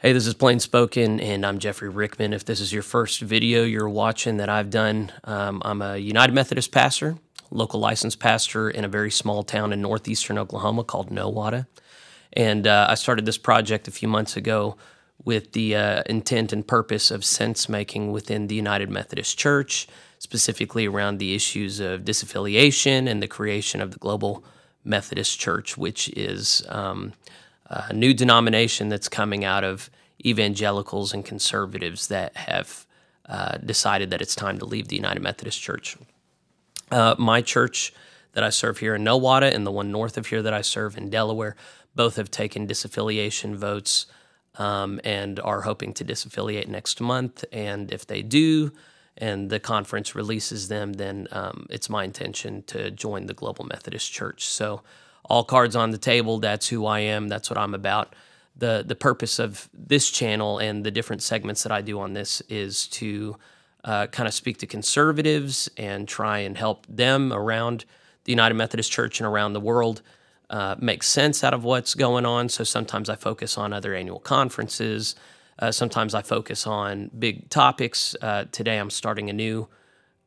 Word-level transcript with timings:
Hey, 0.00 0.12
this 0.12 0.28
is 0.28 0.34
Plain 0.34 0.60
Spoken, 0.60 1.18
and 1.18 1.44
I'm 1.44 1.58
Jeffrey 1.58 1.88
Rickman. 1.88 2.32
If 2.32 2.44
this 2.44 2.60
is 2.60 2.72
your 2.72 2.84
first 2.84 3.20
video 3.20 3.64
you're 3.64 3.88
watching 3.88 4.36
that 4.36 4.48
I've 4.48 4.70
done, 4.70 5.10
um, 5.24 5.60
I'm 5.64 5.82
a 5.82 5.96
United 5.96 6.32
Methodist 6.32 6.70
pastor, 6.70 7.18
local 7.50 7.80
licensed 7.80 8.20
pastor 8.20 8.70
in 8.70 8.84
a 8.84 8.88
very 8.88 9.10
small 9.10 9.42
town 9.42 9.72
in 9.72 9.82
northeastern 9.82 10.38
Oklahoma 10.38 10.84
called 10.84 11.10
Nowata. 11.10 11.66
And 12.32 12.68
uh, 12.68 12.86
I 12.88 12.94
started 12.94 13.26
this 13.26 13.38
project 13.38 13.88
a 13.88 13.90
few 13.90 14.06
months 14.06 14.36
ago 14.36 14.76
with 15.24 15.50
the 15.50 15.74
uh, 15.74 16.04
intent 16.06 16.52
and 16.52 16.64
purpose 16.64 17.10
of 17.10 17.24
sense 17.24 17.68
making 17.68 18.12
within 18.12 18.46
the 18.46 18.54
United 18.54 18.90
Methodist 18.90 19.36
Church, 19.36 19.88
specifically 20.20 20.86
around 20.86 21.18
the 21.18 21.34
issues 21.34 21.80
of 21.80 22.02
disaffiliation 22.02 23.10
and 23.10 23.20
the 23.20 23.26
creation 23.26 23.80
of 23.80 23.90
the 23.90 23.98
Global 23.98 24.44
Methodist 24.84 25.40
Church, 25.40 25.76
which 25.76 26.08
is. 26.10 26.64
Um, 26.68 27.14
a 27.68 27.92
new 27.92 28.14
denomination 28.14 28.88
that's 28.88 29.08
coming 29.08 29.44
out 29.44 29.64
of 29.64 29.90
evangelicals 30.24 31.12
and 31.12 31.24
conservatives 31.24 32.08
that 32.08 32.36
have 32.36 32.86
uh, 33.28 33.58
decided 33.58 34.10
that 34.10 34.22
it's 34.22 34.34
time 34.34 34.58
to 34.58 34.64
leave 34.64 34.88
the 34.88 34.96
United 34.96 35.22
Methodist 35.22 35.60
Church. 35.60 35.96
Uh, 36.90 37.14
my 37.18 37.42
church 37.42 37.92
that 38.32 38.42
I 38.42 38.50
serve 38.50 38.78
here 38.78 38.94
in 38.94 39.04
Nowata 39.04 39.52
and 39.54 39.66
the 39.66 39.70
one 39.70 39.92
north 39.92 40.16
of 40.16 40.26
here 40.26 40.42
that 40.42 40.54
I 40.54 40.62
serve 40.62 40.96
in 40.96 41.10
Delaware 41.10 41.56
both 41.94 42.16
have 42.16 42.30
taken 42.30 42.66
disaffiliation 42.66 43.54
votes 43.54 44.06
um, 44.56 45.00
and 45.04 45.38
are 45.40 45.62
hoping 45.62 45.92
to 45.94 46.04
disaffiliate 46.04 46.68
next 46.68 47.00
month. 47.00 47.44
And 47.52 47.92
if 47.92 48.06
they 48.06 48.22
do, 48.22 48.72
and 49.16 49.50
the 49.50 49.60
conference 49.60 50.14
releases 50.14 50.68
them, 50.68 50.94
then 50.94 51.26
um, 51.32 51.66
it's 51.70 51.90
my 51.90 52.04
intention 52.04 52.62
to 52.68 52.90
join 52.90 53.26
the 53.26 53.34
Global 53.34 53.64
Methodist 53.64 54.12
Church. 54.12 54.46
So 54.46 54.82
all 55.28 55.44
cards 55.44 55.76
on 55.76 55.90
the 55.90 55.98
table. 55.98 56.38
That's 56.38 56.68
who 56.68 56.86
I 56.86 57.00
am. 57.00 57.28
That's 57.28 57.50
what 57.50 57.58
I'm 57.58 57.74
about. 57.74 58.14
The, 58.56 58.82
the 58.84 58.96
purpose 58.96 59.38
of 59.38 59.68
this 59.72 60.10
channel 60.10 60.58
and 60.58 60.84
the 60.84 60.90
different 60.90 61.22
segments 61.22 61.62
that 61.62 61.70
I 61.70 61.80
do 61.80 62.00
on 62.00 62.14
this 62.14 62.40
is 62.48 62.88
to 62.88 63.36
uh, 63.84 64.08
kind 64.08 64.26
of 64.26 64.34
speak 64.34 64.58
to 64.58 64.66
conservatives 64.66 65.70
and 65.76 66.08
try 66.08 66.38
and 66.38 66.56
help 66.56 66.84
them 66.88 67.32
around 67.32 67.84
the 68.24 68.32
United 68.32 68.54
Methodist 68.54 68.90
Church 68.90 69.20
and 69.20 69.26
around 69.26 69.52
the 69.52 69.60
world 69.60 70.02
uh, 70.50 70.74
make 70.78 71.02
sense 71.02 71.44
out 71.44 71.54
of 71.54 71.62
what's 71.62 71.94
going 71.94 72.26
on. 72.26 72.48
So 72.48 72.64
sometimes 72.64 73.08
I 73.08 73.16
focus 73.16 73.56
on 73.56 73.72
other 73.72 73.94
annual 73.94 74.18
conferences. 74.18 75.14
Uh, 75.58 75.70
sometimes 75.72 76.14
I 76.14 76.22
focus 76.22 76.66
on 76.66 77.10
big 77.16 77.48
topics. 77.50 78.16
Uh, 78.20 78.46
today 78.50 78.78
I'm 78.78 78.90
starting 78.90 79.28
a 79.30 79.32
new 79.32 79.68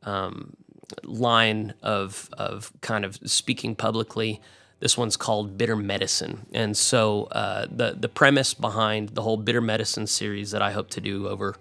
um, 0.03 0.55
line 1.03 1.73
of, 1.81 2.29
of 2.33 2.71
kind 2.81 3.03
of 3.03 3.19
speaking 3.25 3.75
publicly 3.75 4.41
this 4.81 4.97
one's 4.97 5.15
called 5.15 5.57
Bitter 5.57 5.75
Medicine. 5.75 6.47
And 6.53 6.75
so 6.75 7.25
uh, 7.25 7.67
the, 7.71 7.95
the 7.97 8.09
premise 8.09 8.55
behind 8.55 9.09
the 9.09 9.21
whole 9.21 9.37
Bitter 9.37 9.61
Medicine 9.61 10.07
series 10.07 10.51
that 10.51 10.61
I 10.61 10.71
hope 10.71 10.89
to 10.91 11.01
do 11.01 11.27
over 11.27 11.55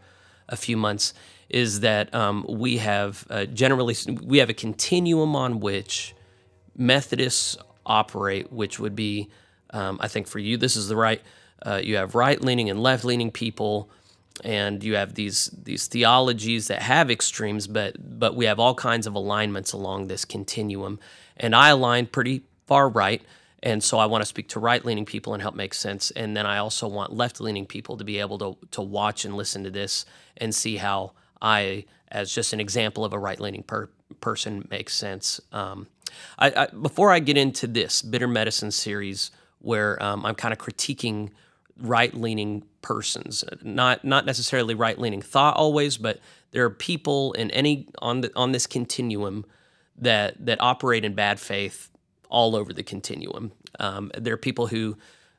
a 0.49 0.57
few 0.57 0.77
months 0.77 1.13
is 1.51 1.81
that 1.81 2.13
um, 2.15 2.47
we 2.49 2.79
have 2.79 3.27
uh, 3.29 3.45
generally 3.45 3.95
we 4.23 4.39
have 4.39 4.49
a 4.49 4.55
continuum 4.55 5.37
on 5.37 5.61
which 5.61 6.15
Methodists 6.77 7.59
operate, 7.85 8.51
which 8.53 8.79
would 8.81 8.97
be, 8.97 9.29
um, 9.71 9.99
I 10.01 10.09
think 10.09 10.27
for 10.27 10.39
you, 10.39 10.57
this 10.57 10.77
is 10.77 10.89
the 10.89 10.97
right. 10.97 11.21
Uh, 11.65 11.81
you 11.83 11.97
have 11.97 12.15
right 12.15 12.41
leaning 12.41 12.71
and 12.71 12.83
left 12.83 13.05
leaning 13.05 13.31
people, 13.31 13.91
and 14.43 14.83
you 14.83 14.95
have 14.95 15.15
these 15.15 15.51
these 15.63 15.89
theologies 15.89 16.69
that 16.69 16.81
have 16.81 17.11
extremes, 17.11 17.67
but 17.67 17.97
but 18.19 18.35
we 18.35 18.47
have 18.47 18.59
all 18.59 18.75
kinds 18.75 19.07
of 19.07 19.15
alignments 19.15 19.75
along 19.75 20.07
this 20.07 20.25
continuum. 20.25 20.99
And 21.37 21.55
I 21.55 21.69
align 21.71 22.07
pretty 22.07 22.43
far 22.71 22.89
right. 22.89 23.21
And 23.65 23.83
so 23.83 23.99
I 23.99 24.07
want 24.07 24.23
to 24.23 24.27
speak 24.27 24.49
to 24.51 24.61
right 24.61 24.83
leaning 24.85 25.05
people 25.05 25.35
and 25.35 25.43
help 25.43 25.57
make 25.57 25.75
sense. 25.75 26.13
And 26.13 26.37
then 26.37 26.47
I 26.47 26.59
also 26.59 26.87
want 26.87 27.13
left 27.13 27.41
leaning 27.41 27.67
people 27.67 27.97
to 27.97 28.05
be 28.05 28.21
able 28.21 28.39
to, 28.39 28.57
to 28.71 28.81
watch 28.81 29.25
and 29.25 29.37
listen 29.37 29.65
to 29.65 29.71
this 29.71 30.07
and 30.37 30.55
see 30.55 30.77
how 30.77 31.13
I, 31.43 31.85
as 32.13 32.33
just 32.33 32.53
an 32.53 32.61
example 32.61 33.05
of 33.05 33.13
a 33.13 33.19
right 33.19 33.41
leaning 33.41 33.65
per- 33.65 33.91
person, 34.21 34.69
makes 34.71 34.95
sense. 34.95 35.41
Um, 35.51 35.89
I, 36.39 36.53
I, 36.57 36.67
before 36.67 37.11
I 37.11 37.19
get 37.19 37.37
into 37.37 37.67
this 37.67 38.03
Bitter 38.03 38.29
Medicine 38.29 38.71
series, 38.71 39.33
where 39.59 40.01
um, 40.01 40.25
I'm 40.25 40.37
kind 40.37 40.53
of 40.53 40.59
critiquing 40.59 41.31
right 41.77 42.15
leaning 42.15 42.63
persons, 42.83 43.45
not 43.63 44.05
not 44.05 44.25
necessarily 44.25 44.75
right 44.75 44.99
leaning 44.99 45.23
thought 45.23 45.57
always, 45.57 45.99
but 45.99 46.21
there 46.53 46.65
are 46.65 46.71
people 46.71 47.33
in 47.33 47.51
any 47.51 47.89
on 47.99 48.21
the 48.21 48.31
on 48.37 48.53
this 48.53 48.67
continuum 48.67 49.45
that 49.99 50.47
that 50.47 50.61
operate 50.63 51.05
in 51.05 51.15
bad 51.15 51.39
faith 51.39 51.90
all 52.31 52.57
over 52.57 52.73
the 52.73 52.83
continuum. 52.83 53.53
Um, 53.79 54.11
there 54.17 54.35
are 54.35 54.39
people 54.39 54.69
who 54.69 54.97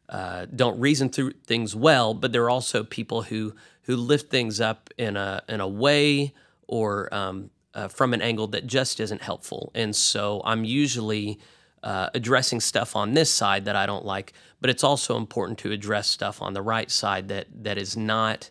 uh, 0.10 0.46
don't 0.54 0.80
reason 0.80 1.10
through 1.10 1.32
things 1.46 1.76
well, 1.76 2.14
but 2.14 2.32
there 2.32 2.44
are 2.44 2.50
also 2.50 2.84
people 2.84 3.24
who 3.24 3.54
who 3.84 3.96
lift 3.96 4.30
things 4.30 4.62
up 4.62 4.90
in 4.98 5.18
a 5.18 5.42
in 5.50 5.62
a 5.62 5.68
way 5.68 6.34
or 6.68 7.14
um, 7.14 7.50
uh, 7.74 7.88
from 7.88 8.14
an 8.14 8.22
angle 8.22 8.48
that 8.48 8.68
just 8.68 9.00
isn't 9.00 9.22
helpful. 9.22 9.72
And 9.74 9.96
so 9.96 10.42
I'm 10.46 10.64
usually 10.64 11.40
uh, 11.84 12.10
addressing 12.14 12.60
stuff 12.60 12.96
on 12.96 13.14
this 13.14 13.32
side 13.32 13.66
that 13.66 13.76
I 13.76 13.86
don't 13.86 14.06
like, 14.06 14.34
but 14.60 14.70
it's 14.70 14.84
also 14.84 15.18
important 15.18 15.58
to 15.60 15.72
address 15.72 16.08
stuff 16.08 16.42
on 16.42 16.54
the 16.54 16.62
right 16.62 16.92
side 16.92 17.28
that 17.30 17.48
that 17.64 17.78
is 17.78 17.98
not 17.98 18.50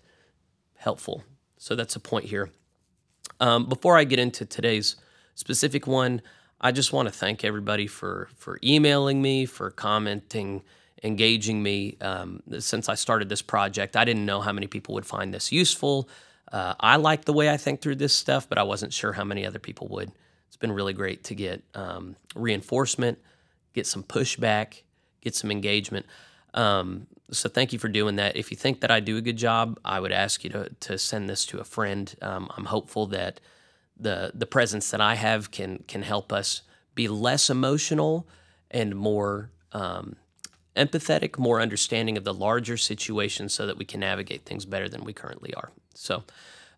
helpful. 0.76 1.24
So 1.58 1.74
that's 1.76 1.94
a 1.94 2.00
point 2.00 2.26
here. 2.26 2.50
Um, 3.38 3.66
before 3.66 3.96
I 3.96 4.04
get 4.04 4.18
into 4.18 4.44
today's 4.44 4.96
specific 5.34 5.86
one, 5.86 6.22
I 6.60 6.72
just 6.72 6.92
want 6.92 7.08
to 7.08 7.14
thank 7.14 7.44
everybody 7.44 7.86
for 7.86 8.28
for 8.36 8.58
emailing 8.62 9.22
me, 9.22 9.46
for 9.46 9.70
commenting, 9.70 10.62
engaging 11.02 11.62
me. 11.62 11.96
Um, 12.00 12.42
since 12.58 12.88
I 12.88 12.94
started 12.94 13.28
this 13.28 13.42
project, 13.42 13.96
I 13.96 14.04
didn't 14.04 14.26
know 14.26 14.40
how 14.40 14.52
many 14.52 14.66
people 14.66 14.94
would 14.94 15.06
find 15.06 15.32
this 15.32 15.50
useful. 15.52 16.08
Uh, 16.52 16.74
I 16.80 16.96
like 16.96 17.24
the 17.24 17.32
way 17.32 17.48
I 17.48 17.56
think 17.56 17.80
through 17.80 17.96
this 17.96 18.12
stuff, 18.12 18.48
but 18.48 18.58
I 18.58 18.64
wasn't 18.64 18.92
sure 18.92 19.12
how 19.12 19.24
many 19.24 19.46
other 19.46 19.58
people 19.58 19.88
would. 19.88 20.10
It's 20.48 20.56
been 20.56 20.72
really 20.72 20.92
great 20.92 21.24
to 21.24 21.34
get 21.34 21.62
um, 21.74 22.16
reinforcement, 22.34 23.18
get 23.72 23.86
some 23.86 24.02
pushback, 24.02 24.82
get 25.20 25.34
some 25.34 25.50
engagement. 25.50 26.06
Um, 26.54 27.06
so 27.30 27.48
thank 27.48 27.72
you 27.72 27.78
for 27.78 27.88
doing 27.88 28.16
that. 28.16 28.36
If 28.36 28.50
you 28.50 28.56
think 28.56 28.80
that 28.80 28.90
I 28.90 28.98
do 28.98 29.16
a 29.16 29.20
good 29.20 29.36
job, 29.36 29.78
I 29.84 30.00
would 30.00 30.12
ask 30.12 30.44
you 30.44 30.50
to 30.50 30.68
to 30.80 30.98
send 30.98 31.30
this 31.30 31.46
to 31.46 31.60
a 31.60 31.64
friend. 31.64 32.12
Um, 32.20 32.50
I'm 32.56 32.66
hopeful 32.66 33.06
that 33.06 33.40
the 34.00 34.32
the 34.34 34.46
presence 34.46 34.90
that 34.90 35.00
I 35.00 35.14
have 35.14 35.50
can 35.50 35.84
can 35.86 36.02
help 36.02 36.32
us 36.32 36.62
be 36.94 37.08
less 37.08 37.50
emotional 37.50 38.26
and 38.70 38.94
more 38.94 39.50
um, 39.72 40.16
empathetic, 40.76 41.38
more 41.38 41.60
understanding 41.60 42.16
of 42.16 42.24
the 42.24 42.34
larger 42.34 42.76
situation, 42.76 43.48
so 43.48 43.66
that 43.66 43.76
we 43.76 43.84
can 43.84 44.00
navigate 44.00 44.44
things 44.44 44.64
better 44.64 44.88
than 44.88 45.04
we 45.04 45.12
currently 45.12 45.54
are. 45.54 45.70
So. 45.94 46.24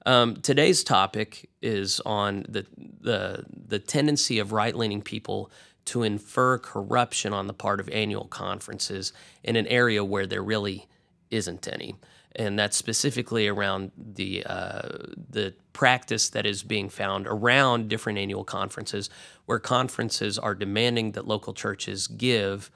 Um, 0.05 0.35
today's 0.35 0.83
topic 0.83 1.49
is 1.61 2.01
on 2.05 2.45
the 2.49 2.67
the 3.01 3.45
the 3.69 3.79
tendency 3.79 4.41
of 4.41 4.51
right 4.51 4.75
leaning 4.75 5.01
people 5.01 5.49
to 5.85 6.03
infer 6.03 6.59
corruption 6.59 7.33
on 7.33 7.47
the 7.47 7.55
part 7.55 7.79
of 7.79 7.89
annual 7.91 8.25
conferences 8.25 9.13
in 9.45 9.55
an 9.55 9.69
area 9.69 10.05
where 10.05 10.27
there 10.27 10.43
really 10.43 10.89
isn't 11.31 11.69
any 11.69 11.95
and 12.37 12.59
that's 12.59 12.77
specifically 12.77 13.49
around 13.49 13.93
the 13.97 14.45
uh, 14.45 14.89
the 15.31 15.55
practice 15.73 16.31
that 16.31 16.47
is 16.47 16.63
being 16.63 16.89
found 16.89 17.27
around 17.27 17.89
different 17.89 18.19
annual 18.19 18.45
conferences, 18.45 19.11
where 19.47 19.59
conferences 19.59 20.39
are 20.39 20.55
demanding 20.55 21.13
that 21.13 21.27
local 21.27 21.53
churches 21.53 22.07
give 22.07 22.71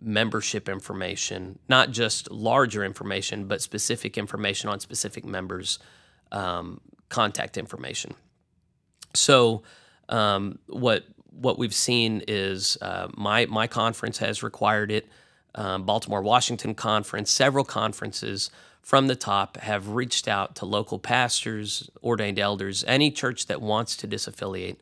membership 0.00 0.68
information, 0.68 1.58
not 1.68 1.90
just 1.90 2.30
larger 2.30 2.84
information, 2.84 3.46
but 3.46 3.60
specific 3.60 4.16
information 4.16 4.70
on 4.70 4.78
specific 4.80 5.24
members' 5.24 5.78
um, 6.30 6.80
contact 7.08 7.56
information. 7.56 8.14
So, 9.14 9.62
um, 10.08 10.58
what 10.66 11.04
what 11.30 11.58
we've 11.58 11.74
seen 11.74 12.22
is 12.28 12.76
uh, 12.82 13.08
my 13.16 13.46
my 13.46 13.66
conference 13.66 14.18
has 14.18 14.42
required 14.42 14.90
it. 14.90 15.08
Um, 15.54 15.84
Baltimore 15.84 16.22
Washington 16.22 16.74
conference, 16.74 17.32
several 17.32 17.64
conferences 17.64 18.50
from 18.88 19.06
the 19.06 19.14
top 19.14 19.58
have 19.58 19.90
reached 19.90 20.26
out 20.26 20.56
to 20.56 20.64
local 20.64 20.98
pastors, 20.98 21.90
ordained 22.02 22.38
elders, 22.38 22.82
any 22.88 23.10
church 23.10 23.44
that 23.44 23.60
wants 23.60 23.94
to 23.94 24.08
disaffiliate, 24.08 24.78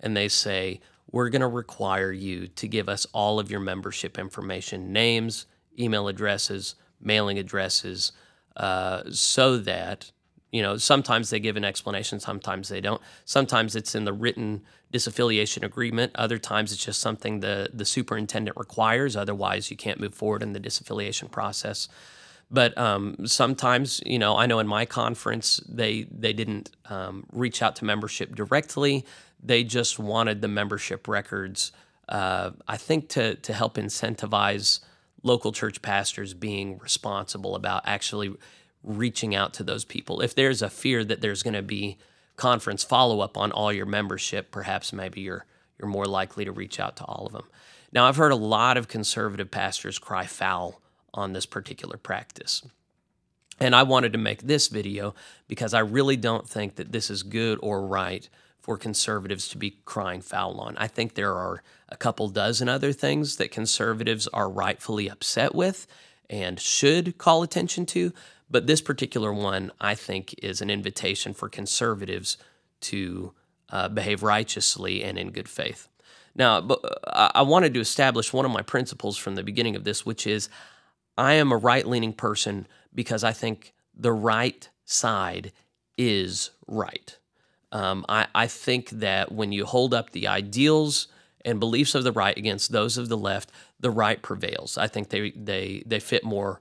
and 0.00 0.16
they 0.16 0.28
say, 0.28 0.80
We're 1.12 1.28
going 1.28 1.42
to 1.42 1.46
require 1.46 2.10
you 2.10 2.46
to 2.46 2.66
give 2.66 2.88
us 2.88 3.06
all 3.12 3.38
of 3.38 3.50
your 3.50 3.60
membership 3.60 4.18
information 4.18 4.94
names, 4.94 5.44
email 5.78 6.08
addresses, 6.08 6.74
mailing 7.02 7.38
addresses, 7.38 8.12
uh, 8.56 9.02
so 9.10 9.58
that 9.58 10.10
you 10.50 10.62
know 10.62 10.78
sometimes 10.78 11.28
they 11.28 11.38
give 11.38 11.58
an 11.58 11.64
explanation 11.64 12.18
sometimes 12.18 12.70
they 12.70 12.80
don't. 12.80 13.02
Sometimes 13.26 13.76
it's 13.76 13.94
in 13.94 14.06
the 14.06 14.14
written 14.14 14.62
disaffiliation 14.90 15.62
agreement. 15.62 16.12
Other 16.14 16.38
times 16.38 16.72
it's 16.72 16.82
just 16.82 17.02
something 17.02 17.40
the 17.40 17.68
the 17.74 17.84
superintendent 17.84 18.56
requires. 18.56 19.16
Otherwise 19.16 19.70
you 19.70 19.76
can't 19.76 20.00
move 20.00 20.14
forward 20.14 20.42
in 20.42 20.54
the 20.54 20.60
disaffiliation 20.60 21.30
process 21.30 21.88
but 22.50 22.76
um, 22.76 23.26
sometimes, 23.26 24.00
you 24.04 24.18
know, 24.18 24.36
I 24.36 24.46
know 24.46 24.58
in 24.58 24.66
my 24.66 24.84
conference 24.84 25.60
they 25.68 26.06
they 26.10 26.32
didn't 26.32 26.70
um, 26.86 27.26
reach 27.32 27.62
out 27.62 27.76
to 27.76 27.84
membership 27.84 28.34
directly. 28.34 29.04
They 29.42 29.64
just 29.64 29.98
wanted 29.98 30.40
the 30.40 30.48
membership 30.48 31.06
records. 31.06 31.72
Uh, 32.08 32.50
I 32.66 32.76
think 32.76 33.08
to 33.10 33.36
to 33.36 33.52
help 33.52 33.74
incentivize 33.76 34.80
local 35.22 35.52
church 35.52 35.80
pastors 35.82 36.34
being 36.34 36.78
responsible 36.78 37.54
about 37.54 37.82
actually 37.86 38.34
reaching 38.82 39.34
out 39.34 39.52
to 39.54 39.62
those 39.62 39.84
people. 39.84 40.20
If 40.20 40.34
there's 40.34 40.62
a 40.62 40.70
fear 40.70 41.04
that 41.04 41.20
there's 41.20 41.42
going 41.42 41.54
to 41.54 41.62
be 41.62 41.98
conference 42.36 42.82
follow 42.82 43.20
up 43.20 43.36
on 43.36 43.52
all 43.52 43.70
your 43.72 43.86
membership, 43.86 44.50
perhaps 44.50 44.92
maybe 44.92 45.20
you're 45.20 45.44
you're 45.78 45.88
more 45.88 46.06
likely 46.06 46.44
to 46.44 46.52
reach 46.52 46.80
out 46.80 46.96
to 46.96 47.04
all 47.04 47.26
of 47.26 47.32
them. 47.32 47.44
Now, 47.92 48.06
I've 48.06 48.16
heard 48.16 48.32
a 48.32 48.36
lot 48.36 48.76
of 48.76 48.88
conservative 48.88 49.50
pastors 49.50 49.98
cry 49.98 50.26
foul 50.26 50.80
on 51.14 51.32
this 51.32 51.46
particular 51.46 51.96
practice. 51.96 52.62
And 53.58 53.74
I 53.74 53.82
wanted 53.82 54.12
to 54.12 54.18
make 54.18 54.42
this 54.42 54.68
video 54.68 55.14
because 55.46 55.74
I 55.74 55.80
really 55.80 56.16
don't 56.16 56.48
think 56.48 56.76
that 56.76 56.92
this 56.92 57.10
is 57.10 57.22
good 57.22 57.58
or 57.62 57.86
right 57.86 58.28
for 58.58 58.76
conservatives 58.76 59.48
to 59.48 59.58
be 59.58 59.76
crying 59.84 60.20
foul 60.20 60.60
on. 60.60 60.76
I 60.78 60.86
think 60.86 61.14
there 61.14 61.34
are 61.34 61.62
a 61.88 61.96
couple 61.96 62.28
dozen 62.28 62.68
other 62.68 62.92
things 62.92 63.36
that 63.36 63.50
conservatives 63.50 64.26
are 64.28 64.48
rightfully 64.48 65.10
upset 65.10 65.54
with 65.54 65.86
and 66.28 66.60
should 66.60 67.18
call 67.18 67.42
attention 67.42 67.84
to, 67.86 68.12
but 68.50 68.66
this 68.66 68.80
particular 68.80 69.32
one 69.32 69.72
I 69.80 69.94
think 69.94 70.34
is 70.42 70.60
an 70.60 70.70
invitation 70.70 71.34
for 71.34 71.48
conservatives 71.48 72.38
to 72.82 73.32
uh, 73.70 73.88
behave 73.88 74.22
righteously 74.22 75.02
and 75.02 75.18
in 75.18 75.30
good 75.30 75.48
faith. 75.48 75.88
Now, 76.34 76.58
uh, 76.58 77.30
I 77.34 77.42
wanted 77.42 77.74
to 77.74 77.80
establish 77.80 78.32
one 78.32 78.44
of 78.44 78.50
my 78.50 78.62
principles 78.62 79.16
from 79.16 79.34
the 79.34 79.42
beginning 79.42 79.76
of 79.76 79.84
this, 79.84 80.06
which 80.06 80.26
is 80.26 80.48
I 81.20 81.34
am 81.34 81.52
a 81.52 81.56
right 81.56 81.86
leaning 81.86 82.14
person 82.14 82.66
because 82.94 83.22
I 83.22 83.32
think 83.32 83.74
the 83.94 84.12
right 84.12 84.66
side 84.86 85.52
is 85.98 86.50
right. 86.66 87.18
Um, 87.72 88.06
I, 88.08 88.26
I 88.34 88.46
think 88.46 88.88
that 88.90 89.30
when 89.30 89.52
you 89.52 89.66
hold 89.66 89.92
up 89.92 90.10
the 90.10 90.26
ideals 90.26 91.08
and 91.44 91.60
beliefs 91.60 91.94
of 91.94 92.04
the 92.04 92.12
right 92.12 92.36
against 92.36 92.72
those 92.72 92.96
of 92.96 93.10
the 93.10 93.18
left, 93.18 93.50
the 93.78 93.90
right 93.90 94.20
prevails. 94.22 94.78
I 94.78 94.88
think 94.88 95.10
they 95.10 95.30
they 95.32 95.82
they 95.86 96.00
fit 96.00 96.24
more 96.24 96.60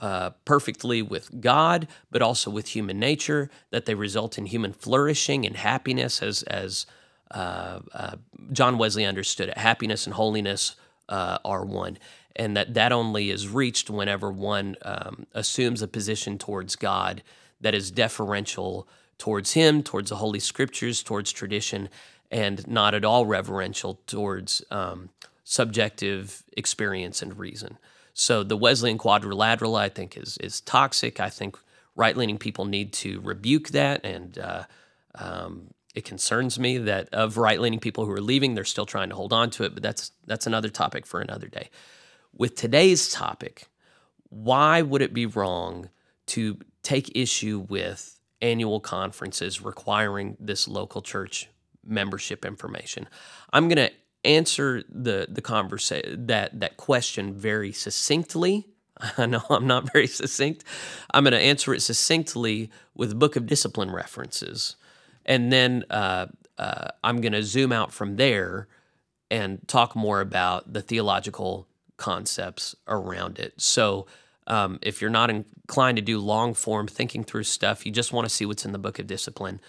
uh, 0.00 0.30
perfectly 0.46 1.02
with 1.02 1.40
God, 1.40 1.86
but 2.10 2.22
also 2.22 2.50
with 2.50 2.68
human 2.68 2.98
nature. 2.98 3.50
That 3.70 3.84
they 3.84 3.94
result 3.94 4.38
in 4.38 4.46
human 4.46 4.72
flourishing 4.72 5.46
and 5.46 5.56
happiness, 5.56 6.22
as 6.22 6.42
as 6.44 6.86
uh, 7.30 7.80
uh, 7.92 8.16
John 8.52 8.78
Wesley 8.78 9.04
understood 9.04 9.50
it. 9.50 9.58
Happiness 9.58 10.06
and 10.06 10.14
holiness 10.14 10.76
uh, 11.08 11.38
are 11.44 11.64
one, 11.64 11.98
and 12.38 12.56
that 12.56 12.74
that 12.74 12.92
only 12.92 13.30
is 13.30 13.48
reached 13.48 13.90
whenever 13.90 14.30
one 14.30 14.76
um, 14.82 15.26
assumes 15.34 15.82
a 15.82 15.88
position 15.88 16.38
towards 16.38 16.76
God 16.76 17.22
that 17.60 17.74
is 17.74 17.90
deferential 17.90 18.88
towards 19.18 19.52
Him, 19.52 19.82
towards 19.82 20.10
the 20.10 20.16
Holy 20.16 20.38
Scriptures, 20.38 21.02
towards 21.02 21.32
tradition, 21.32 21.88
and 22.30 22.66
not 22.68 22.94
at 22.94 23.04
all 23.04 23.26
reverential 23.26 24.00
towards 24.06 24.62
um, 24.70 25.10
subjective 25.44 26.44
experience 26.56 27.20
and 27.22 27.38
reason. 27.38 27.78
So 28.14 28.42
the 28.42 28.56
Wesleyan 28.56 28.98
quadrilateral, 28.98 29.76
I 29.76 29.88
think, 29.88 30.16
is 30.16 30.38
is 30.38 30.60
toxic. 30.60 31.20
I 31.20 31.30
think 31.30 31.58
right 31.96 32.16
leaning 32.16 32.38
people 32.38 32.64
need 32.64 32.92
to 32.94 33.20
rebuke 33.20 33.70
that, 33.70 34.04
and 34.04 34.38
uh, 34.38 34.64
um, 35.16 35.74
it 35.94 36.04
concerns 36.04 36.58
me 36.58 36.78
that 36.78 37.08
of 37.12 37.36
right 37.36 37.60
leaning 37.60 37.80
people 37.80 38.04
who 38.04 38.12
are 38.12 38.20
leaving, 38.20 38.54
they're 38.54 38.64
still 38.64 38.86
trying 38.86 39.08
to 39.08 39.16
hold 39.16 39.32
on 39.32 39.50
to 39.50 39.64
it. 39.64 39.74
But 39.74 39.82
that's 39.82 40.12
that's 40.26 40.46
another 40.46 40.68
topic 40.68 41.06
for 41.06 41.20
another 41.20 41.48
day. 41.48 41.70
With 42.38 42.54
today's 42.54 43.10
topic, 43.10 43.66
why 44.30 44.80
would 44.80 45.02
it 45.02 45.12
be 45.12 45.26
wrong 45.26 45.90
to 46.26 46.58
take 46.82 47.14
issue 47.14 47.66
with 47.68 48.18
annual 48.40 48.80
conferences 48.80 49.60
requiring 49.60 50.36
this 50.38 50.68
local 50.68 51.02
church 51.02 51.48
membership 51.84 52.44
information. 52.44 53.08
I'm 53.52 53.68
going 53.68 53.88
to 53.88 53.92
answer 54.24 54.82
the 54.88 55.26
the 55.28 55.40
conversation 55.40 56.26
that 56.26 56.60
that 56.60 56.76
question 56.76 57.34
very 57.34 57.72
succinctly. 57.72 58.66
I 59.18 59.26
know 59.26 59.42
I'm 59.48 59.66
not 59.66 59.92
very 59.92 60.06
succinct. 60.06 60.64
I'm 61.12 61.24
going 61.24 61.32
to 61.32 61.40
answer 61.40 61.72
it 61.72 61.80
succinctly 61.80 62.70
with 62.94 63.18
Book 63.18 63.36
of 63.36 63.46
Discipline 63.46 63.90
references, 63.90 64.76
and 65.24 65.52
then 65.52 65.84
uh, 65.90 66.26
uh, 66.58 66.88
I'm 67.04 67.20
going 67.20 67.32
to 67.32 67.42
zoom 67.42 67.72
out 67.72 67.92
from 67.92 68.16
there 68.16 68.68
and 69.30 69.60
talk 69.68 69.94
more 69.94 70.20
about 70.20 70.72
the 70.72 70.80
theological 70.80 71.67
concepts 71.98 72.74
around 72.86 73.38
it. 73.38 73.54
So. 73.60 74.06
Um, 74.50 74.78
if 74.80 75.02
you're 75.02 75.10
not 75.10 75.28
inclined 75.28 75.96
to 75.96 76.02
do 76.02 76.18
long 76.18 76.54
form 76.54 76.88
thinking 76.88 77.22
through 77.22 77.42
stuff, 77.42 77.84
you 77.84 77.92
just 77.92 78.14
want 78.14 78.26
to 78.26 78.34
see 78.34 78.46
what's 78.46 78.64
in 78.64 78.72
the 78.72 78.78
book 78.78 78.98
of 78.98 79.06
discipline. 79.06 79.60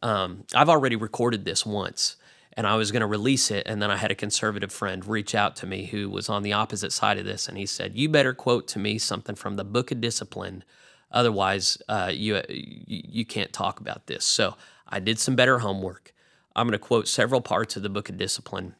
Um, 0.00 0.44
I've 0.54 0.68
already 0.68 0.94
recorded 0.94 1.44
this 1.44 1.66
once 1.66 2.14
and 2.58 2.66
I 2.66 2.74
was 2.74 2.90
going 2.90 3.02
to 3.02 3.06
release 3.06 3.52
it. 3.52 3.68
And 3.68 3.80
then 3.80 3.88
I 3.88 3.96
had 3.96 4.10
a 4.10 4.16
conservative 4.16 4.72
friend 4.72 5.06
reach 5.06 5.32
out 5.32 5.54
to 5.56 5.66
me 5.66 5.86
who 5.86 6.10
was 6.10 6.28
on 6.28 6.42
the 6.42 6.54
opposite 6.54 6.92
side 6.92 7.16
of 7.16 7.24
this. 7.24 7.48
And 7.48 7.56
he 7.56 7.66
said, 7.66 7.94
You 7.94 8.08
better 8.08 8.34
quote 8.34 8.66
to 8.68 8.80
me 8.80 8.98
something 8.98 9.36
from 9.36 9.54
the 9.54 9.62
book 9.62 9.92
of 9.92 10.00
discipline. 10.00 10.64
Otherwise, 11.12 11.78
uh, 11.88 12.10
you, 12.12 12.42
you 12.48 13.24
can't 13.24 13.52
talk 13.52 13.78
about 13.78 14.08
this. 14.08 14.26
So 14.26 14.56
I 14.88 14.98
did 14.98 15.20
some 15.20 15.36
better 15.36 15.60
homework. 15.60 16.12
I'm 16.56 16.66
going 16.66 16.72
to 16.72 16.80
quote 16.80 17.06
several 17.06 17.40
parts 17.40 17.76
of 17.76 17.84
the 17.84 17.88
book 17.88 18.08
of 18.08 18.16
discipline, 18.16 18.74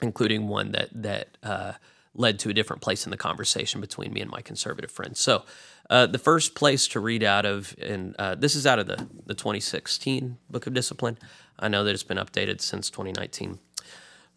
including 0.00 0.48
one 0.48 0.72
that, 0.72 0.88
that, 0.94 1.36
uh, 1.42 1.72
led 2.14 2.38
to 2.40 2.50
a 2.50 2.52
different 2.52 2.82
place 2.82 3.04
in 3.06 3.10
the 3.10 3.16
conversation 3.16 3.80
between 3.80 4.12
me 4.12 4.20
and 4.20 4.30
my 4.30 4.40
conservative 4.40 4.90
friends. 4.90 5.20
So, 5.20 5.44
uh, 5.90 6.06
the 6.06 6.18
first 6.18 6.54
place 6.54 6.88
to 6.88 7.00
read 7.00 7.22
out 7.22 7.44
of, 7.44 7.74
and 7.80 8.16
uh, 8.18 8.34
this 8.34 8.54
is 8.54 8.66
out 8.66 8.78
of 8.78 8.86
the, 8.86 9.06
the 9.26 9.34
2016 9.34 10.38
Book 10.48 10.66
of 10.66 10.72
Discipline. 10.72 11.18
I 11.58 11.68
know 11.68 11.84
that 11.84 11.92
it's 11.92 12.02
been 12.02 12.16
updated 12.16 12.60
since 12.60 12.88
2019. 12.88 13.58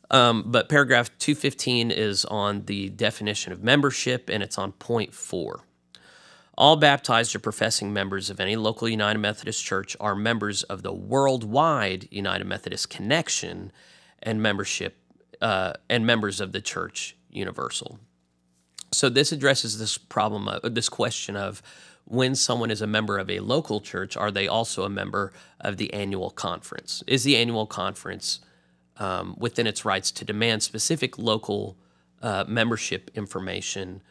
Um, 0.09 0.43
but 0.47 0.69
paragraph 0.69 1.09
215 1.19 1.91
is 1.91 2.25
on 2.25 2.65
the 2.65 2.89
definition 2.89 3.51
of 3.51 3.63
membership, 3.63 4.29
and 4.29 4.41
it's 4.41 4.57
on 4.57 4.71
point 4.73 5.13
four. 5.13 5.61
All 6.57 6.75
baptized 6.75 7.35
or 7.35 7.39
professing 7.39 7.93
members 7.93 8.29
of 8.29 8.39
any 8.39 8.55
local 8.55 8.89
United 8.89 9.19
Methodist 9.19 9.63
Church 9.63 9.95
are 9.99 10.15
members 10.15 10.63
of 10.63 10.81
the 10.81 10.93
worldwide 10.93 12.07
United 12.09 12.45
Methodist 12.45 12.89
Connection 12.89 13.71
and 14.23 14.41
membership 14.41 14.97
uh, 15.39 15.73
and 15.89 16.05
members 16.05 16.41
of 16.41 16.53
the 16.53 16.61
Church 16.61 17.16
Universal. 17.37 17.99
So 18.91 19.09
this 19.09 19.31
addresses 19.31 19.79
this 19.79 19.97
problem, 19.97 20.47
of, 20.47 20.73
this 20.73 20.89
question 20.89 21.35
of 21.35 21.61
when 22.05 22.35
someone 22.35 22.71
is 22.71 22.81
a 22.81 22.87
member 22.87 23.17
of 23.17 23.29
a 23.29 23.41
local 23.41 23.81
church, 23.81 24.15
are 24.15 24.31
they 24.31 24.47
also 24.47 24.83
a 24.83 24.89
member 24.89 25.33
of 25.59 25.75
the 25.77 25.93
annual 25.93 26.29
conference? 26.29 27.03
Is 27.05 27.23
the 27.23 27.35
annual 27.35 27.65
conference 27.65 28.39
um, 28.97 29.35
within 29.37 29.67
its 29.67 29.83
rights 29.83 30.09
to 30.11 30.25
demand 30.25 30.63
specific 30.63 31.17
local 31.17 31.77
uh, 32.21 32.45
membership 32.47 33.11
information? 33.13 34.01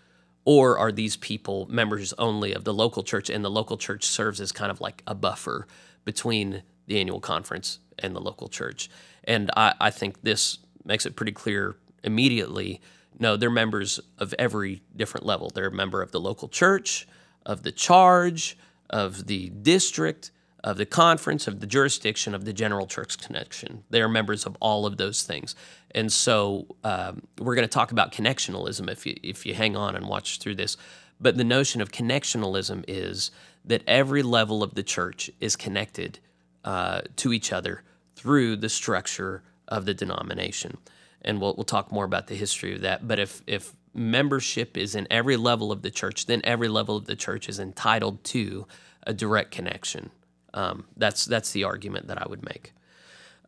Or 0.44 0.78
are 0.78 0.93
these 0.93 1.17
people 1.17 1.67
members 1.70 2.12
only 2.19 2.52
of 2.52 2.64
the 2.64 2.75
local 2.75 3.02
church, 3.02 3.31
and 3.31 3.44
the 3.44 3.50
local 3.50 3.78
church 3.78 4.05
serves 4.05 4.40
as 4.40 4.52
kind 4.52 4.71
of 4.71 4.80
like 4.80 5.02
a 5.06 5.14
buffer 5.14 5.66
between 6.04 6.62
the 6.87 7.00
annual 7.00 7.21
conference 7.21 7.78
and 7.99 8.14
the 8.14 8.21
local 8.21 8.49
church? 8.49 8.90
And 9.25 9.50
I, 9.56 9.75
I 9.80 9.90
think 9.90 10.23
this 10.23 10.59
makes 10.85 11.06
it 11.06 11.16
pretty 11.16 11.33
clear 11.33 11.76
immediately 12.04 12.80
no, 13.18 13.37
they're 13.37 13.50
members 13.50 14.00
of 14.18 14.35
every 14.38 14.82
different 14.94 15.26
level. 15.26 15.50
They're 15.54 15.68
a 15.68 15.73
member 15.73 16.02
of 16.02 16.12
the 16.12 16.20
local 16.20 16.49
church, 16.49 17.06
of 17.44 17.62
the 17.62 17.73
charge, 17.73 18.58
of 18.90 19.26
the 19.26 19.49
district, 19.50 20.30
of 20.62 20.76
the 20.76 20.87
conference, 20.87 21.46
of 21.46 21.61
the 21.61 21.66
jurisdiction, 21.66 22.35
of 22.35 22.44
the 22.44 22.52
general 22.52 22.87
church 22.87 23.18
connection. 23.18 23.85
They 23.90 24.02
are 24.02 24.08
members 24.08 24.46
of 24.46 24.56
all 24.61 24.85
of 24.85 24.96
those 24.96 25.23
things. 25.23 25.54
And 25.92 26.12
so 26.12 26.66
um, 26.82 27.23
we're 27.38 27.54
going 27.54 27.68
to 27.68 27.73
talk 27.73 27.92
about 27.92 28.12
connectionalism 28.12 28.90
if 28.90 29.06
you, 29.06 29.16
if 29.23 29.46
you 29.46 29.54
hang 29.54 29.76
on 29.76 29.96
and 29.96 30.08
watch 30.08 30.38
through 30.38 30.56
this. 30.56 30.76
But 31.20 31.37
the 31.37 31.44
notion 31.44 31.80
of 31.80 31.92
connectionalism 31.92 32.85
is 32.88 33.30
that 33.64 33.82
every 33.87 34.23
level 34.23 34.62
of 34.62 34.75
the 34.75 34.82
church 34.82 35.30
is 35.40 35.56
connected 35.56 36.18
uh, 36.64 37.02
to 37.16 37.32
each 37.32 37.52
other 37.52 37.82
through 38.16 38.56
the 38.56 38.68
structure 38.68 39.42
of 39.68 39.85
the 39.85 39.94
denomination 39.94 40.78
and 41.26 41.40
we'll, 41.40 41.54
we'll 41.54 41.64
talk 41.64 41.92
more 41.92 42.04
about 42.04 42.28
the 42.28 42.35
history 42.35 42.75
of 42.75 42.80
that. 42.83 43.06
But 43.06 43.18
if, 43.18 43.42
if 43.47 43.73
membership 43.92 44.76
is 44.76 44.95
in 44.95 45.06
every 45.11 45.37
level 45.37 45.73
of 45.73 45.83
the 45.83 45.90
church, 45.90 46.26
then 46.26 46.40
every 46.45 46.68
level 46.68 46.97
of 46.97 47.06
the 47.06 47.16
church 47.16 47.49
is 47.49 47.59
entitled 47.59 48.23
to 48.25 48.66
a 49.06 49.12
direct 49.12 49.50
connection. 49.50 50.11
Um, 50.54 50.85
that's, 50.97 51.25
that's 51.25 51.52
the 51.52 51.64
argument 51.64 52.09
that 52.09 52.21
I 52.21 52.26
would 52.28 52.45
make. 52.45 52.73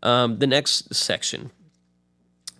Um, 0.02 0.38
the 0.38 0.46
next 0.46 0.94
section 0.94 1.50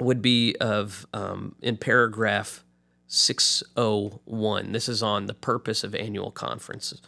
would 0.01 0.23
be 0.23 0.57
of 0.61 1.07
um, 1.13 1.55
in 1.61 1.77
paragraph 1.77 2.65
601. 3.09 4.73
This 4.73 4.89
is 4.89 5.03
on 5.03 5.27
the 5.27 5.35
purpose 5.35 5.83
of 5.83 5.95
annual 5.95 6.31
conferences. 6.31 7.01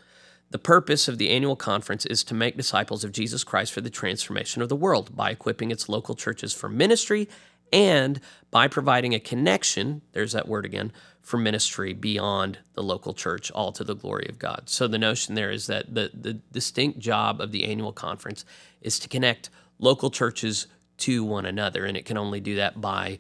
The 0.51 0.59
purpose 0.59 1.07
of 1.07 1.19
the 1.19 1.31
annual 1.31 1.55
conference 1.55 2.05
is 2.07 2.25
to 2.25 2.35
make 2.35 2.57
disciples 2.57 3.05
of 3.05 3.13
Jesus 3.13 3.45
Christ 3.45 3.73
for 3.73 3.81
the 3.81 3.91
transformation 3.91 4.63
of 4.63 4.69
the 4.69 4.77
world 4.77 5.15
by 5.15 5.31
equipping 5.31 5.71
its 5.71 5.89
local 5.89 6.17
churches 6.17 6.53
for 6.53 6.69
ministry 6.69 7.29
and 7.73 8.21
by 8.51 8.69
providing 8.69 9.15
a 9.15 9.21
connection, 9.21 10.03
there's 10.13 10.33
that 10.33 10.49
word 10.49 10.65
again, 10.65 10.93
for 11.23 11.39
ministry 11.39 11.93
beyond 11.93 12.59
the 12.75 12.83
local 12.83 13.15
church, 13.15 13.51
all 13.53 13.73
to 13.73 13.85
the 13.85 13.95
glory 13.95 14.27
of 14.29 14.39
God. 14.39 14.63
So 14.67 14.89
the 14.89 14.99
notion 14.99 15.35
there 15.35 15.51
is 15.51 15.67
that 15.69 15.95
the, 15.95 16.11
the 16.13 16.35
distinct 16.35 16.99
job 16.99 17.41
of 17.41 17.53
the 17.53 17.65
annual 17.65 17.93
conference 17.93 18.45
is 18.81 18.99
to 19.01 19.09
connect 19.09 19.51
local 19.79 20.11
churches 20.11 20.67
to 20.99 21.25
one 21.25 21.47
another, 21.47 21.85
and 21.85 21.97
it 21.97 22.05
can 22.05 22.19
only 22.19 22.41
do 22.41 22.57
that 22.57 22.81
by 22.81 23.19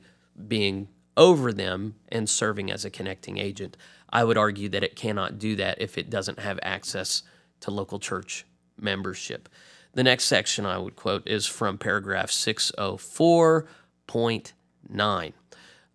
being 0.49 0.88
over 1.16 1.52
them 1.52 1.95
and 2.09 2.28
serving 2.28 2.71
as 2.71 2.85
a 2.85 2.90
connecting 2.90 3.38
agent. 3.38 3.76
I 4.12 4.25
would 4.25 4.38
argue 4.38 4.69
that 4.71 4.85
it 4.85 4.97
cannot 4.97 5.38
do 5.38 5.54
that 5.57 5.80
if 5.80 5.97
it 5.97 6.11
doesn't 6.11 6.40
have 6.40 6.59
access 6.62 7.23
to 7.61 7.71
local 7.71 7.99
church 7.99 8.45
membership. 8.78 9.49
The 9.92 10.02
next 10.02 10.25
section 10.25 10.66
I 10.66 10.78
would 10.78 10.97
quote 10.97 11.26
is 11.26 11.47
from 11.47 11.78
paragraph 11.78 12.30
oh 12.78 12.97
604.9. 14.10 15.32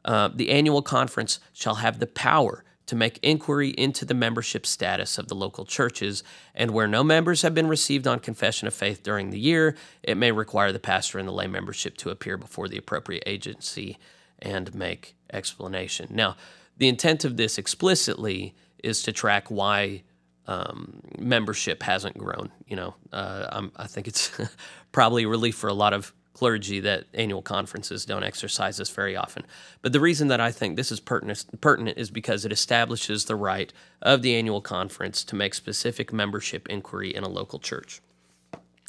Uh, 0.03 0.29
the 0.33 0.51
annual 0.51 0.81
conference 0.81 1.39
shall 1.53 1.75
have 1.75 1.99
the 1.99 2.07
power 2.07 2.63
to 2.85 2.95
make 2.95 3.19
inquiry 3.23 3.69
into 3.69 4.05
the 4.05 4.13
membership 4.13 4.65
status 4.65 5.17
of 5.17 5.27
the 5.27 5.35
local 5.35 5.65
churches, 5.65 6.23
and 6.53 6.71
where 6.71 6.87
no 6.87 7.03
members 7.03 7.41
have 7.41 7.53
been 7.53 7.67
received 7.67 8.05
on 8.05 8.19
confession 8.19 8.67
of 8.67 8.73
faith 8.73 9.01
during 9.01 9.31
the 9.31 9.39
year, 9.39 9.75
it 10.03 10.15
may 10.15 10.31
require 10.31 10.71
the 10.71 10.79
pastor 10.79 11.17
and 11.17 11.27
the 11.27 11.31
lay 11.31 11.47
membership 11.47 11.97
to 11.97 12.11
appear 12.11 12.37
before 12.37 12.67
the 12.67 12.77
appropriate 12.77 13.23
agency 13.25 13.97
and 14.37 14.75
make 14.75 15.15
explanation. 15.33 16.07
Now, 16.11 16.35
the 16.77 16.87
intent 16.87 17.25
of 17.25 17.37
this 17.37 17.57
explicitly 17.57 18.53
is 18.83 19.01
to 19.03 19.11
track 19.11 19.49
why 19.49 20.03
um, 20.47 21.01
membership 21.17 21.81
hasn't 21.81 22.17
grown. 22.17 22.51
You 22.67 22.75
know, 22.75 22.95
uh, 23.11 23.67
i 23.77 23.87
think 23.87 24.07
it's 24.07 24.31
probably 24.91 25.23
a 25.23 25.27
relief 25.27 25.55
for 25.55 25.69
a 25.69 25.73
lot 25.73 25.93
of 25.93 26.13
clergy 26.35 26.79
that 26.81 27.05
annual 27.13 27.41
conferences 27.41 28.05
don't 28.05 28.25
exercise 28.25 28.75
this 28.77 28.89
very 28.89 29.15
often. 29.15 29.45
But 29.81 29.93
the 29.93 30.01
reason 30.01 30.27
that 30.27 30.41
I 30.41 30.51
think 30.51 30.75
this 30.75 30.91
is 30.91 30.99
pertinent, 30.99 31.97
is 31.97 32.11
because 32.11 32.43
it 32.43 32.51
establishes 32.51 33.23
the 33.25 33.37
right 33.37 33.71
of 34.01 34.21
the 34.21 34.35
annual 34.35 34.59
conference 34.59 35.23
to 35.23 35.35
make 35.35 35.53
specific 35.53 36.11
membership 36.11 36.67
inquiry 36.67 37.15
in 37.15 37.23
a 37.23 37.29
local 37.29 37.57
church. 37.57 38.01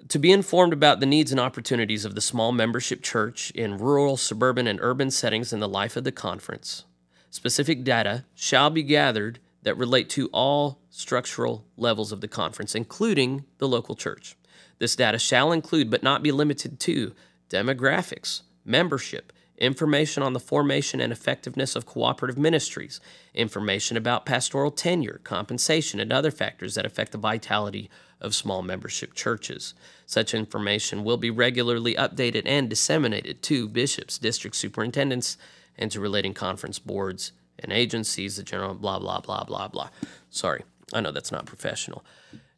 to 0.08 0.18
be 0.18 0.32
informed 0.32 0.72
about 0.72 1.00
the 1.00 1.06
needs 1.06 1.30
and 1.30 1.40
opportunities 1.40 2.04
of 2.04 2.14
the 2.14 2.20
small 2.20 2.52
membership 2.52 3.02
church 3.02 3.50
in 3.52 3.78
rural, 3.78 4.16
suburban, 4.16 4.66
and 4.66 4.78
urban 4.82 5.10
settings 5.10 5.52
in 5.52 5.60
the 5.60 5.68
life 5.68 5.96
of 5.96 6.04
the 6.04 6.12
conference, 6.12 6.84
specific 7.30 7.84
data 7.84 8.24
shall 8.34 8.70
be 8.70 8.82
gathered 8.82 9.38
that 9.62 9.76
relate 9.76 10.10
to 10.10 10.28
all 10.28 10.78
structural 10.90 11.64
levels 11.76 12.12
of 12.12 12.20
the 12.20 12.28
conference, 12.28 12.74
including 12.74 13.44
the 13.58 13.68
local 13.68 13.94
church. 13.94 14.36
This 14.78 14.94
data 14.94 15.18
shall 15.18 15.52
include, 15.52 15.90
but 15.90 16.02
not 16.02 16.22
be 16.22 16.30
limited 16.30 16.78
to, 16.80 17.14
demographics, 17.48 18.42
membership, 18.64 19.32
information 19.58 20.22
on 20.22 20.32
the 20.32 20.40
formation 20.40 21.00
and 21.00 21.12
effectiveness 21.12 21.76
of 21.76 21.86
cooperative 21.86 22.38
ministries, 22.38 23.00
information 23.34 23.96
about 23.96 24.26
pastoral 24.26 24.70
tenure, 24.70 25.20
compensation, 25.24 26.00
and 26.00 26.12
other 26.12 26.30
factors 26.30 26.74
that 26.74 26.86
affect 26.86 27.12
the 27.12 27.18
vitality 27.18 27.88
of 28.20 28.34
small 28.34 28.62
membership 28.62 29.14
churches. 29.14 29.74
Such 30.06 30.34
information 30.34 31.04
will 31.04 31.16
be 31.16 31.30
regularly 31.30 31.94
updated 31.94 32.42
and 32.46 32.68
disseminated 32.68 33.42
to 33.42 33.68
bishops, 33.68 34.18
district 34.18 34.56
superintendents, 34.56 35.36
and 35.78 35.90
to 35.90 36.00
relating 36.00 36.34
conference 36.34 36.78
boards 36.78 37.32
and 37.58 37.72
agencies, 37.72 38.36
the 38.36 38.42
general 38.42 38.74
blah, 38.74 38.98
blah, 38.98 39.20
blah, 39.20 39.44
blah, 39.44 39.68
blah. 39.68 39.90
Sorry, 40.30 40.64
I 40.92 41.00
know 41.00 41.12
that's 41.12 41.32
not 41.32 41.46
professional. 41.46 42.04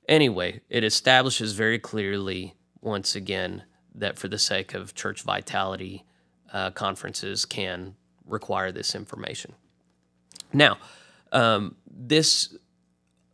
Anyway, 0.08 0.60
it 0.70 0.84
establishes 0.84 1.52
very 1.52 1.78
clearly, 1.78 2.54
once 2.80 3.14
again, 3.14 3.64
that 3.94 4.18
for 4.18 4.28
the 4.28 4.38
sake 4.38 4.72
of 4.72 4.94
church 4.94 5.22
vitality, 5.22 6.04
uh, 6.52 6.70
conferences 6.70 7.44
can 7.44 7.94
require 8.24 8.72
this 8.72 8.94
information. 8.94 9.54
Now, 10.52 10.78
um, 11.32 11.76
this 11.86 12.56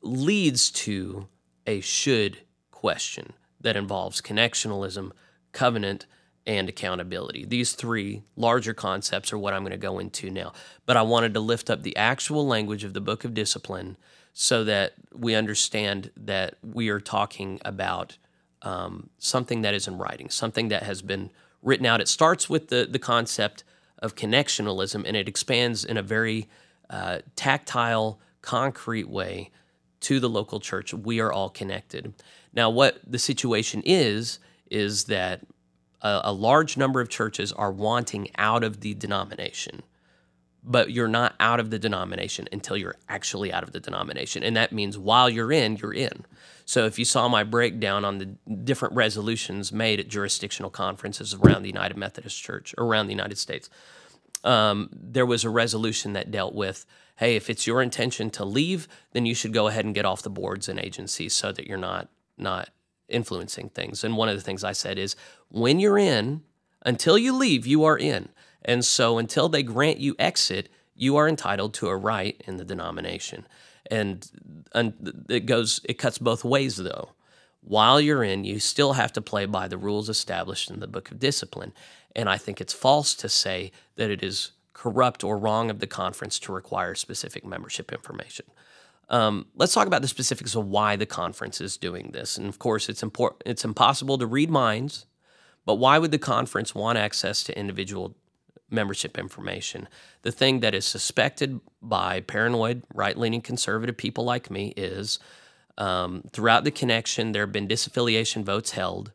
leads 0.02 0.70
to 0.70 1.28
a 1.66 1.80
should 1.80 2.38
question 2.70 3.32
that 3.60 3.76
involves 3.76 4.20
connectionalism, 4.20 5.12
covenant, 5.52 6.06
and 6.46 6.68
accountability. 6.68 7.44
These 7.44 7.72
three 7.72 8.22
larger 8.36 8.74
concepts 8.74 9.32
are 9.32 9.38
what 9.38 9.54
I'm 9.54 9.62
going 9.62 9.70
to 9.70 9.76
go 9.76 9.98
into 9.98 10.28
now. 10.28 10.52
But 10.86 10.96
I 10.96 11.02
wanted 11.02 11.34
to 11.34 11.40
lift 11.40 11.70
up 11.70 11.82
the 11.82 11.96
actual 11.96 12.46
language 12.46 12.82
of 12.82 12.94
the 12.94 13.00
book 13.00 13.24
of 13.24 13.34
discipline 13.34 13.96
so 14.32 14.64
that 14.64 14.94
we 15.14 15.34
understand 15.34 16.10
that 16.16 16.56
we 16.62 16.88
are 16.88 17.00
talking 17.00 17.60
about 17.64 18.16
um, 18.62 19.10
something 19.18 19.62
that 19.62 19.74
is 19.74 19.86
in 19.86 19.98
writing, 19.98 20.30
something 20.30 20.68
that 20.68 20.82
has 20.82 21.02
been 21.02 21.30
written 21.62 21.86
out. 21.86 22.00
It 22.00 22.08
starts 22.08 22.50
with 22.50 22.68
the, 22.68 22.86
the 22.90 22.98
concept 22.98 23.64
of 23.98 24.14
connectionalism 24.14 25.04
and 25.06 25.16
it 25.16 25.28
expands 25.28 25.84
in 25.84 25.96
a 25.96 26.02
very 26.02 26.48
uh, 26.90 27.20
tactile, 27.36 28.20
concrete 28.42 29.08
way 29.08 29.50
to 30.00 30.18
the 30.18 30.28
local 30.28 30.60
church. 30.60 30.92
We 30.92 31.20
are 31.20 31.32
all 31.32 31.48
connected. 31.48 32.12
Now, 32.52 32.68
what 32.68 33.00
the 33.06 33.18
situation 33.18 33.82
is, 33.86 34.40
is 34.70 35.04
that 35.04 35.42
a, 36.02 36.20
a 36.24 36.32
large 36.32 36.76
number 36.76 37.00
of 37.00 37.08
churches 37.08 37.52
are 37.52 37.70
wanting 37.70 38.28
out 38.36 38.64
of 38.64 38.80
the 38.80 38.94
denomination 38.94 39.82
but 40.62 40.92
you're 40.92 41.08
not 41.08 41.34
out 41.40 41.58
of 41.58 41.70
the 41.70 41.78
denomination 41.78 42.48
until 42.52 42.76
you're 42.76 42.94
actually 43.08 43.52
out 43.52 43.62
of 43.62 43.72
the 43.72 43.80
denomination. 43.80 44.42
And 44.42 44.56
that 44.56 44.72
means 44.72 44.96
while 44.96 45.28
you're 45.28 45.52
in, 45.52 45.76
you're 45.76 45.92
in. 45.92 46.24
So 46.64 46.86
if 46.86 46.98
you 46.98 47.04
saw 47.04 47.28
my 47.28 47.42
breakdown 47.42 48.04
on 48.04 48.18
the 48.18 48.26
different 48.54 48.94
resolutions 48.94 49.72
made 49.72 49.98
at 49.98 50.08
jurisdictional 50.08 50.70
conferences 50.70 51.34
around 51.34 51.62
the 51.62 51.68
United 51.68 51.96
Methodist 51.96 52.40
Church, 52.40 52.74
around 52.78 53.06
the 53.06 53.12
United 53.12 53.38
States, 53.38 53.68
um, 54.44 54.88
there 54.92 55.26
was 55.26 55.44
a 55.44 55.50
resolution 55.50 56.12
that 56.12 56.30
dealt 56.30 56.54
with 56.54 56.86
hey, 57.16 57.36
if 57.36 57.48
it's 57.48 57.66
your 57.66 57.82
intention 57.82 58.30
to 58.30 58.44
leave, 58.44 58.88
then 59.12 59.26
you 59.26 59.34
should 59.34 59.52
go 59.52 59.68
ahead 59.68 59.84
and 59.84 59.94
get 59.94 60.04
off 60.04 60.22
the 60.22 60.30
boards 60.30 60.68
and 60.68 60.80
agencies 60.80 61.32
so 61.32 61.52
that 61.52 61.66
you're 61.66 61.78
not 61.78 62.08
not 62.36 62.70
influencing 63.08 63.68
things. 63.68 64.02
And 64.02 64.16
one 64.16 64.28
of 64.28 64.34
the 64.34 64.42
things 64.42 64.64
I 64.64 64.72
said 64.72 64.98
is 64.98 65.14
when 65.48 65.78
you're 65.78 65.98
in, 65.98 66.42
until 66.84 67.18
you 67.18 67.36
leave, 67.36 67.66
you 67.66 67.84
are 67.84 67.98
in. 67.98 68.30
And 68.64 68.84
so 68.84 69.18
until 69.18 69.48
they 69.48 69.62
grant 69.62 69.98
you 69.98 70.14
exit, 70.18 70.68
you 70.94 71.16
are 71.16 71.28
entitled 71.28 71.74
to 71.74 71.88
a 71.88 71.96
right 71.96 72.40
in 72.46 72.56
the 72.56 72.64
denomination. 72.64 73.46
And, 73.90 74.30
and 74.74 75.26
it 75.28 75.46
goes 75.46 75.80
it 75.84 75.94
cuts 75.94 76.18
both 76.18 76.44
ways 76.44 76.76
though. 76.76 77.10
While 77.60 78.00
you're 78.00 78.24
in, 78.24 78.44
you 78.44 78.58
still 78.58 78.94
have 78.94 79.12
to 79.12 79.20
play 79.20 79.46
by 79.46 79.68
the 79.68 79.78
rules 79.78 80.08
established 80.08 80.70
in 80.70 80.80
the 80.80 80.88
book 80.88 81.10
of 81.10 81.20
discipline. 81.20 81.72
And 82.14 82.28
I 82.28 82.36
think 82.36 82.60
it's 82.60 82.72
false 82.72 83.14
to 83.14 83.28
say 83.28 83.70
that 83.96 84.10
it 84.10 84.22
is 84.22 84.52
corrupt 84.72 85.22
or 85.22 85.38
wrong 85.38 85.70
of 85.70 85.78
the 85.78 85.86
conference 85.86 86.38
to 86.40 86.52
require 86.52 86.94
specific 86.94 87.44
membership 87.44 87.92
information. 87.92 88.46
Um, 89.08 89.46
let's 89.54 89.74
talk 89.74 89.86
about 89.86 90.02
the 90.02 90.08
specifics 90.08 90.54
of 90.54 90.66
why 90.66 90.96
the 90.96 91.06
conference 91.06 91.60
is 91.60 91.76
doing 91.76 92.10
this. 92.12 92.36
And 92.36 92.48
of 92.48 92.58
course, 92.58 92.88
it's 92.88 93.02
important. 93.02 93.42
It's 93.46 93.64
impossible 93.64 94.18
to 94.18 94.26
read 94.26 94.50
minds, 94.50 95.06
but 95.64 95.74
why 95.74 95.98
would 95.98 96.10
the 96.10 96.18
conference 96.18 96.74
want 96.74 96.98
access 96.98 97.44
to 97.44 97.58
individual 97.58 98.16
membership 98.72 99.18
information. 99.18 99.88
The 100.22 100.32
thing 100.32 100.60
that 100.60 100.74
is 100.74 100.86
suspected 100.86 101.60
by 101.80 102.20
paranoid, 102.20 102.82
right 102.94 103.16
leaning 103.16 103.40
conservative 103.40 103.96
people 103.96 104.24
like 104.24 104.50
me 104.50 104.72
is 104.76 105.18
um, 105.78 106.22
throughout 106.32 106.64
the 106.64 106.70
connection, 106.70 107.32
there 107.32 107.42
have 107.42 107.52
been 107.52 107.68
disaffiliation 107.68 108.44
votes 108.44 108.72
held 108.72 109.12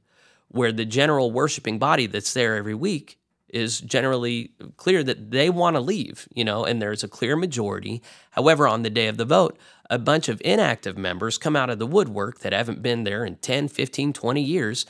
where 0.49 0.71
the 0.71 0.85
general 0.85 1.31
worshiping 1.31 1.77
body 1.77 2.07
that's 2.07 2.33
there 2.33 2.55
every 2.55 2.73
week 2.73 3.19
is 3.49 3.79
generally 3.79 4.51
clear 4.75 5.03
that 5.03 5.31
they 5.31 5.49
want 5.49 5.75
to 5.75 5.79
leave, 5.79 6.27
you 6.33 6.43
know, 6.43 6.65
and 6.65 6.81
there's 6.81 7.03
a 7.03 7.07
clear 7.07 7.35
majority. 7.35 8.01
However, 8.31 8.67
on 8.67 8.83
the 8.83 8.89
day 8.89 9.07
of 9.07 9.17
the 9.17 9.25
vote, 9.25 9.57
a 9.89 9.97
bunch 9.97 10.27
of 10.27 10.41
inactive 10.43 10.97
members 10.97 11.37
come 11.37 11.55
out 11.55 11.69
of 11.69 11.79
the 11.79 11.87
woodwork 11.87 12.39
that 12.39 12.51
haven't 12.51 12.81
been 12.81 13.03
there 13.05 13.23
in 13.23 13.37
10, 13.37 13.69
15, 13.69 14.11
20 14.11 14.41
years 14.41 14.85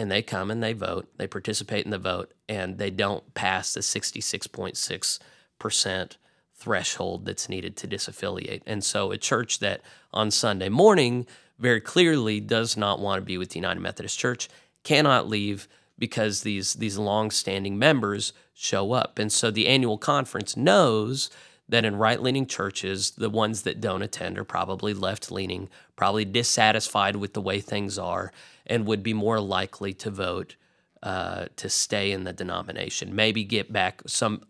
and 0.00 0.10
they 0.10 0.22
come 0.22 0.50
and 0.50 0.62
they 0.62 0.72
vote, 0.72 1.10
they 1.18 1.26
participate 1.26 1.84
in 1.84 1.90
the 1.90 1.98
vote, 1.98 2.32
and 2.48 2.78
they 2.78 2.88
don't 2.90 3.34
pass 3.34 3.74
the 3.74 3.80
66.6% 3.80 6.16
threshold 6.54 7.26
that's 7.26 7.50
needed 7.50 7.76
to 7.76 7.86
disaffiliate. 7.86 8.62
And 8.66 8.82
so 8.82 9.12
a 9.12 9.18
church 9.18 9.58
that 9.58 9.82
on 10.12 10.30
Sunday 10.30 10.70
morning 10.70 11.26
very 11.58 11.82
clearly 11.82 12.40
does 12.40 12.78
not 12.78 12.98
want 12.98 13.20
to 13.20 13.24
be 13.24 13.36
with 13.36 13.50
the 13.50 13.58
United 13.58 13.80
Methodist 13.80 14.18
Church 14.18 14.48
cannot 14.84 15.28
leave 15.28 15.68
because 15.98 16.40
these 16.40 16.72
these 16.74 16.96
long-standing 16.96 17.78
members 17.78 18.32
show 18.54 18.92
up. 18.92 19.18
And 19.18 19.30
so 19.30 19.50
the 19.50 19.68
annual 19.68 19.98
conference 19.98 20.56
knows 20.56 21.28
that 21.68 21.84
in 21.84 21.96
right-leaning 21.96 22.46
churches, 22.46 23.10
the 23.12 23.28
ones 23.28 23.62
that 23.62 23.82
don't 23.82 24.02
attend 24.02 24.38
are 24.38 24.44
probably 24.44 24.94
left-leaning, 24.94 25.68
probably 25.94 26.24
dissatisfied 26.24 27.16
with 27.16 27.34
the 27.34 27.42
way 27.42 27.60
things 27.60 27.98
are, 27.98 28.32
and 28.70 28.86
would 28.86 29.02
be 29.02 29.12
more 29.12 29.40
likely 29.40 29.92
to 29.92 30.10
vote 30.10 30.56
uh, 31.02 31.46
to 31.56 31.68
stay 31.68 32.12
in 32.12 32.24
the 32.24 32.32
denomination, 32.32 33.14
maybe 33.14 33.42
get 33.42 33.72
back 33.72 34.02
some 34.06 34.42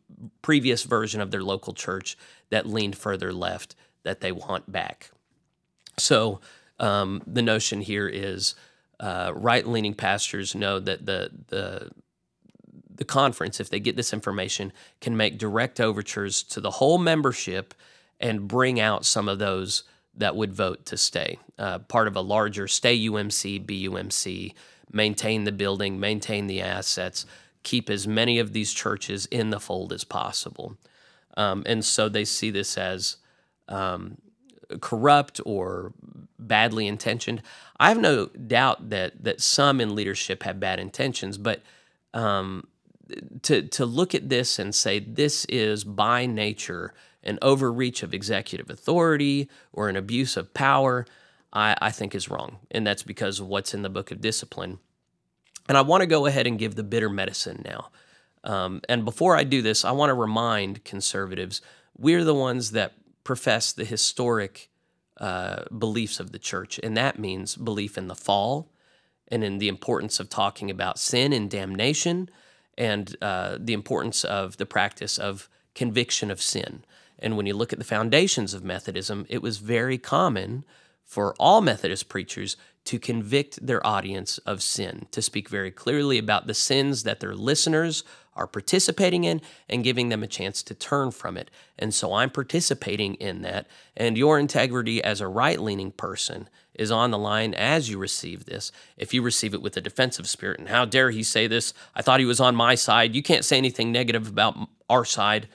previous 0.42 0.84
version 0.84 1.20
of 1.20 1.30
their 1.30 1.42
local 1.42 1.72
church 1.72 2.16
that 2.50 2.66
leaned 2.66 2.96
further 2.96 3.32
left 3.32 3.74
that 4.02 4.20
they 4.20 4.30
want 4.30 4.70
back. 4.70 5.10
So 5.96 6.40
um, 6.78 7.22
the 7.26 7.42
notion 7.42 7.80
here 7.80 8.08
is 8.08 8.54
uh, 8.98 9.32
right-leaning 9.34 9.94
pastors 9.94 10.54
know 10.54 10.78
that 10.78 11.06
the 11.06 11.30
the 11.48 11.90
the 12.94 13.04
conference, 13.06 13.60
if 13.60 13.70
they 13.70 13.80
get 13.80 13.96
this 13.96 14.12
information, 14.12 14.72
can 15.00 15.16
make 15.16 15.38
direct 15.38 15.80
overtures 15.80 16.42
to 16.42 16.60
the 16.60 16.72
whole 16.72 16.98
membership 16.98 17.72
and 18.20 18.46
bring 18.46 18.78
out 18.78 19.06
some 19.06 19.26
of 19.26 19.38
those 19.38 19.84
that 20.16 20.36
would 20.36 20.52
vote 20.52 20.86
to 20.86 20.96
stay. 20.96 21.38
Uh, 21.58 21.78
part 21.78 22.08
of 22.08 22.16
a 22.16 22.20
larger 22.20 22.66
stay 22.68 22.98
UMC, 22.98 23.64
BUMC, 23.64 24.54
maintain 24.92 25.44
the 25.44 25.52
building, 25.52 26.00
maintain 26.00 26.46
the 26.46 26.60
assets, 26.60 27.26
keep 27.62 27.88
as 27.88 28.06
many 28.06 28.38
of 28.38 28.52
these 28.52 28.72
churches 28.72 29.26
in 29.26 29.50
the 29.50 29.60
fold 29.60 29.92
as 29.92 30.04
possible. 30.04 30.76
Um, 31.36 31.62
and 31.66 31.84
so 31.84 32.08
they 32.08 32.24
see 32.24 32.50
this 32.50 32.76
as 32.76 33.16
um, 33.68 34.18
corrupt 34.80 35.40
or 35.46 35.92
badly 36.38 36.86
intentioned. 36.86 37.42
I 37.78 37.88
have 37.88 37.98
no 37.98 38.26
doubt 38.26 38.90
that 38.90 39.22
that 39.24 39.40
some 39.40 39.80
in 39.80 39.94
leadership 39.94 40.42
have 40.42 40.60
bad 40.60 40.80
intentions, 40.80 41.38
but 41.38 41.62
um, 42.14 42.66
to 43.42 43.62
to 43.62 43.86
look 43.86 44.14
at 44.14 44.28
this 44.28 44.58
and 44.58 44.74
say 44.74 44.98
this 44.98 45.44
is 45.46 45.84
by 45.84 46.26
nature 46.26 46.94
an 47.22 47.38
overreach 47.42 48.02
of 48.02 48.14
executive 48.14 48.70
authority 48.70 49.48
or 49.72 49.88
an 49.88 49.96
abuse 49.96 50.36
of 50.36 50.54
power, 50.54 51.06
I, 51.52 51.76
I 51.80 51.90
think 51.90 52.14
is 52.14 52.30
wrong, 52.30 52.58
and 52.70 52.86
that's 52.86 53.02
because 53.02 53.40
of 53.40 53.48
what's 53.48 53.74
in 53.74 53.82
the 53.82 53.90
Book 53.90 54.10
of 54.10 54.20
Discipline. 54.20 54.78
And 55.68 55.76
I 55.76 55.82
want 55.82 56.00
to 56.00 56.06
go 56.06 56.26
ahead 56.26 56.46
and 56.46 56.58
give 56.58 56.74
the 56.74 56.82
bitter 56.82 57.10
medicine 57.10 57.62
now. 57.64 57.90
Um, 58.42 58.80
and 58.88 59.04
before 59.04 59.36
I 59.36 59.44
do 59.44 59.62
this, 59.62 59.84
I 59.84 59.92
want 59.92 60.10
to 60.10 60.14
remind 60.14 60.84
conservatives 60.84 61.60
we're 61.96 62.24
the 62.24 62.34
ones 62.34 62.70
that 62.70 62.94
profess 63.24 63.72
the 63.72 63.84
historic 63.84 64.70
uh, 65.18 65.64
beliefs 65.76 66.18
of 66.18 66.32
the 66.32 66.38
church, 66.38 66.80
and 66.82 66.96
that 66.96 67.18
means 67.18 67.56
belief 67.56 67.98
in 67.98 68.08
the 68.08 68.14
fall 68.14 68.72
and 69.28 69.44
in 69.44 69.58
the 69.58 69.68
importance 69.68 70.18
of 70.18 70.30
talking 70.30 70.70
about 70.70 70.98
sin 70.98 71.32
and 71.32 71.50
damnation 71.50 72.28
and 72.78 73.16
uh, 73.20 73.58
the 73.60 73.74
importance 73.74 74.24
of 74.24 74.56
the 74.56 74.66
practice 74.66 75.18
of 75.18 75.48
conviction 75.74 76.30
of 76.30 76.40
sin. 76.40 76.84
And 77.20 77.36
when 77.36 77.46
you 77.46 77.54
look 77.54 77.72
at 77.72 77.78
the 77.78 77.84
foundations 77.84 78.54
of 78.54 78.64
Methodism, 78.64 79.26
it 79.28 79.42
was 79.42 79.58
very 79.58 79.98
common 79.98 80.64
for 81.04 81.34
all 81.38 81.60
Methodist 81.60 82.08
preachers 82.08 82.56
to 82.84 82.98
convict 82.98 83.64
their 83.64 83.84
audience 83.86 84.38
of 84.38 84.62
sin, 84.62 85.06
to 85.10 85.20
speak 85.20 85.48
very 85.48 85.70
clearly 85.70 86.18
about 86.18 86.46
the 86.46 86.54
sins 86.54 87.02
that 87.02 87.20
their 87.20 87.34
listeners 87.34 88.04
are 88.34 88.46
participating 88.46 89.24
in 89.24 89.40
and 89.68 89.84
giving 89.84 90.08
them 90.08 90.22
a 90.22 90.28
chance 90.28 90.62
to 90.62 90.74
turn 90.74 91.10
from 91.10 91.36
it. 91.36 91.50
And 91.78 91.92
so 91.92 92.14
I'm 92.14 92.30
participating 92.30 93.14
in 93.16 93.42
that. 93.42 93.66
And 93.96 94.16
your 94.16 94.38
integrity 94.38 95.02
as 95.02 95.20
a 95.20 95.28
right 95.28 95.60
leaning 95.60 95.90
person 95.90 96.48
is 96.74 96.90
on 96.90 97.10
the 97.10 97.18
line 97.18 97.52
as 97.54 97.90
you 97.90 97.98
receive 97.98 98.46
this. 98.46 98.72
If 98.96 99.12
you 99.12 99.20
receive 99.20 99.52
it 99.52 99.60
with 99.60 99.76
a 99.76 99.82
defensive 99.82 100.28
spirit, 100.28 100.58
and 100.58 100.68
how 100.68 100.84
dare 100.84 101.10
he 101.10 101.22
say 101.22 101.46
this? 101.46 101.74
I 101.94 102.02
thought 102.02 102.20
he 102.20 102.26
was 102.26 102.40
on 102.40 102.54
my 102.56 102.76
side. 102.76 103.14
You 103.14 103.22
can't 103.22 103.44
say 103.44 103.58
anything 103.58 103.92
negative 103.92 104.28
about 104.28 104.56
our 104.88 105.04
side. 105.04 105.48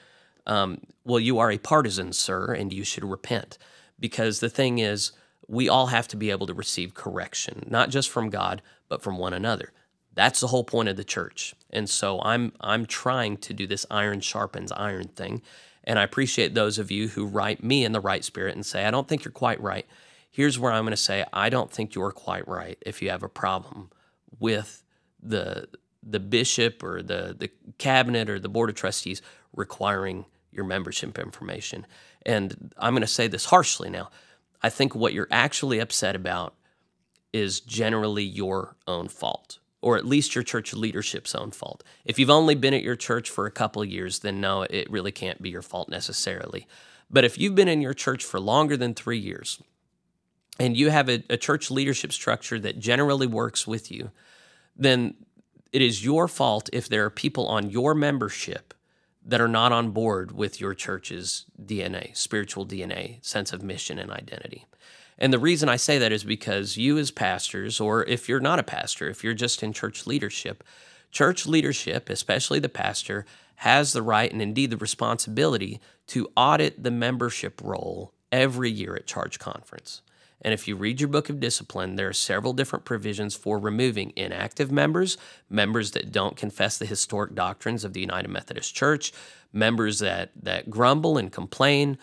Um, 0.46 0.80
well, 1.04 1.20
you 1.20 1.38
are 1.38 1.50
a 1.50 1.58
partisan, 1.58 2.12
sir, 2.12 2.52
and 2.52 2.72
you 2.72 2.84
should 2.84 3.04
repent. 3.04 3.58
Because 3.98 4.40
the 4.40 4.50
thing 4.50 4.78
is, 4.78 5.12
we 5.48 5.68
all 5.68 5.86
have 5.86 6.08
to 6.08 6.16
be 6.16 6.30
able 6.30 6.46
to 6.46 6.54
receive 6.54 6.94
correction, 6.94 7.66
not 7.68 7.90
just 7.90 8.10
from 8.10 8.30
God, 8.30 8.62
but 8.88 9.02
from 9.02 9.18
one 9.18 9.32
another. 9.32 9.72
That's 10.14 10.40
the 10.40 10.48
whole 10.48 10.64
point 10.64 10.88
of 10.88 10.96
the 10.96 11.04
church. 11.04 11.54
And 11.70 11.88
so 11.88 12.20
I'm 12.22 12.52
I'm 12.60 12.86
trying 12.86 13.36
to 13.38 13.52
do 13.52 13.66
this 13.66 13.86
iron 13.90 14.20
sharpens 14.20 14.72
iron 14.72 15.08
thing. 15.08 15.42
And 15.84 15.98
I 15.98 16.02
appreciate 16.02 16.54
those 16.54 16.78
of 16.78 16.90
you 16.90 17.08
who 17.08 17.26
write 17.26 17.62
me 17.62 17.84
in 17.84 17.92
the 17.92 18.00
right 18.00 18.24
spirit 18.24 18.56
and 18.56 18.66
say, 18.66 18.84
I 18.84 18.90
don't 18.90 19.06
think 19.06 19.24
you're 19.24 19.32
quite 19.32 19.60
right. 19.60 19.86
Here's 20.30 20.58
where 20.58 20.72
I'm 20.72 20.84
going 20.84 20.90
to 20.90 20.96
say, 20.96 21.24
I 21.32 21.48
don't 21.48 21.70
think 21.70 21.94
you're 21.94 22.10
quite 22.10 22.46
right 22.48 22.76
if 22.84 23.00
you 23.00 23.10
have 23.10 23.22
a 23.22 23.28
problem 23.28 23.90
with 24.40 24.82
the 25.22 25.68
the 26.02 26.20
bishop 26.20 26.82
or 26.82 27.02
the 27.02 27.34
the 27.38 27.50
cabinet 27.78 28.28
or 28.28 28.38
the 28.38 28.48
board 28.48 28.70
of 28.70 28.76
trustees 28.76 29.22
requiring 29.54 30.24
your 30.56 30.64
membership 30.64 31.18
information. 31.18 31.86
And 32.24 32.74
I'm 32.78 32.94
going 32.94 33.02
to 33.02 33.06
say 33.06 33.28
this 33.28 33.46
harshly 33.46 33.90
now. 33.90 34.10
I 34.62 34.70
think 34.70 34.94
what 34.94 35.12
you're 35.12 35.28
actually 35.30 35.78
upset 35.78 36.16
about 36.16 36.54
is 37.32 37.60
generally 37.60 38.24
your 38.24 38.76
own 38.86 39.08
fault 39.08 39.58
or 39.82 39.96
at 39.96 40.04
least 40.04 40.34
your 40.34 40.42
church 40.42 40.74
leadership's 40.74 41.34
own 41.34 41.50
fault. 41.52 41.84
If 42.04 42.18
you've 42.18 42.30
only 42.30 42.56
been 42.56 42.74
at 42.74 42.82
your 42.82 42.96
church 42.96 43.30
for 43.30 43.46
a 43.46 43.52
couple 43.52 43.84
years, 43.84 44.18
then 44.20 44.40
no, 44.40 44.62
it 44.62 44.90
really 44.90 45.12
can't 45.12 45.40
be 45.40 45.50
your 45.50 45.62
fault 45.62 45.88
necessarily. 45.88 46.66
But 47.08 47.24
if 47.24 47.38
you've 47.38 47.54
been 47.54 47.68
in 47.68 47.80
your 47.80 47.94
church 47.94 48.24
for 48.24 48.40
longer 48.40 48.76
than 48.76 48.94
three 48.94 49.18
years 49.18 49.62
and 50.58 50.76
you 50.76 50.90
have 50.90 51.08
a, 51.08 51.22
a 51.30 51.36
church 51.36 51.70
leadership 51.70 52.12
structure 52.12 52.58
that 52.58 52.80
generally 52.80 53.26
works 53.26 53.66
with 53.66 53.92
you, 53.92 54.10
then 54.74 55.14
it 55.72 55.82
is 55.82 56.04
your 56.04 56.26
fault 56.26 56.68
if 56.72 56.88
there 56.88 57.04
are 57.04 57.10
people 57.10 57.46
on 57.46 57.70
your 57.70 57.94
membership 57.94 58.74
that 59.26 59.40
are 59.40 59.48
not 59.48 59.72
on 59.72 59.90
board 59.90 60.30
with 60.30 60.60
your 60.60 60.72
church's 60.72 61.46
DNA, 61.60 62.16
spiritual 62.16 62.64
DNA, 62.64 63.24
sense 63.24 63.52
of 63.52 63.62
mission 63.62 63.98
and 63.98 64.10
identity. 64.10 64.66
And 65.18 65.32
the 65.32 65.38
reason 65.38 65.68
I 65.68 65.76
say 65.76 65.98
that 65.98 66.12
is 66.12 66.24
because 66.24 66.76
you, 66.76 66.96
as 66.96 67.10
pastors, 67.10 67.80
or 67.80 68.04
if 68.04 68.28
you're 68.28 68.38
not 68.38 68.58
a 68.58 68.62
pastor, 68.62 69.08
if 69.08 69.24
you're 69.24 69.34
just 69.34 69.62
in 69.62 69.72
church 69.72 70.06
leadership, 70.06 70.62
church 71.10 71.46
leadership, 71.46 72.08
especially 72.08 72.60
the 72.60 72.68
pastor, 72.68 73.26
has 73.56 73.92
the 73.92 74.02
right 74.02 74.30
and 74.30 74.42
indeed 74.42 74.70
the 74.70 74.76
responsibility 74.76 75.80
to 76.08 76.28
audit 76.36 76.82
the 76.82 76.90
membership 76.90 77.60
roll 77.64 78.12
every 78.30 78.70
year 78.70 78.94
at 78.94 79.06
Charge 79.06 79.38
Conference. 79.38 80.02
And 80.42 80.52
if 80.52 80.68
you 80.68 80.76
read 80.76 81.00
your 81.00 81.08
book 81.08 81.28
of 81.28 81.40
discipline, 81.40 81.96
there 81.96 82.08
are 82.08 82.12
several 82.12 82.52
different 82.52 82.84
provisions 82.84 83.34
for 83.34 83.58
removing 83.58 84.12
inactive 84.16 84.70
members, 84.70 85.16
members 85.48 85.92
that 85.92 86.12
don't 86.12 86.36
confess 86.36 86.78
the 86.78 86.86
historic 86.86 87.34
doctrines 87.34 87.84
of 87.84 87.92
the 87.92 88.00
United 88.00 88.28
Methodist 88.28 88.74
Church, 88.74 89.12
members 89.52 89.98
that 90.00 90.30
that 90.40 90.70
grumble 90.70 91.16
and 91.16 91.32
complain. 91.32 91.98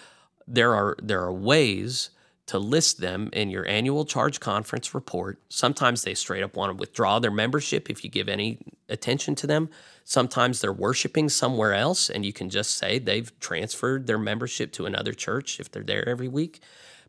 There 0.48 0.74
are 0.74 0.98
there 1.02 1.22
are 1.22 1.34
ways 1.34 2.10
to 2.54 2.60
list 2.60 3.02
them 3.02 3.32
in 3.34 3.50
your 3.50 3.68
annual 3.68 4.06
charge 4.06 4.40
conference 4.40 4.94
report. 4.94 5.42
Sometimes 5.50 6.04
they 6.04 6.14
straight 6.14 6.44
up 6.44 6.56
want 6.56 6.70
to 6.70 6.80
withdraw 6.80 7.18
their 7.18 7.32
membership 7.32 7.90
if 7.90 8.04
you 8.04 8.12
give 8.12 8.30
any 8.30 8.60
attention 8.90 9.34
to 9.34 9.48
them. 9.48 9.72
Sometimes 10.04 10.62
they're 10.62 10.72
worshiping 10.72 11.30
somewhere 11.30 11.74
else, 11.74 12.12
and 12.12 12.24
you 12.24 12.32
can 12.32 12.52
just 12.52 12.78
say 12.78 13.00
they've 13.00 13.32
transferred 13.40 14.06
their 14.06 14.20
membership 14.20 14.72
to 14.74 14.86
another 14.86 15.14
church 15.14 15.60
if 15.60 15.72
they're 15.72 15.82
there 15.82 16.08
every 16.08 16.28
week. 16.28 16.60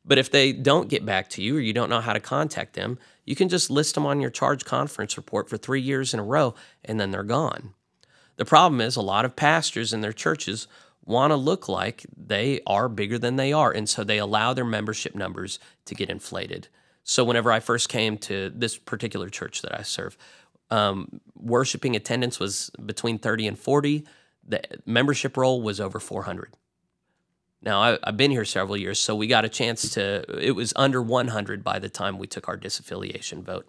But 0.02 0.16
if 0.16 0.30
they 0.30 0.50
don't 0.50 0.88
get 0.88 1.04
back 1.04 1.28
to 1.30 1.42
you 1.42 1.58
or 1.58 1.60
you 1.60 1.74
don't 1.74 1.90
know 1.90 2.00
how 2.00 2.14
to 2.14 2.20
contact 2.20 2.72
them, 2.72 2.98
you 3.26 3.36
can 3.36 3.50
just 3.50 3.68
list 3.68 3.96
them 3.96 4.06
on 4.06 4.22
your 4.22 4.30
charge 4.30 4.64
conference 4.64 5.18
report 5.18 5.50
for 5.50 5.58
three 5.58 5.82
years 5.82 6.14
in 6.14 6.20
a 6.20 6.24
row, 6.24 6.54
and 6.82 6.98
then 6.98 7.10
they're 7.10 7.22
gone. 7.22 7.74
The 8.36 8.46
problem 8.46 8.80
is 8.80 8.96
a 8.96 9.02
lot 9.02 9.26
of 9.26 9.36
pastors 9.36 9.92
in 9.92 10.00
their 10.00 10.14
churches 10.14 10.68
want 11.04 11.30
to 11.30 11.36
look 11.36 11.68
like 11.68 12.06
they 12.16 12.60
are 12.66 12.88
bigger 12.88 13.18
than 13.18 13.36
they 13.36 13.52
are. 13.52 13.70
And 13.70 13.88
so 13.88 14.04
they 14.04 14.18
allow 14.18 14.54
their 14.54 14.64
membership 14.64 15.14
numbers 15.14 15.58
to 15.84 15.94
get 15.94 16.10
inflated. 16.10 16.68
So 17.02 17.24
whenever 17.24 17.52
I 17.52 17.60
first 17.60 17.88
came 17.88 18.16
to 18.18 18.50
this 18.50 18.78
particular 18.78 19.28
church 19.28 19.62
that 19.62 19.78
I 19.78 19.82
serve, 19.82 20.16
um, 20.70 21.20
worshiping 21.36 21.94
attendance 21.94 22.40
was 22.40 22.70
between 22.84 23.18
30 23.18 23.48
and 23.48 23.58
40. 23.58 24.06
The 24.46 24.62
membership 24.86 25.36
roll 25.36 25.62
was 25.62 25.80
over 25.80 26.00
400. 26.00 26.54
Now, 27.62 27.80
I, 27.80 27.98
have 28.04 28.16
been 28.16 28.30
here 28.30 28.44
several 28.44 28.76
years, 28.76 28.98
so 28.98 29.14
we 29.14 29.26
got 29.26 29.44
a 29.44 29.48
chance 29.48 29.90
to, 29.94 30.24
it 30.38 30.52
was 30.52 30.72
under 30.76 31.00
100 31.00 31.64
by 31.64 31.78
the 31.78 31.88
time 31.88 32.18
we 32.18 32.26
took 32.26 32.46
our 32.48 32.58
disaffiliation 32.58 33.42
vote. 33.42 33.66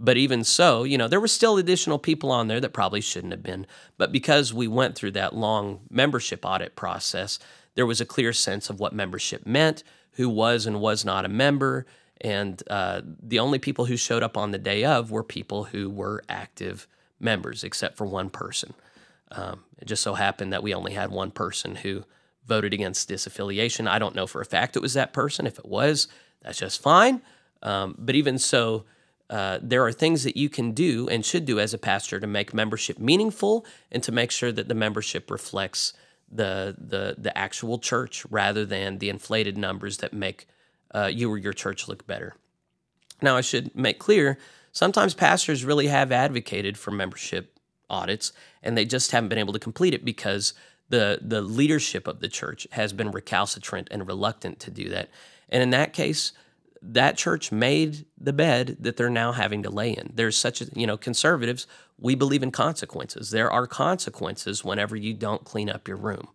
But 0.00 0.16
even 0.16 0.44
so, 0.44 0.84
you 0.84 0.96
know, 0.96 1.08
there 1.08 1.20
were 1.20 1.28
still 1.28 1.56
additional 1.56 1.98
people 1.98 2.30
on 2.30 2.46
there 2.46 2.60
that 2.60 2.72
probably 2.72 3.00
shouldn't 3.00 3.32
have 3.32 3.42
been. 3.42 3.66
But 3.96 4.12
because 4.12 4.54
we 4.54 4.68
went 4.68 4.94
through 4.94 5.10
that 5.12 5.34
long 5.34 5.80
membership 5.90 6.44
audit 6.44 6.76
process, 6.76 7.38
there 7.74 7.86
was 7.86 8.00
a 8.00 8.06
clear 8.06 8.32
sense 8.32 8.70
of 8.70 8.78
what 8.78 8.92
membership 8.92 9.44
meant, 9.44 9.82
who 10.12 10.28
was 10.28 10.66
and 10.66 10.80
was 10.80 11.04
not 11.04 11.24
a 11.24 11.28
member. 11.28 11.84
And 12.20 12.62
uh, 12.70 13.02
the 13.04 13.40
only 13.40 13.58
people 13.58 13.86
who 13.86 13.96
showed 13.96 14.22
up 14.22 14.36
on 14.36 14.52
the 14.52 14.58
day 14.58 14.84
of 14.84 15.10
were 15.10 15.24
people 15.24 15.64
who 15.64 15.90
were 15.90 16.22
active 16.28 16.86
members, 17.18 17.64
except 17.64 17.96
for 17.96 18.06
one 18.06 18.30
person. 18.30 18.74
Um, 19.32 19.64
it 19.78 19.86
just 19.86 20.02
so 20.02 20.14
happened 20.14 20.52
that 20.52 20.62
we 20.62 20.74
only 20.74 20.92
had 20.92 21.10
one 21.10 21.30
person 21.30 21.74
who 21.74 22.04
voted 22.46 22.72
against 22.72 23.08
disaffiliation. 23.08 23.88
I 23.88 23.98
don't 23.98 24.14
know 24.14 24.26
for 24.26 24.40
a 24.40 24.44
fact 24.44 24.76
it 24.76 24.82
was 24.82 24.94
that 24.94 25.12
person. 25.12 25.46
If 25.46 25.58
it 25.58 25.66
was, 25.66 26.08
that's 26.42 26.58
just 26.58 26.80
fine. 26.80 27.20
Um, 27.62 27.94
but 27.98 28.14
even 28.14 28.38
so, 28.38 28.84
uh, 29.30 29.58
there 29.60 29.84
are 29.84 29.92
things 29.92 30.24
that 30.24 30.36
you 30.36 30.48
can 30.48 30.72
do 30.72 31.08
and 31.08 31.24
should 31.24 31.44
do 31.44 31.60
as 31.60 31.74
a 31.74 31.78
pastor 31.78 32.18
to 32.18 32.26
make 32.26 32.54
membership 32.54 32.98
meaningful 32.98 33.66
and 33.92 34.02
to 34.02 34.12
make 34.12 34.30
sure 34.30 34.50
that 34.52 34.68
the 34.68 34.74
membership 34.74 35.30
reflects 35.30 35.92
the 36.30 36.74
the 36.78 37.14
the 37.18 37.36
actual 37.36 37.78
church 37.78 38.24
rather 38.30 38.64
than 38.64 38.98
the 38.98 39.08
inflated 39.08 39.56
numbers 39.56 39.98
that 39.98 40.12
make 40.12 40.46
uh, 40.94 41.10
you 41.12 41.30
or 41.30 41.38
your 41.38 41.52
church 41.52 41.88
look 41.88 42.06
better. 42.06 42.34
Now, 43.20 43.36
I 43.36 43.40
should 43.40 43.74
make 43.74 43.98
clear 43.98 44.38
sometimes 44.72 45.14
pastors 45.14 45.64
really 45.64 45.88
have 45.88 46.12
advocated 46.12 46.78
for 46.78 46.90
membership 46.90 47.58
audits 47.90 48.32
and 48.62 48.76
they 48.76 48.84
just 48.84 49.10
haven't 49.12 49.28
been 49.28 49.38
able 49.38 49.52
to 49.52 49.58
complete 49.58 49.94
it 49.94 50.04
because 50.04 50.54
the 50.88 51.18
the 51.22 51.42
leadership 51.42 52.06
of 52.06 52.20
the 52.20 52.28
church 52.28 52.66
has 52.72 52.92
been 52.92 53.10
recalcitrant 53.10 53.88
and 53.90 54.06
reluctant 54.06 54.58
to 54.60 54.70
do 54.70 54.88
that. 54.88 55.10
And 55.48 55.62
in 55.62 55.70
that 55.70 55.92
case, 55.92 56.32
that 56.82 57.16
church 57.16 57.50
made 57.50 58.06
the 58.18 58.32
bed 58.32 58.76
that 58.80 58.96
they're 58.96 59.10
now 59.10 59.32
having 59.32 59.62
to 59.62 59.70
lay 59.70 59.90
in. 59.90 60.12
There's 60.14 60.36
such 60.36 60.60
a, 60.60 60.66
you 60.74 60.86
know, 60.86 60.96
conservatives 60.96 61.66
we 61.98 62.14
believe 62.14 62.42
in 62.42 62.50
consequences. 62.50 63.30
There 63.30 63.50
are 63.50 63.66
consequences 63.66 64.64
whenever 64.64 64.96
you 64.96 65.14
don't 65.14 65.44
clean 65.44 65.68
up 65.68 65.88
your 65.88 65.96
room. 65.96 66.28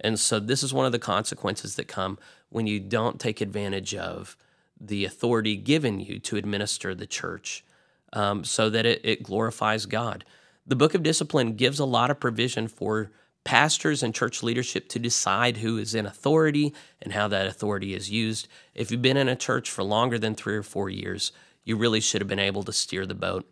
And 0.00 0.20
so 0.20 0.38
this 0.38 0.62
is 0.62 0.74
one 0.74 0.86
of 0.86 0.92
the 0.92 0.98
consequences 0.98 1.76
that 1.76 1.88
come 1.88 2.18
when 2.50 2.66
you 2.66 2.78
don't 2.80 3.18
take 3.18 3.40
advantage 3.40 3.94
of 3.94 4.36
the 4.78 5.04
authority 5.04 5.56
given 5.56 6.00
you 6.00 6.18
to 6.18 6.36
administer 6.36 6.94
the 6.94 7.06
church 7.06 7.64
um, 8.12 8.44
so 8.44 8.68
that 8.68 8.84
it, 8.84 9.00
it 9.04 9.22
glorifies 9.22 9.86
God. 9.86 10.24
The 10.66 10.76
book 10.76 10.94
of 10.94 11.02
discipline 11.02 11.54
gives 11.54 11.78
a 11.78 11.84
lot 11.84 12.10
of 12.10 12.20
provision 12.20 12.68
for 12.68 13.10
pastors 13.46 14.02
and 14.02 14.12
church 14.12 14.42
leadership 14.42 14.88
to 14.88 14.98
decide 14.98 15.58
who 15.58 15.78
is 15.78 15.94
in 15.94 16.04
authority 16.04 16.74
and 17.00 17.12
how 17.12 17.28
that 17.28 17.46
authority 17.46 17.94
is 17.94 18.10
used. 18.10 18.48
If 18.74 18.90
you've 18.90 19.00
been 19.00 19.16
in 19.16 19.28
a 19.28 19.36
church 19.36 19.70
for 19.70 19.84
longer 19.84 20.18
than 20.18 20.34
three 20.34 20.56
or 20.56 20.64
four 20.64 20.90
years, 20.90 21.30
you 21.64 21.76
really 21.76 22.00
should 22.00 22.20
have 22.20 22.28
been 22.28 22.40
able 22.40 22.64
to 22.64 22.72
steer 22.72 23.06
the 23.06 23.14
boat. 23.14 23.48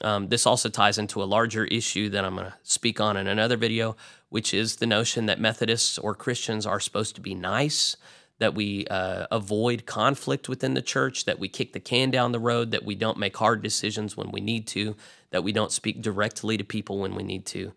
Um, 0.00 0.28
this 0.28 0.46
also 0.46 0.68
ties 0.68 0.96
into 0.96 1.20
a 1.20 1.24
larger 1.24 1.64
issue 1.64 2.08
that 2.10 2.24
I'm 2.24 2.36
going 2.36 2.46
to 2.46 2.54
speak 2.62 3.00
on 3.00 3.16
in 3.16 3.26
another 3.26 3.56
video, 3.56 3.96
which 4.28 4.54
is 4.54 4.76
the 4.76 4.86
notion 4.86 5.26
that 5.26 5.40
Methodists 5.40 5.98
or 5.98 6.14
Christians 6.14 6.64
are 6.64 6.80
supposed 6.80 7.16
to 7.16 7.20
be 7.20 7.34
nice, 7.34 7.96
that 8.38 8.54
we 8.54 8.86
uh, 8.86 9.26
avoid 9.32 9.86
conflict 9.86 10.48
within 10.48 10.74
the 10.74 10.82
church, 10.82 11.24
that 11.24 11.40
we 11.40 11.48
kick 11.48 11.72
the 11.72 11.80
can 11.80 12.12
down 12.12 12.30
the 12.30 12.38
road, 12.38 12.70
that 12.70 12.84
we 12.84 12.94
don't 12.94 13.18
make 13.18 13.36
hard 13.36 13.60
decisions 13.60 14.16
when 14.16 14.30
we 14.30 14.40
need 14.40 14.68
to, 14.68 14.94
that 15.30 15.42
we 15.42 15.50
don't 15.50 15.72
speak 15.72 16.00
directly 16.00 16.56
to 16.56 16.64
people 16.64 16.98
when 16.98 17.16
we 17.16 17.24
need 17.24 17.44
to. 17.46 17.72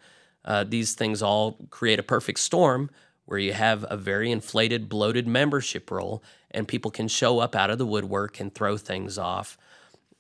Uh, 0.46 0.64
these 0.64 0.94
things 0.94 1.22
all 1.22 1.58
create 1.70 2.00
a 2.00 2.04
perfect 2.04 2.40
storm 2.40 2.90
where 3.26 3.40
you 3.40 3.54
have 3.54 3.84
a 3.90 3.98
very 3.98 4.32
inflated, 4.32 4.88
bloated 4.88 5.28
membership 5.28 5.90
roll, 5.90 6.24
and 6.52 6.68
people 6.68 6.92
can 6.92 7.08
show 7.08 7.40
up 7.40 7.56
out 7.56 7.72
of 7.72 7.80
the 7.80 7.86
woodwork 7.86 8.40
and 8.40 8.54
throw 8.54 8.78
things 8.78 9.18
off. 9.18 9.58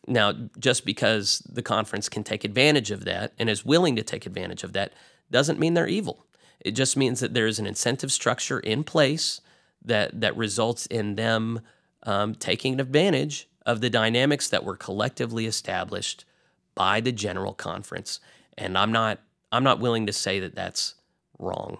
Now, 0.07 0.33
just 0.59 0.85
because 0.85 1.39
the 1.39 1.61
conference 1.61 2.09
can 2.09 2.23
take 2.23 2.43
advantage 2.43 2.91
of 2.91 3.05
that 3.05 3.33
and 3.39 3.49
is 3.49 3.65
willing 3.65 3.95
to 3.95 4.03
take 4.03 4.25
advantage 4.25 4.63
of 4.63 4.73
that 4.73 4.93
doesn't 5.31 5.59
mean 5.59 5.75
they're 5.75 5.87
evil. 5.87 6.25
It 6.59 6.71
just 6.71 6.97
means 6.97 7.19
that 7.19 7.33
there 7.33 7.47
is 7.47 7.59
an 7.59 7.67
incentive 7.67 8.11
structure 8.11 8.59
in 8.59 8.83
place 8.83 9.41
that 9.83 10.19
that 10.19 10.35
results 10.35 10.87
in 10.87 11.15
them 11.15 11.61
um, 12.03 12.33
taking 12.35 12.79
advantage 12.79 13.47
of 13.65 13.81
the 13.81 13.89
dynamics 13.89 14.47
that 14.49 14.63
were 14.63 14.75
collectively 14.75 15.45
established 15.45 16.25
by 16.73 17.01
the 17.01 17.11
general 17.11 17.53
conference. 17.53 18.19
And 18.57 18.77
I'm 18.77 18.91
not 18.91 19.19
I'm 19.55 19.63
not 19.63 19.79
willing 19.79 20.05
to 20.07 20.13
say 20.13 20.41
that 20.41 20.53
that's 20.53 20.95
wrong. 21.39 21.77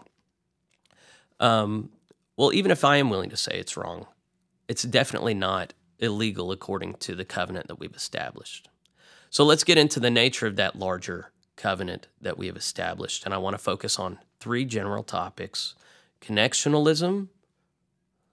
Um, 1.39 1.89
well, 2.37 2.53
even 2.53 2.71
if 2.71 2.85
I 2.85 2.97
am 2.97 3.09
willing 3.09 3.29
to 3.29 3.37
say 3.37 3.59
it's 3.59 3.75
wrong, 3.75 4.07
it's 4.67 4.83
definitely 4.83 5.33
not 5.33 5.73
illegal 5.99 6.51
according 6.51 6.93
to 6.95 7.15
the 7.15 7.25
covenant 7.25 7.67
that 7.67 7.79
we've 7.79 7.95
established. 7.95 8.69
So 9.29 9.43
let's 9.43 9.65
get 9.65 9.77
into 9.77 9.99
the 9.99 10.09
nature 10.09 10.47
of 10.47 10.55
that 10.55 10.77
larger 10.77 11.31
covenant 11.57 12.07
that 12.21 12.37
we 12.37 12.47
have 12.47 12.55
established. 12.55 13.25
And 13.25 13.33
I 13.33 13.37
want 13.37 13.55
to 13.55 13.57
focus 13.61 13.99
on 13.99 14.19
three 14.39 14.63
general 14.63 15.03
topics 15.03 15.75
connectionalism, 16.21 17.27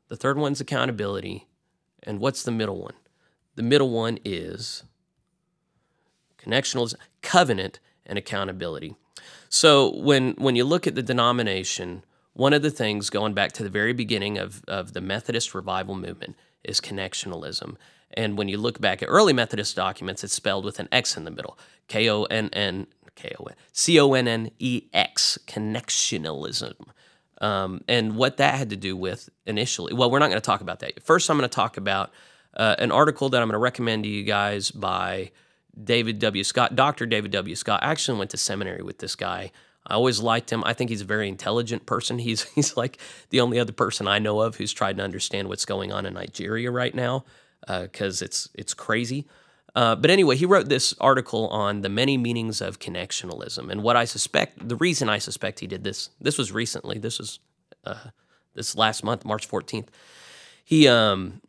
the 0.08 0.16
third 0.16 0.38
one's 0.38 0.60
accountability, 0.60 1.48
and 2.04 2.20
what's 2.20 2.44
the 2.44 2.52
middle 2.52 2.80
one? 2.80 2.94
The 3.56 3.62
middle 3.62 3.90
one 3.90 4.18
is 4.24 4.84
connectionalism, 6.38 6.94
covenant, 7.22 7.80
and 8.06 8.18
accountability. 8.18 8.94
So 9.48 9.94
when 9.96 10.32
when 10.32 10.56
you 10.56 10.64
look 10.64 10.86
at 10.86 10.94
the 10.94 11.02
denomination, 11.02 12.04
one 12.34 12.52
of 12.52 12.62
the 12.62 12.70
things 12.70 13.10
going 13.10 13.34
back 13.34 13.52
to 13.52 13.62
the 13.62 13.70
very 13.70 13.92
beginning 13.92 14.38
of, 14.38 14.62
of 14.66 14.92
the 14.92 15.00
Methodist 15.00 15.54
revival 15.54 15.94
movement 15.94 16.36
is 16.64 16.80
connectionalism. 16.80 17.76
And 18.14 18.36
when 18.36 18.48
you 18.48 18.58
look 18.58 18.80
back 18.80 19.02
at 19.02 19.06
early 19.06 19.32
Methodist 19.32 19.76
documents, 19.76 20.22
it's 20.24 20.34
spelled 20.34 20.64
with 20.64 20.78
an 20.78 20.88
X 20.92 21.16
in 21.16 21.24
the 21.24 21.30
middle. 21.30 21.58
K 21.88 22.08
O 22.08 22.24
N 22.24 22.50
N 22.52 22.86
K 23.14 23.34
O 23.38 23.44
N 23.44 23.54
C 23.72 23.98
O 24.00 24.12
N 24.14 24.28
N 24.28 24.50
E 24.58 24.82
X, 24.92 25.38
connectionalism. 25.46 26.74
Um, 27.40 27.82
and 27.88 28.16
what 28.16 28.36
that 28.36 28.54
had 28.54 28.70
to 28.70 28.76
do 28.76 28.96
with 28.96 29.28
initially, 29.46 29.92
well, 29.92 30.10
we're 30.10 30.20
not 30.20 30.28
going 30.28 30.40
to 30.40 30.46
talk 30.46 30.60
about 30.60 30.78
that. 30.80 31.02
First, 31.02 31.28
I'm 31.28 31.36
going 31.36 31.48
to 31.48 31.54
talk 31.54 31.76
about 31.76 32.12
uh, 32.56 32.76
an 32.78 32.92
article 32.92 33.28
that 33.30 33.42
I'm 33.42 33.48
going 33.48 33.54
to 33.54 33.58
recommend 33.58 34.04
to 34.04 34.08
you 34.08 34.22
guys 34.22 34.70
by 34.70 35.32
David 35.82 36.18
W. 36.18 36.44
Scott, 36.44 36.76
Dr. 36.76 37.06
David 37.06 37.30
W. 37.32 37.54
Scott. 37.54 37.82
I 37.82 37.90
actually 37.90 38.18
went 38.18 38.30
to 38.30 38.36
seminary 38.36 38.82
with 38.82 38.98
this 38.98 39.14
guy. 39.14 39.50
I 39.86 39.94
always 39.94 40.20
liked 40.20 40.52
him. 40.52 40.62
I 40.64 40.74
think 40.74 40.90
he's 40.90 41.00
a 41.00 41.06
very 41.06 41.28
intelligent 41.28 41.86
person. 41.86 42.18
He's 42.26 42.44
he's 42.54 42.76
like 42.76 42.98
the 43.30 43.40
only 43.40 43.58
other 43.58 43.72
person 43.72 44.06
I 44.06 44.18
know 44.18 44.40
of 44.40 44.56
who's 44.56 44.72
tried 44.72 44.96
to 44.98 45.02
understand 45.02 45.48
what's 45.48 45.64
going 45.64 45.92
on 45.92 46.06
in 46.06 46.14
Nigeria 46.14 46.70
right 46.70 46.94
now 46.94 47.24
because 47.66 48.22
uh, 48.22 48.26
it's 48.26 48.48
it's 48.54 48.74
crazy. 48.74 49.26
Uh, 49.74 49.96
but 49.96 50.10
anyway, 50.10 50.36
he 50.36 50.44
wrote 50.44 50.68
this 50.68 50.94
article 51.00 51.48
on 51.48 51.80
the 51.80 51.88
many 51.88 52.18
meanings 52.18 52.60
of 52.60 52.78
connectionalism, 52.78 53.70
and 53.70 53.82
what 53.82 53.96
I 53.96 54.04
suspect, 54.04 54.68
the 54.68 54.76
reason 54.76 55.08
I 55.08 55.16
suspect 55.16 55.60
he 55.60 55.66
did 55.66 55.82
this, 55.82 56.10
this 56.20 56.36
was 56.36 56.52
recently, 56.52 56.98
this 56.98 57.18
was 57.18 57.38
uh, 57.84 58.10
this 58.54 58.76
last 58.76 59.02
month, 59.02 59.24
March 59.24 59.46
fourteenth. 59.46 59.90
He 60.64 60.86
um 60.88 61.40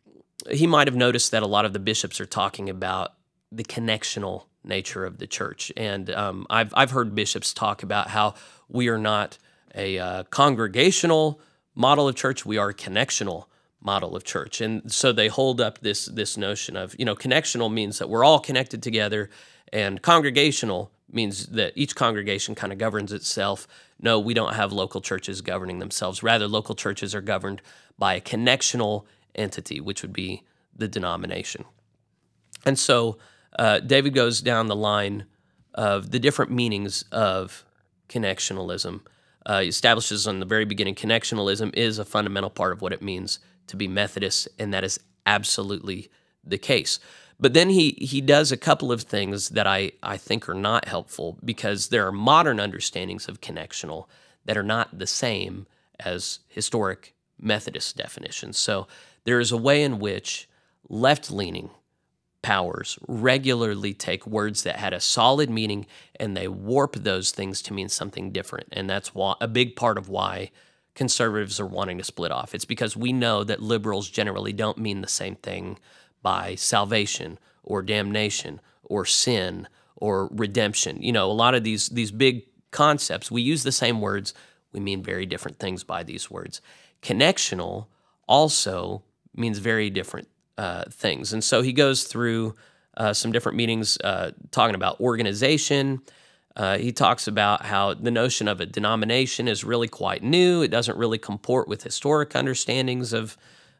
he 0.50 0.66
might 0.66 0.88
have 0.88 0.96
noticed 0.96 1.30
that 1.32 1.42
a 1.42 1.46
lot 1.46 1.64
of 1.64 1.72
the 1.72 1.78
bishops 1.78 2.20
are 2.20 2.26
talking 2.26 2.68
about 2.70 3.12
the 3.56 3.64
connectional 3.64 4.44
nature 4.62 5.04
of 5.04 5.18
the 5.18 5.26
church. 5.26 5.72
And 5.76 6.10
um, 6.10 6.46
I've, 6.48 6.72
I've 6.74 6.90
heard 6.90 7.14
bishops 7.14 7.52
talk 7.52 7.82
about 7.82 8.08
how 8.08 8.34
we 8.68 8.88
are 8.88 8.98
not 8.98 9.38
a 9.74 9.98
uh, 9.98 10.22
congregational 10.24 11.40
model 11.74 12.08
of 12.08 12.14
church, 12.14 12.46
we 12.46 12.56
are 12.56 12.70
a 12.70 12.74
connectional 12.74 13.46
model 13.80 14.16
of 14.16 14.24
church. 14.24 14.60
And 14.60 14.90
so 14.90 15.12
they 15.12 15.28
hold 15.28 15.60
up 15.60 15.80
this, 15.80 16.06
this 16.06 16.36
notion 16.36 16.76
of, 16.76 16.94
you 16.98 17.04
know, 17.04 17.14
connectional 17.14 17.72
means 17.72 17.98
that 17.98 18.08
we're 18.08 18.24
all 18.24 18.38
connected 18.38 18.82
together, 18.82 19.28
and 19.72 20.00
congregational 20.00 20.90
means 21.10 21.46
that 21.46 21.72
each 21.76 21.94
congregation 21.94 22.54
kind 22.54 22.72
of 22.72 22.78
governs 22.78 23.12
itself. 23.12 23.68
No, 24.00 24.18
we 24.18 24.34
don't 24.34 24.54
have 24.54 24.72
local 24.72 25.00
churches 25.00 25.40
governing 25.42 25.78
themselves. 25.78 26.22
Rather, 26.22 26.48
local 26.48 26.74
churches 26.74 27.14
are 27.14 27.20
governed 27.20 27.60
by 27.98 28.14
a 28.14 28.20
connectional 28.20 29.04
entity, 29.34 29.80
which 29.80 30.02
would 30.02 30.12
be 30.12 30.42
the 30.74 30.88
denomination. 30.88 31.64
And 32.64 32.78
so 32.78 33.18
uh, 33.58 33.80
David 33.80 34.14
goes 34.14 34.40
down 34.40 34.66
the 34.66 34.76
line 34.76 35.26
of 35.74 36.10
the 36.10 36.18
different 36.18 36.50
meanings 36.50 37.04
of 37.10 37.64
connectionalism. 38.08 39.00
Uh, 39.46 39.60
he 39.60 39.68
establishes 39.68 40.26
on 40.26 40.40
the 40.40 40.46
very 40.46 40.64
beginning 40.64 40.94
connectionalism 40.94 41.74
is 41.74 41.98
a 41.98 42.04
fundamental 42.04 42.50
part 42.50 42.72
of 42.72 42.80
what 42.80 42.92
it 42.92 43.02
means 43.02 43.38
to 43.66 43.76
be 43.76 43.88
Methodist, 43.88 44.48
and 44.58 44.72
that 44.72 44.84
is 44.84 45.00
absolutely 45.26 46.10
the 46.44 46.58
case. 46.58 46.98
But 47.40 47.52
then 47.52 47.70
he 47.70 47.90
he 47.92 48.20
does 48.20 48.52
a 48.52 48.56
couple 48.56 48.92
of 48.92 49.02
things 49.02 49.50
that 49.50 49.66
I, 49.66 49.92
I 50.02 50.16
think 50.16 50.48
are 50.48 50.54
not 50.54 50.86
helpful 50.86 51.38
because 51.44 51.88
there 51.88 52.06
are 52.06 52.12
modern 52.12 52.60
understandings 52.60 53.28
of 53.28 53.40
connectional 53.40 54.06
that 54.44 54.56
are 54.56 54.62
not 54.62 54.98
the 54.98 55.06
same 55.06 55.66
as 55.98 56.40
historic 56.48 57.14
Methodist 57.40 57.96
definitions. 57.96 58.58
So 58.58 58.86
there 59.24 59.40
is 59.40 59.50
a 59.50 59.56
way 59.56 59.82
in 59.82 59.98
which 59.98 60.48
left 60.88 61.30
leaning 61.30 61.70
powers 62.44 62.98
regularly 63.08 63.94
take 63.94 64.26
words 64.26 64.64
that 64.64 64.76
had 64.76 64.92
a 64.92 65.00
solid 65.00 65.48
meaning 65.48 65.86
and 66.20 66.36
they 66.36 66.46
warp 66.46 66.94
those 66.94 67.30
things 67.30 67.62
to 67.62 67.72
mean 67.72 67.88
something 67.88 68.30
different. 68.30 68.68
And 68.70 68.88
that's 68.88 69.14
why, 69.14 69.34
a 69.40 69.48
big 69.48 69.76
part 69.76 69.96
of 69.96 70.10
why 70.10 70.50
conservatives 70.94 71.58
are 71.58 71.66
wanting 71.66 71.96
to 71.96 72.04
split 72.04 72.30
off. 72.30 72.54
It's 72.54 72.66
because 72.66 72.98
we 72.98 73.14
know 73.14 73.44
that 73.44 73.62
liberals 73.62 74.10
generally 74.10 74.52
don't 74.52 74.76
mean 74.76 75.00
the 75.00 75.08
same 75.08 75.36
thing 75.36 75.78
by 76.22 76.54
salvation 76.54 77.38
or 77.62 77.80
damnation 77.80 78.60
or 78.82 79.06
sin 79.06 79.66
or 79.96 80.28
redemption. 80.30 81.02
You 81.02 81.12
know, 81.12 81.30
a 81.30 81.32
lot 81.32 81.54
of 81.54 81.64
these 81.64 81.88
these 81.88 82.12
big 82.12 82.44
concepts, 82.70 83.30
we 83.30 83.40
use 83.40 83.62
the 83.62 83.72
same 83.72 84.02
words, 84.02 84.34
we 84.70 84.80
mean 84.80 85.02
very 85.02 85.24
different 85.24 85.58
things 85.58 85.82
by 85.82 86.02
these 86.02 86.30
words. 86.30 86.60
Connectional 87.00 87.86
also 88.28 89.02
means 89.34 89.58
very 89.58 89.88
different 89.88 90.28
uh, 90.58 90.84
things. 90.90 91.32
And 91.32 91.42
so 91.42 91.62
he 91.62 91.72
goes 91.72 92.04
through 92.04 92.54
uh, 92.96 93.12
some 93.12 93.32
different 93.32 93.56
meetings 93.56 93.98
uh, 94.04 94.32
talking 94.50 94.74
about 94.74 95.00
organization. 95.00 96.00
Uh, 96.56 96.78
he 96.78 96.92
talks 96.92 97.26
about 97.26 97.64
how 97.64 97.94
the 97.94 98.10
notion 98.10 98.46
of 98.46 98.60
a 98.60 98.66
denomination 98.66 99.48
is 99.48 99.64
really 99.64 99.88
quite 99.88 100.22
new. 100.22 100.62
It 100.62 100.70
doesn't 100.70 100.96
really 100.96 101.18
comport 101.18 101.68
with 101.68 101.82
historic 101.82 102.36
understandings 102.36 103.12
of. 103.12 103.36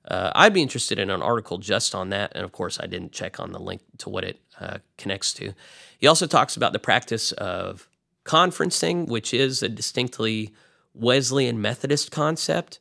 Uh, 0.06 0.30
I'd 0.34 0.52
be 0.52 0.60
interested 0.60 0.98
in 0.98 1.08
an 1.08 1.22
article 1.22 1.56
just 1.56 1.94
on 1.94 2.10
that. 2.10 2.32
And 2.34 2.44
of 2.44 2.52
course, 2.52 2.78
I 2.78 2.86
didn't 2.86 3.12
check 3.12 3.40
on 3.40 3.52
the 3.52 3.58
link 3.58 3.80
to 3.98 4.10
what 4.10 4.22
it 4.22 4.38
connects 4.98 5.32
to. 5.34 5.54
He 5.98 6.06
also 6.06 6.26
talks 6.26 6.56
about 6.56 6.74
the 6.74 6.78
practice 6.78 7.32
of 7.32 7.88
conferencing, 8.24 9.06
which 9.06 9.32
is 9.32 9.62
a 9.62 9.68
distinctly 9.68 10.52
Wesleyan 10.94 11.60
Methodist 11.60 12.10
concept. 12.10 12.80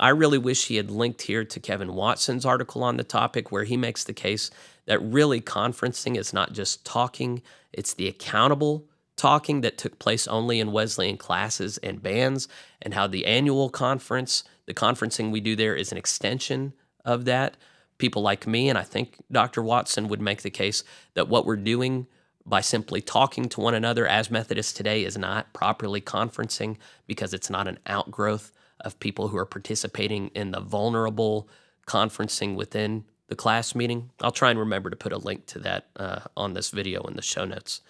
I 0.00 0.08
really 0.08 0.38
wish 0.38 0.66
he 0.66 0.76
had 0.76 0.90
linked 0.90 1.22
here 1.22 1.44
to 1.44 1.60
Kevin 1.60 1.94
Watson's 1.94 2.44
article 2.44 2.82
on 2.82 2.96
the 2.96 3.04
topic, 3.04 3.52
where 3.52 3.64
he 3.64 3.76
makes 3.76 4.04
the 4.04 4.12
case 4.12 4.50
that 4.86 4.98
really 5.00 5.40
conferencing 5.40 6.16
is 6.16 6.32
not 6.32 6.52
just 6.52 6.84
talking, 6.84 7.42
it's 7.72 7.94
the 7.94 8.08
accountable 8.08 8.86
talking 9.16 9.60
that 9.60 9.78
took 9.78 9.98
place 10.00 10.26
only 10.26 10.58
in 10.58 10.72
Wesleyan 10.72 11.16
classes 11.16 11.78
and 11.78 12.02
bands, 12.02 12.48
and 12.82 12.94
how 12.94 13.06
the 13.06 13.26
annual 13.26 13.70
conference, 13.70 14.42
the 14.66 14.74
conferencing 14.74 15.30
we 15.30 15.40
do 15.40 15.54
there, 15.54 15.76
is 15.76 15.92
an 15.92 15.98
extension 15.98 16.72
of 17.04 17.24
that. 17.24 17.56
People 17.98 18.22
like 18.22 18.46
me, 18.46 18.68
and 18.68 18.76
I 18.76 18.82
think 18.82 19.18
Dr. 19.30 19.62
Watson 19.62 20.08
would 20.08 20.20
make 20.20 20.42
the 20.42 20.50
case 20.50 20.82
that 21.14 21.28
what 21.28 21.46
we're 21.46 21.56
doing 21.56 22.08
by 22.44 22.60
simply 22.60 23.00
talking 23.00 23.48
to 23.48 23.60
one 23.60 23.74
another 23.74 24.06
as 24.06 24.30
Methodists 24.32 24.72
today 24.72 25.04
is 25.04 25.16
not 25.16 25.52
properly 25.52 26.00
conferencing 26.00 26.76
because 27.06 27.32
it's 27.32 27.48
not 27.48 27.68
an 27.68 27.78
outgrowth 27.86 28.52
of 28.84 29.00
people 29.00 29.28
who 29.28 29.36
are 29.36 29.46
participating 29.46 30.28
in 30.34 30.50
the 30.50 30.60
vulnerable 30.60 31.48
conferencing 31.86 32.54
within 32.54 33.04
the 33.28 33.36
class 33.36 33.74
meeting. 33.74 34.10
I'll 34.20 34.30
try 34.30 34.50
and 34.50 34.58
remember 34.58 34.90
to 34.90 34.96
put 34.96 35.12
a 35.12 35.18
link 35.18 35.46
to 35.46 35.58
that 35.60 35.86
uh, 35.96 36.20
on 36.36 36.54
this 36.54 36.70
video 36.70 37.02
in 37.02 37.16
the 37.16 37.22
show 37.22 37.44
notes. 37.44 37.80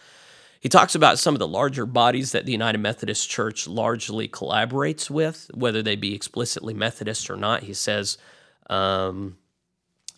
He 0.60 0.68
talks 0.68 0.94
about 0.94 1.18
some 1.18 1.34
of 1.34 1.40
the 1.40 1.48
larger 1.48 1.84
bodies 1.84 2.32
that 2.32 2.46
the 2.46 2.52
United 2.52 2.78
Methodist 2.78 3.28
Church 3.28 3.68
largely 3.68 4.28
collaborates 4.28 5.10
with, 5.10 5.50
whether 5.52 5.82
they 5.82 5.96
be 5.96 6.14
explicitly 6.14 6.72
Methodist 6.72 7.28
or 7.28 7.36
not. 7.36 7.64
He 7.64 7.74
says, 7.74 8.16
um, 8.70 9.36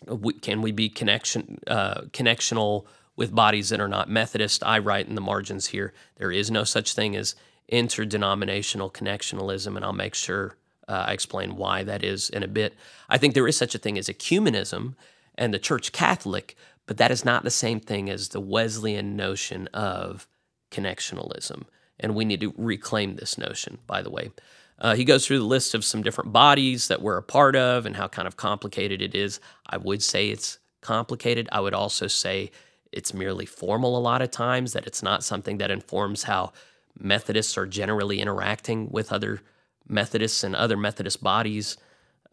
we, 0.07 0.33
"Can 0.33 0.61
we 0.61 0.71
be 0.71 0.87
connection 0.87 1.59
uh, 1.67 2.01
connectional 2.13 2.85
with 3.17 3.35
bodies 3.35 3.69
that 3.69 3.81
are 3.81 3.89
not 3.89 4.09
Methodist?" 4.09 4.63
I 4.63 4.79
write 4.79 5.07
in 5.09 5.15
the 5.15 5.21
margins 5.21 5.67
here, 5.67 5.93
there 6.15 6.31
is 6.31 6.49
no 6.49 6.63
such 6.63 6.93
thing 6.93 7.15
as 7.15 7.35
interdenominational 7.67 8.89
connectionalism, 8.89 9.75
and 9.75 9.83
I'll 9.83 9.91
make 9.91 10.15
sure 10.15 10.55
uh, 10.87 11.05
I 11.07 11.13
explain 11.13 11.55
why 11.55 11.83
that 11.83 12.03
is 12.03 12.29
in 12.29 12.43
a 12.43 12.47
bit. 12.47 12.75
I 13.09 13.17
think 13.17 13.33
there 13.33 13.47
is 13.47 13.57
such 13.57 13.75
a 13.75 13.79
thing 13.79 13.97
as 13.97 14.07
ecumenism 14.07 14.95
and 15.35 15.53
the 15.53 15.59
Church 15.59 15.91
Catholic, 15.91 16.55
but 16.85 16.97
that 16.97 17.11
is 17.11 17.25
not 17.25 17.43
the 17.43 17.51
same 17.51 17.79
thing 17.79 18.09
as 18.09 18.29
the 18.29 18.39
Wesleyan 18.39 19.15
notion 19.15 19.67
of 19.73 20.27
connectionalism. 20.71 21.63
And 21.99 22.15
we 22.15 22.25
need 22.25 22.41
to 22.41 22.53
reclaim 22.57 23.15
this 23.15 23.37
notion, 23.37 23.79
by 23.87 24.01
the 24.01 24.09
way. 24.09 24.31
Uh, 24.79 24.95
he 24.95 25.03
goes 25.03 25.25
through 25.25 25.39
the 25.39 25.45
list 25.45 25.73
of 25.73 25.83
some 25.83 26.03
different 26.03 26.31
bodies 26.31 26.87
that 26.87 27.01
we're 27.01 27.17
a 27.17 27.23
part 27.23 27.55
of 27.55 27.85
and 27.85 27.95
how 27.95 28.07
kind 28.07 28.27
of 28.27 28.37
complicated 28.37 29.01
it 29.01 29.15
is. 29.15 29.39
I 29.65 29.77
would 29.77 30.03
say 30.03 30.29
it's 30.29 30.59
complicated. 30.81 31.49
I 31.51 31.59
would 31.59 31.73
also 31.73 32.07
say 32.07 32.51
it's 32.91 33.13
merely 33.13 33.45
formal 33.45 33.97
a 33.97 33.99
lot 33.99 34.21
of 34.21 34.29
times, 34.31 34.73
that 34.73 34.85
it's 34.85 35.01
not 35.01 35.23
something 35.23 35.57
that 35.57 35.71
informs 35.71 36.23
how 36.23 36.53
Methodists 36.99 37.57
are 37.57 37.65
generally 37.65 38.19
interacting 38.21 38.89
with 38.91 39.11
other 39.11 39.41
Methodists 39.87 40.43
and 40.43 40.55
other 40.55 40.77
Methodist 40.77 41.23
bodies. 41.23 41.77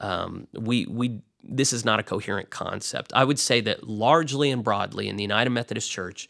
Um, 0.01 0.49
we, 0.53 0.87
we, 0.87 1.21
this 1.43 1.73
is 1.73 1.85
not 1.85 2.01
a 2.01 2.03
coherent 2.03 2.51
concept. 2.51 3.13
I 3.15 3.25
would 3.25 3.39
say 3.39 3.61
that 3.63 3.89
largely 3.89 4.51
and 4.51 4.65
broadly 4.65 5.09
in 5.09 5.17
the 5.17 5.23
United 5.23 5.51
Methodist 5.51 5.91
Church, 5.91 6.29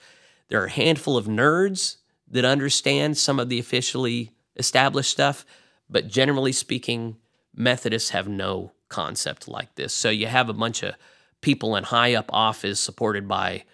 there 0.49 0.61
are 0.63 0.67
a 0.67 0.71
handful 0.71 1.17
of 1.17 1.27
nerds 1.27 1.97
that 2.29 2.45
understand 2.45 3.17
some 3.17 3.39
of 3.39 3.49
the 3.49 3.59
officially 3.59 4.33
established 4.57 5.11
stuff, 5.11 5.45
but 5.89 6.09
generally 6.09 6.53
speaking, 6.53 7.17
Methodists 7.55 8.11
have 8.11 8.29
no 8.29 8.73
concept 8.89 9.47
like 9.49 9.75
this. 9.77 9.95
So 9.95 10.11
you 10.11 10.27
have 10.27 10.49
a 10.49 10.53
bunch 10.55 10.83
of 10.83 10.95
people 11.41 11.77
in 11.77 11.85
high 11.85 12.15
up 12.15 12.31
office 12.33 12.81
supported 12.81 13.29
by 13.29 13.65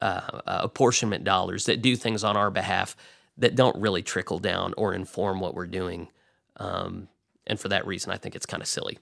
uh, 0.00 0.20
uh, 0.46 0.60
apportionment 0.62 1.24
dollars 1.24 1.66
that 1.66 1.82
do 1.82 1.96
things 1.96 2.24
on 2.24 2.36
our 2.36 2.50
behalf 2.50 2.96
that 3.36 3.54
don't 3.54 3.80
really 3.80 4.02
trickle 4.02 4.38
down 4.38 4.72
or 4.76 4.94
inform 4.94 5.40
what 5.40 5.54
we're 5.54 5.66
doing. 5.66 6.08
Um, 6.56 7.08
and 7.46 7.60
for 7.60 7.68
that 7.68 7.86
reason, 7.86 8.12
I 8.12 8.16
think 8.16 8.34
it's 8.34 8.46
kind 8.46 8.62
of 8.62 8.68
silly. 8.68 8.98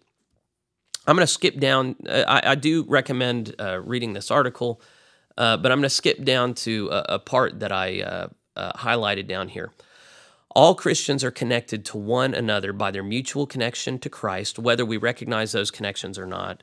I'm 1.06 1.16
going 1.16 1.26
to 1.26 1.32
skip 1.32 1.58
down. 1.58 1.96
Uh, 2.06 2.24
I, 2.26 2.52
I, 2.52 2.54
do 2.54 2.84
recommend 2.84 3.54
uh, 3.58 3.80
reading 3.80 4.14
this 4.14 4.30
article. 4.30 4.80
Uh, 5.36 5.56
but 5.56 5.72
I'm 5.72 5.78
going 5.78 5.88
to 5.88 5.90
skip 5.90 6.22
down 6.24 6.54
to 6.54 6.88
a, 6.90 7.14
a 7.14 7.18
part 7.18 7.60
that 7.60 7.72
I 7.72 8.02
uh, 8.02 8.28
uh, 8.56 8.72
highlighted 8.72 9.26
down 9.26 9.48
here. 9.48 9.72
All 10.50 10.76
Christians 10.76 11.24
are 11.24 11.32
connected 11.32 11.84
to 11.86 11.96
one 11.96 12.32
another 12.32 12.72
by 12.72 12.92
their 12.92 13.02
mutual 13.02 13.46
connection 13.46 13.98
to 13.98 14.08
Christ, 14.08 14.58
whether 14.58 14.84
we 14.84 14.96
recognize 14.96 15.50
those 15.50 15.72
connections 15.72 16.18
or 16.18 16.26
not, 16.26 16.62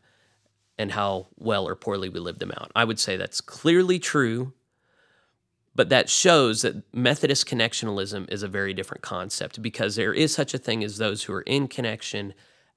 and 0.78 0.94
how 0.94 1.28
well 1.38 1.68
or 1.68 1.76
poorly 1.76 2.08
we 2.08 2.20
live 2.20 2.40
them 2.40 2.54
out. 2.56 2.72
I 2.74 2.86
would 2.86 3.00
say 3.00 3.18
that's 3.18 3.42
clearly 3.42 4.00
true, 4.00 4.54
but 5.76 5.90
that 5.90 6.10
shows 6.10 6.62
that 6.62 6.84
Methodist 6.94 7.48
connectionalism 7.48 8.30
is 8.32 8.44
a 8.44 8.48
very 8.48 8.74
different 8.74 9.02
concept 9.02 9.62
because 9.62 9.96
there 9.96 10.14
is 10.14 10.34
such 10.34 10.54
a 10.54 10.58
thing 10.58 10.84
as 10.84 10.98
those 10.98 11.24
who 11.24 11.34
are 11.34 11.42
in 11.42 11.68
connection 11.68 12.34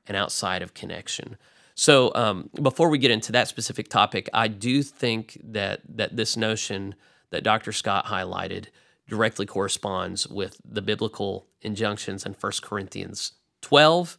and 0.07 0.17
outside 0.17 0.63
of 0.63 0.75
connection. 0.75 1.37
So 1.75 2.13
um, 2.15 2.51
before 2.63 2.89
we 2.89 2.99
get 2.99 3.11
into 3.11 3.33
that 3.33 3.49
specific 3.49 3.89
topic, 3.89 4.29
I 4.33 4.49
do 4.49 4.83
think 4.83 5.41
that 5.43 5.81
that 5.89 6.17
this 6.17 6.37
notion 6.37 6.95
that 7.31 7.43
Dr. 7.43 7.73
Scott 7.73 8.07
highlighted 8.07 8.67
directly 9.09 9.45
corresponds 9.45 10.29
with 10.29 10.61
the 10.65 10.83
biblical 10.83 11.47
injunctions 11.63 12.25
in 12.25 12.33
1 12.33 12.53
Corinthians 12.63 13.33
12. 13.63 14.17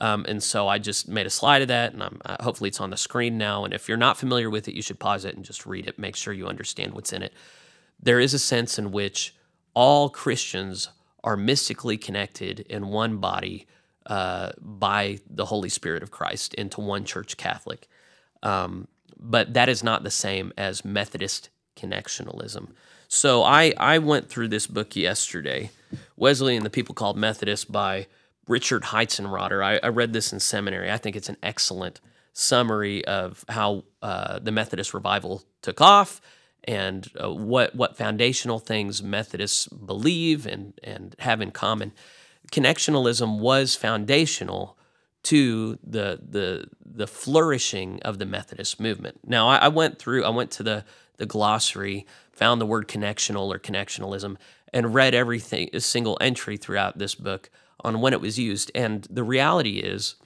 Um, 0.00 0.26
and 0.28 0.42
so 0.42 0.68
I 0.68 0.78
just 0.78 1.08
made 1.08 1.26
a 1.26 1.30
slide 1.30 1.62
of 1.62 1.68
that, 1.68 1.94
and 1.94 2.02
uh, 2.02 2.42
hopefully 2.42 2.68
it's 2.68 2.80
on 2.80 2.90
the 2.90 2.96
screen 2.98 3.38
now. 3.38 3.64
And 3.64 3.72
if 3.72 3.88
you're 3.88 3.96
not 3.96 4.18
familiar 4.18 4.50
with 4.50 4.68
it, 4.68 4.74
you 4.74 4.82
should 4.82 4.98
pause 4.98 5.24
it 5.24 5.36
and 5.36 5.44
just 5.44 5.64
read 5.64 5.86
it. 5.86 5.98
Make 5.98 6.16
sure 6.16 6.34
you 6.34 6.46
understand 6.46 6.92
what's 6.92 7.12
in 7.12 7.22
it. 7.22 7.32
There 8.00 8.20
is 8.20 8.34
a 8.34 8.38
sense 8.38 8.78
in 8.78 8.92
which 8.92 9.34
all 9.74 10.08
Christians 10.08 10.88
are 11.24 11.36
mystically 11.36 11.98
connected 11.98 12.60
in 12.60 12.88
one 12.88 13.18
body 13.18 13.66
uh, 14.06 14.52
by 14.60 15.18
the 15.28 15.46
Holy 15.46 15.68
Spirit 15.68 16.02
of 16.02 16.10
Christ 16.10 16.54
into 16.54 16.80
one 16.80 17.04
church 17.04 17.36
Catholic. 17.36 17.88
Um, 18.42 18.86
but 19.18 19.54
that 19.54 19.68
is 19.68 19.82
not 19.82 20.04
the 20.04 20.10
same 20.10 20.52
as 20.56 20.84
Methodist 20.84 21.50
connectionalism. 21.76 22.68
So 23.08 23.42
I, 23.42 23.72
I 23.76 23.98
went 23.98 24.28
through 24.28 24.48
this 24.48 24.66
book 24.66 24.96
yesterday, 24.96 25.70
Wesley 26.16 26.56
and 26.56 26.64
the 26.64 26.70
People 26.70 26.94
Called 26.94 27.16
Methodist 27.16 27.70
by 27.70 28.06
Richard 28.46 28.84
Heitzenrater. 28.84 29.64
I, 29.64 29.80
I 29.82 29.88
read 29.88 30.12
this 30.12 30.32
in 30.32 30.40
seminary. 30.40 30.90
I 30.90 30.96
think 30.96 31.16
it's 31.16 31.28
an 31.28 31.36
excellent 31.42 32.00
summary 32.32 33.04
of 33.04 33.44
how 33.48 33.84
uh, 34.02 34.38
the 34.38 34.52
Methodist 34.52 34.94
revival 34.94 35.42
took 35.62 35.80
off 35.80 36.20
and 36.66 37.08
uh, 37.22 37.32
what 37.32 37.74
what 37.74 37.96
foundational 37.96 38.58
things 38.58 39.02
Methodists 39.02 39.66
believe 39.68 40.46
and 40.46 40.74
and 40.82 41.14
have 41.20 41.40
in 41.40 41.50
common 41.50 41.92
connectionalism 42.52 43.38
was 43.38 43.74
foundational 43.74 44.78
to 45.24 45.78
the 45.82 46.20
the 46.28 46.68
the 46.84 47.06
flourishing 47.06 48.00
of 48.02 48.18
the 48.18 48.26
Methodist 48.26 48.80
movement. 48.80 49.20
Now, 49.24 49.48
I, 49.48 49.56
I, 49.56 49.68
went 49.68 49.98
through, 49.98 50.24
I 50.24 50.30
went 50.30 50.50
to 50.52 50.62
the 50.62 50.84
the 51.16 51.26
glossary, 51.26 52.06
found 52.32 52.60
the 52.60 52.66
word 52.66 52.88
connectional 52.88 53.48
or 53.48 53.58
connectionalism, 53.58 54.36
and 54.72 54.94
read 54.94 55.14
everything, 55.14 55.70
a 55.72 55.80
single 55.80 56.18
entry 56.20 56.56
throughout 56.56 56.98
this 56.98 57.14
book 57.14 57.50
on 57.80 58.00
when 58.00 58.12
it 58.12 58.20
was 58.20 58.38
used. 58.38 58.70
And 58.74 59.06
the 59.10 59.24
reality 59.24 59.78
is, 59.78 60.16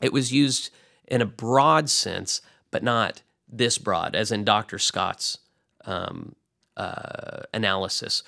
it 0.00 0.12
was 0.12 0.32
used 0.32 0.70
in 1.06 1.22
a 1.22 1.26
broad 1.26 1.88
sense, 1.88 2.42
but 2.70 2.82
not 2.82 3.22
this 3.48 3.78
broad, 3.78 4.14
as 4.14 4.32
in 4.32 4.44
Dr. 4.44 4.78
Scott's 4.78 5.38
um, 5.84 6.34
uh, 6.76 7.42
analysis. 7.52 8.22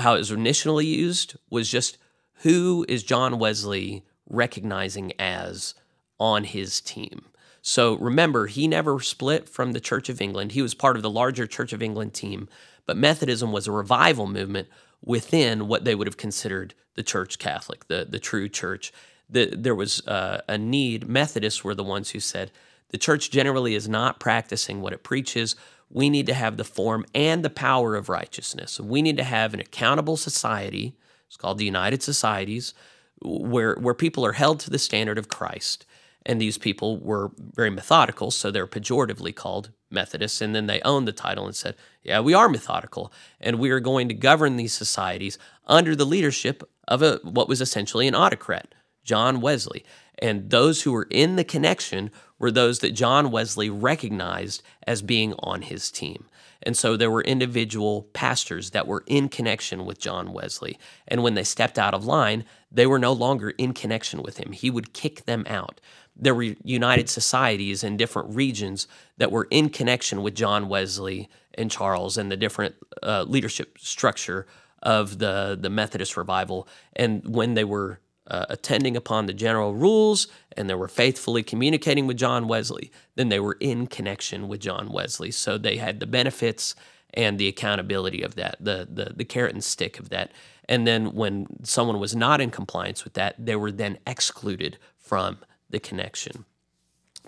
How 0.00 0.14
it 0.14 0.18
was 0.18 0.30
initially 0.30 0.86
used 0.86 1.36
was 1.50 1.70
just 1.70 1.98
who 2.42 2.84
is 2.88 3.02
John 3.02 3.38
Wesley 3.38 4.04
recognizing 4.28 5.12
as 5.18 5.74
on 6.20 6.44
his 6.44 6.80
team? 6.80 7.26
So 7.62 7.96
remember, 7.96 8.46
he 8.46 8.68
never 8.68 9.00
split 9.00 9.48
from 9.48 9.72
the 9.72 9.80
Church 9.80 10.08
of 10.08 10.20
England. 10.20 10.52
He 10.52 10.62
was 10.62 10.74
part 10.74 10.96
of 10.96 11.02
the 11.02 11.10
larger 11.10 11.46
Church 11.46 11.72
of 11.72 11.82
England 11.82 12.14
team, 12.14 12.48
but 12.86 12.96
Methodism 12.96 13.52
was 13.52 13.66
a 13.66 13.72
revival 13.72 14.26
movement 14.26 14.68
within 15.04 15.68
what 15.68 15.84
they 15.84 15.94
would 15.94 16.06
have 16.06 16.16
considered 16.16 16.74
the 16.94 17.02
Church 17.02 17.38
Catholic, 17.38 17.86
the, 17.88 18.06
the 18.08 18.18
true 18.18 18.48
church. 18.48 18.92
The, 19.28 19.54
there 19.54 19.74
was 19.74 20.06
uh, 20.06 20.40
a 20.48 20.56
need. 20.56 21.08
Methodists 21.08 21.62
were 21.62 21.74
the 21.74 21.84
ones 21.84 22.10
who 22.10 22.20
said 22.20 22.50
the 22.90 22.98
church 22.98 23.30
generally 23.30 23.74
is 23.74 23.88
not 23.88 24.20
practicing 24.20 24.80
what 24.80 24.92
it 24.92 25.02
preaches. 25.02 25.54
We 25.90 26.10
need 26.10 26.26
to 26.26 26.34
have 26.34 26.56
the 26.56 26.64
form 26.64 27.04
and 27.14 27.44
the 27.44 27.50
power 27.50 27.96
of 27.96 28.08
righteousness. 28.08 28.78
We 28.78 29.02
need 29.02 29.16
to 29.16 29.24
have 29.24 29.54
an 29.54 29.60
accountable 29.60 30.16
society 30.16 30.94
it's 31.28 31.36
called 31.36 31.58
the 31.58 31.64
United 31.64 32.02
Societies, 32.02 32.74
where 33.22 33.74
where 33.76 33.94
people 33.94 34.24
are 34.24 34.32
held 34.32 34.60
to 34.60 34.70
the 34.70 34.78
standard 34.78 35.18
of 35.18 35.28
Christ. 35.28 35.84
And 36.26 36.40
these 36.40 36.58
people 36.58 36.98
were 36.98 37.30
very 37.38 37.70
methodical, 37.70 38.30
so 38.30 38.50
they're 38.50 38.66
pejoratively 38.66 39.34
called 39.34 39.70
Methodists. 39.90 40.42
And 40.42 40.54
then 40.54 40.66
they 40.66 40.80
owned 40.82 41.08
the 41.08 41.12
title 41.12 41.46
and 41.46 41.56
said, 41.56 41.74
Yeah, 42.02 42.20
we 42.20 42.34
are 42.34 42.48
methodical, 42.48 43.12
and 43.40 43.58
we 43.58 43.70
are 43.70 43.80
going 43.80 44.08
to 44.08 44.14
govern 44.14 44.56
these 44.56 44.74
societies 44.74 45.38
under 45.66 45.94
the 45.94 46.04
leadership 46.04 46.62
of 46.86 47.02
a 47.02 47.20
what 47.22 47.48
was 47.48 47.60
essentially 47.60 48.08
an 48.08 48.14
autocrat, 48.14 48.74
John 49.08 49.40
Wesley. 49.40 49.84
And 50.18 50.50
those 50.50 50.82
who 50.82 50.92
were 50.92 51.08
in 51.10 51.36
the 51.36 51.44
connection 51.44 52.10
were 52.38 52.50
those 52.50 52.80
that 52.80 52.92
John 52.92 53.30
Wesley 53.30 53.70
recognized 53.70 54.62
as 54.86 55.00
being 55.00 55.32
on 55.38 55.62
his 55.62 55.90
team. 55.90 56.26
And 56.62 56.76
so 56.76 56.96
there 56.96 57.10
were 57.10 57.22
individual 57.22 58.02
pastors 58.12 58.70
that 58.70 58.86
were 58.86 59.04
in 59.06 59.30
connection 59.30 59.86
with 59.86 59.98
John 59.98 60.32
Wesley. 60.32 60.78
And 61.06 61.22
when 61.22 61.34
they 61.34 61.44
stepped 61.44 61.78
out 61.78 61.94
of 61.94 62.04
line, 62.04 62.44
they 62.70 62.86
were 62.86 62.98
no 62.98 63.12
longer 63.12 63.50
in 63.50 63.72
connection 63.72 64.22
with 64.22 64.36
him. 64.36 64.52
He 64.52 64.70
would 64.70 64.92
kick 64.92 65.24
them 65.24 65.44
out. 65.48 65.80
There 66.14 66.34
were 66.34 66.56
united 66.64 67.08
societies 67.08 67.82
in 67.82 67.96
different 67.96 68.34
regions 68.34 68.88
that 69.16 69.32
were 69.32 69.46
in 69.50 69.70
connection 69.70 70.22
with 70.22 70.34
John 70.34 70.68
Wesley 70.68 71.30
and 71.54 71.70
Charles 71.70 72.18
and 72.18 72.30
the 72.30 72.36
different 72.36 72.74
uh, 73.02 73.22
leadership 73.22 73.78
structure 73.78 74.46
of 74.82 75.18
the, 75.18 75.56
the 75.58 75.70
Methodist 75.70 76.16
revival. 76.16 76.68
And 76.94 77.26
when 77.26 77.54
they 77.54 77.64
were 77.64 78.00
uh, 78.28 78.46
attending 78.48 78.96
upon 78.96 79.26
the 79.26 79.32
general 79.32 79.74
rules 79.74 80.28
and 80.56 80.68
they 80.68 80.74
were 80.74 80.88
faithfully 80.88 81.42
communicating 81.42 82.06
with 82.06 82.16
John 82.16 82.48
Wesley, 82.48 82.90
then 83.14 83.28
they 83.28 83.40
were 83.40 83.56
in 83.60 83.86
connection 83.86 84.48
with 84.48 84.60
John 84.60 84.90
Wesley. 84.90 85.30
So 85.30 85.58
they 85.58 85.76
had 85.76 86.00
the 86.00 86.06
benefits 86.06 86.74
and 87.14 87.38
the 87.38 87.48
accountability 87.48 88.22
of 88.22 88.34
that, 88.34 88.56
the, 88.60 88.86
the, 88.90 89.12
the 89.16 89.24
carrot 89.24 89.54
and 89.54 89.64
stick 89.64 89.98
of 89.98 90.10
that. 90.10 90.32
And 90.68 90.86
then 90.86 91.14
when 91.14 91.46
someone 91.64 91.98
was 91.98 92.14
not 92.14 92.40
in 92.40 92.50
compliance 92.50 93.04
with 93.04 93.14
that, 93.14 93.34
they 93.38 93.56
were 93.56 93.72
then 93.72 93.98
excluded 94.06 94.78
from 94.98 95.38
the 95.70 95.80
connection. 95.80 96.44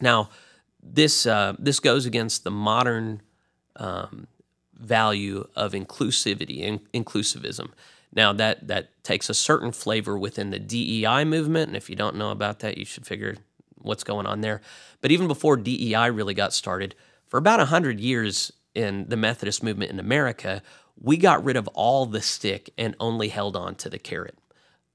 Now, 0.01 0.29
this, 0.83 1.27
uh, 1.27 1.55
this 1.59 1.81
goes 1.81 2.05
against 2.05 2.45
the 2.45 2.51
modern 2.51 3.23
um, 3.77 4.27
value 4.75 5.47
of 5.57 5.73
inclusivity 5.73 6.67
and 6.67 6.81
inclusivism. 6.93 7.71
Now 8.12 8.33
that 8.33 8.66
that 8.68 9.03
takes 9.05 9.29
a 9.31 9.35
certain 9.35 9.73
flavor 9.73 10.18
within 10.18 10.51
the 10.51 10.59
DEI 10.59 11.25
movement, 11.25 11.68
and 11.68 11.77
if 11.77 11.88
you 11.88 11.96
don't 11.96 12.16
know 12.16 12.31
about 12.31 12.61
that, 12.61 12.79
you 12.79 12.85
should 12.85 13.07
figure 13.07 13.37
what's 13.77 14.05
going 14.05 14.27
on 14.27 14.40
there. 14.40 14.61
But 15.01 15.11
even 15.11 15.29
before 15.29 15.57
DEI 15.57 16.11
really 16.11 16.35
got 16.35 16.53
started, 16.53 16.94
for 17.27 17.38
about 17.38 17.61
hundred 17.68 18.01
years 18.01 18.53
in 18.75 19.09
the 19.09 19.16
Methodist 19.16 19.62
movement 19.62 19.90
in 19.90 20.01
America, 20.01 20.62
we 21.01 21.16
got 21.16 21.44
rid 21.44 21.57
of 21.57 21.68
all 21.68 22.07
the 22.07 22.20
stick 22.20 22.70
and 22.77 22.94
only 23.01 23.29
held 23.29 23.57
on 23.57 23.75
to 23.77 23.88
the 23.88 23.99
carrot 23.99 24.37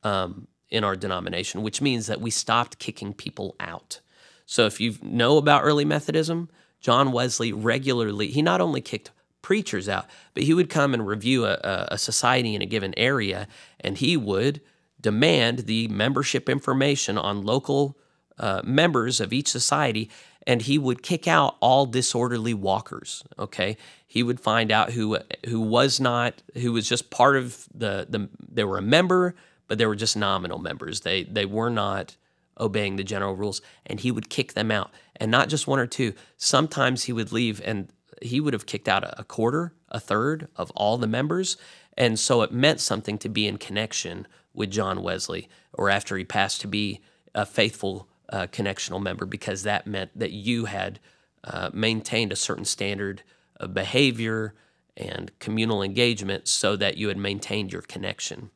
um, 0.04 0.48
in 0.70 0.84
our 0.84 0.96
denomination, 0.96 1.64
which 1.64 1.82
means 1.82 2.08
that 2.08 2.22
we 2.22 2.30
stopped 2.30 2.80
kicking 2.80 3.14
people 3.14 3.56
out. 3.60 4.02
So 4.46 4.66
if 4.66 4.80
you 4.80 4.96
know 5.02 5.38
about 5.38 5.64
early 5.64 5.86
Methodism, 5.86 6.50
John 6.80 7.12
Wesley 7.12 7.52
regularly 7.52 8.28
he 8.28 8.42
not 8.42 8.62
only 8.62 8.82
kicked 8.82 9.10
preachers 9.46 9.88
out, 9.88 10.08
but 10.34 10.42
he 10.42 10.56
would 10.56 10.72
come 10.72 10.92
and 10.96 11.06
review 11.06 11.46
a, 11.46 11.88
a 11.92 12.00
society 12.00 12.56
in 12.56 12.64
a 12.64 12.66
given 12.66 12.96
area, 12.98 13.48
and 13.80 14.00
he 14.00 14.18
would 14.18 14.60
demand 15.00 15.60
the 15.60 15.88
membership 15.90 16.50
information 16.50 17.16
on 17.16 17.46
local 17.46 17.96
uh, 18.40 18.62
members 18.64 19.22
of 19.22 19.32
each 19.32 19.48
society, 19.48 20.10
and 20.48 20.64
he 20.64 20.80
would 20.80 21.04
kick 21.04 21.28
out 21.28 21.58
all 21.60 21.86
disorderly 21.86 22.56
walkers. 22.56 23.24
Okay, 23.38 23.78
he 24.08 24.24
would 24.24 24.40
find 24.40 24.72
out 24.72 24.94
who 24.94 25.20
who 25.46 25.62
was 25.62 26.00
not 26.00 26.42
who 26.56 26.74
was 26.74 26.90
just 26.90 27.12
part 27.12 27.38
of 27.38 27.68
the 27.72 28.08
the 28.10 28.28
they 28.52 28.64
were 28.64 28.80
a 28.80 28.82
member, 28.98 29.36
but 29.68 29.78
they 29.78 29.86
were 29.86 29.96
just 29.96 30.18
nominal 30.18 30.58
members. 30.58 31.02
They 31.02 31.22
they 31.22 31.46
were 31.46 31.70
not 31.70 32.18
obeying 32.60 32.96
the 32.96 33.04
general 33.04 33.36
rules, 33.36 33.62
and 33.86 34.00
he 34.00 34.10
would 34.10 34.32
kick 34.32 34.54
them 34.54 34.72
out, 34.72 34.90
and 35.18 35.30
not 35.30 35.50
just 35.50 35.68
one 35.68 35.78
or 35.78 35.86
two. 35.86 36.14
Sometimes 36.36 37.04
he 37.04 37.14
would 37.14 37.32
leave, 37.32 37.62
and 37.64 37.90
he 38.22 38.40
would 38.40 38.54
have 38.54 38.66
kicked 38.66 38.88
out 38.88 39.04
a 39.18 39.24
quarter, 39.24 39.74
a 39.90 40.00
third 40.00 40.48
of 40.56 40.72
all 40.72 40.98
the 40.98 41.08
members. 41.08 41.58
And 41.98 42.20
so 42.20 42.42
it 42.42 42.52
meant 42.52 42.80
something 42.80 43.18
to 43.20 43.30
be 43.30 43.48
in 43.48 43.58
connection 43.58 44.28
with 44.54 44.72
John 44.72 45.02
Wesley, 45.02 45.50
or 45.74 45.90
after 45.90 46.18
he 46.18 46.24
passed, 46.24 46.62
to 46.62 46.68
be 46.68 47.02
a 47.34 47.46
faithful 47.46 48.08
uh, 48.30 48.48
connectional 48.48 49.02
member, 49.02 49.26
because 49.26 49.64
that 49.64 49.86
meant 49.86 50.12
that 50.18 50.32
you 50.32 50.66
had 50.66 51.00
uh, 51.44 51.70
maintained 51.74 52.32
a 52.32 52.38
certain 52.38 52.66
standard 52.66 53.24
of 53.58 53.74
behavior 53.74 54.54
and 54.98 55.38
communal 55.40 55.84
engagement 55.84 56.48
so 56.48 56.76
that 56.76 56.98
you 56.98 57.10
had 57.10 57.18
maintained 57.18 57.72
your 57.72 57.82
connection. 57.82 58.50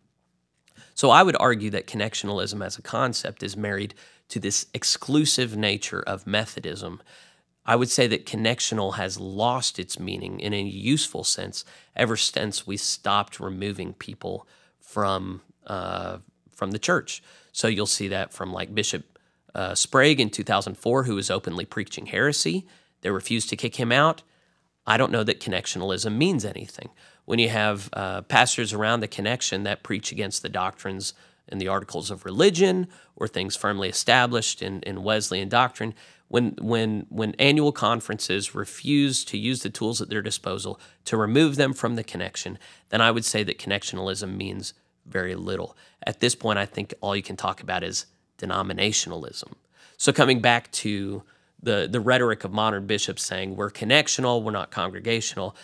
So 0.95 1.10
I 1.10 1.24
would 1.24 1.38
argue 1.39 1.69
that 1.72 1.88
connectionalism 1.88 2.65
as 2.65 2.78
a 2.78 2.82
concept 2.82 3.43
is 3.43 3.56
married 3.56 3.93
to 4.30 4.39
this 4.39 4.67
exclusive 4.74 5.56
nature 5.56 6.02
of 6.02 6.28
Methodism 6.28 7.02
I 7.70 7.76
would 7.76 7.92
say 7.92 8.08
that 8.08 8.26
connectional 8.26 8.96
has 8.96 9.20
lost 9.20 9.78
its 9.78 10.00
meaning 10.00 10.40
in 10.40 10.56
a 10.56 10.62
useful 10.64 11.24
sense 11.24 11.64
ever 11.96 12.18
since 12.18 12.66
we 12.66 12.78
stopped 12.78 13.40
removing 13.40 13.94
people 13.94 14.48
from 14.80 15.44
uh, 15.68 16.18
from 16.50 16.72
the 16.72 16.80
church. 16.80 17.22
So 17.52 17.68
you'll 17.68 17.86
see 17.86 18.08
that 18.08 18.34
from 18.34 18.52
like 18.52 18.74
Bishop 18.74 19.20
uh, 19.54 19.76
Sprague 19.76 20.20
in 20.20 20.32
2004, 20.32 21.04
who 21.04 21.14
was 21.14 21.30
openly 21.30 21.64
preaching 21.64 22.08
heresy. 22.08 22.66
They 23.02 23.12
refused 23.12 23.50
to 23.50 23.56
kick 23.56 23.76
him 23.76 23.92
out. 23.92 24.24
I 24.88 24.98
don't 24.98 25.12
know 25.12 25.24
that 25.24 25.40
connectionalism 25.40 26.18
means 26.18 26.46
anything. 26.46 26.90
When 27.26 27.38
you 27.38 27.50
have 27.50 27.88
uh, 27.94 28.22
pastors 28.24 28.74
around 28.74 29.02
the 29.02 29.08
connection 29.08 29.62
that 29.66 29.84
preach 29.84 30.12
against 30.12 30.42
the 30.42 30.50
doctrines 30.50 31.14
and 31.48 31.62
the 31.62 31.68
articles 31.68 32.10
of 32.10 32.26
religion 32.26 32.88
or 33.16 33.28
things 33.28 33.56
firmly 33.56 33.90
established 33.90 34.64
in, 34.64 34.82
in 34.82 35.04
Wesleyan 35.04 35.50
doctrine, 35.50 35.94
when 36.30 36.56
when 36.62 37.06
when 37.10 37.34
annual 37.36 37.72
conferences 37.72 38.56
refuse 38.56 39.26
to 39.26 39.38
use 39.38 39.62
the 39.62 39.70
tools 39.70 40.02
at 40.02 40.10
their 40.10 40.22
disposal 40.22 40.80
to 41.06 41.18
remove 41.18 41.58
them 41.58 41.74
from 41.74 41.96
the 41.96 42.04
connection, 42.04 42.58
then 42.89 43.02
I 43.02 43.12
would 43.12 43.26
say 43.26 43.44
that 43.44 43.60
connectionalism 43.60 44.38
means 44.38 44.74
very 45.06 45.36
little. 45.36 45.76
At 46.04 46.20
this 46.22 46.36
point, 46.36 46.60
I 46.60 46.65
think 46.65 46.94
all 47.02 47.15
you 47.15 47.24
can 47.24 47.36
talk 47.36 47.62
about 47.62 47.84
is 47.84 48.06
denominationalism. 48.38 49.54
So 49.98 50.13
coming 50.13 50.39
back 50.39 50.72
to 50.72 51.24
the 51.62 51.88
the 51.92 52.00
rhetoric 52.00 52.44
of 52.44 52.54
modern 52.54 52.88
bishops 52.88 53.24
saying 53.24 53.56
we're 53.56 53.72
connectional, 53.72 54.42
we're 54.42 54.52
not 54.52 54.72
congregational, 54.72 55.56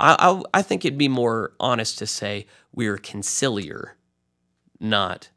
I, 0.00 0.16
I, 0.18 0.58
I 0.58 0.62
think 0.62 0.84
it'd 0.84 0.98
be 0.98 1.08
more 1.08 1.52
honest 1.60 1.98
to 1.98 2.06
say 2.06 2.46
we're 2.72 2.98
conciliar, 2.98 3.90
not 4.80 5.30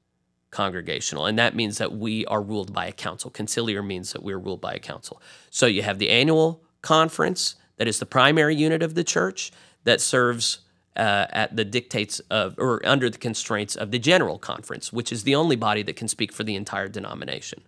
congregational. 0.53 1.25
And 1.25 1.37
that 1.37 1.55
means 1.55 1.77
that 1.79 1.91
we 1.91 2.25
are 2.27 2.41
ruled 2.41 2.71
by 2.71 2.85
a 2.85 2.91
council. 2.93 3.29
Conciliar 3.29 3.85
means 3.85 4.13
that 4.13 4.23
we're 4.23 4.39
ruled 4.39 4.61
by 4.61 4.73
a 4.73 4.79
council. 4.79 5.21
So 5.49 5.65
you 5.65 5.81
have 5.81 5.99
the 5.99 6.09
annual 6.09 6.61
conference 6.81 7.55
that 7.77 7.87
is 7.87 7.99
the 7.99 8.05
primary 8.05 8.55
unit 8.55 8.81
of 8.83 8.95
the 8.95 9.03
church 9.03 9.51
that 9.83 9.99
serves 9.99 10.59
uh, 10.95 11.25
at 11.31 11.55
the 11.55 11.65
dictates 11.65 12.19
of 12.29 12.55
or 12.57 12.85
under 12.85 13.09
the 13.09 13.17
constraints 13.17 13.75
of 13.75 13.91
the 13.91 13.99
general 13.99 14.37
conference, 14.37 14.93
which 14.93 15.11
is 15.11 15.23
the 15.23 15.35
only 15.35 15.55
body 15.55 15.83
that 15.83 15.95
can 15.95 16.07
speak 16.07 16.31
for 16.31 16.43
the 16.43 16.55
entire 16.55 16.87
denomination. 16.87 17.63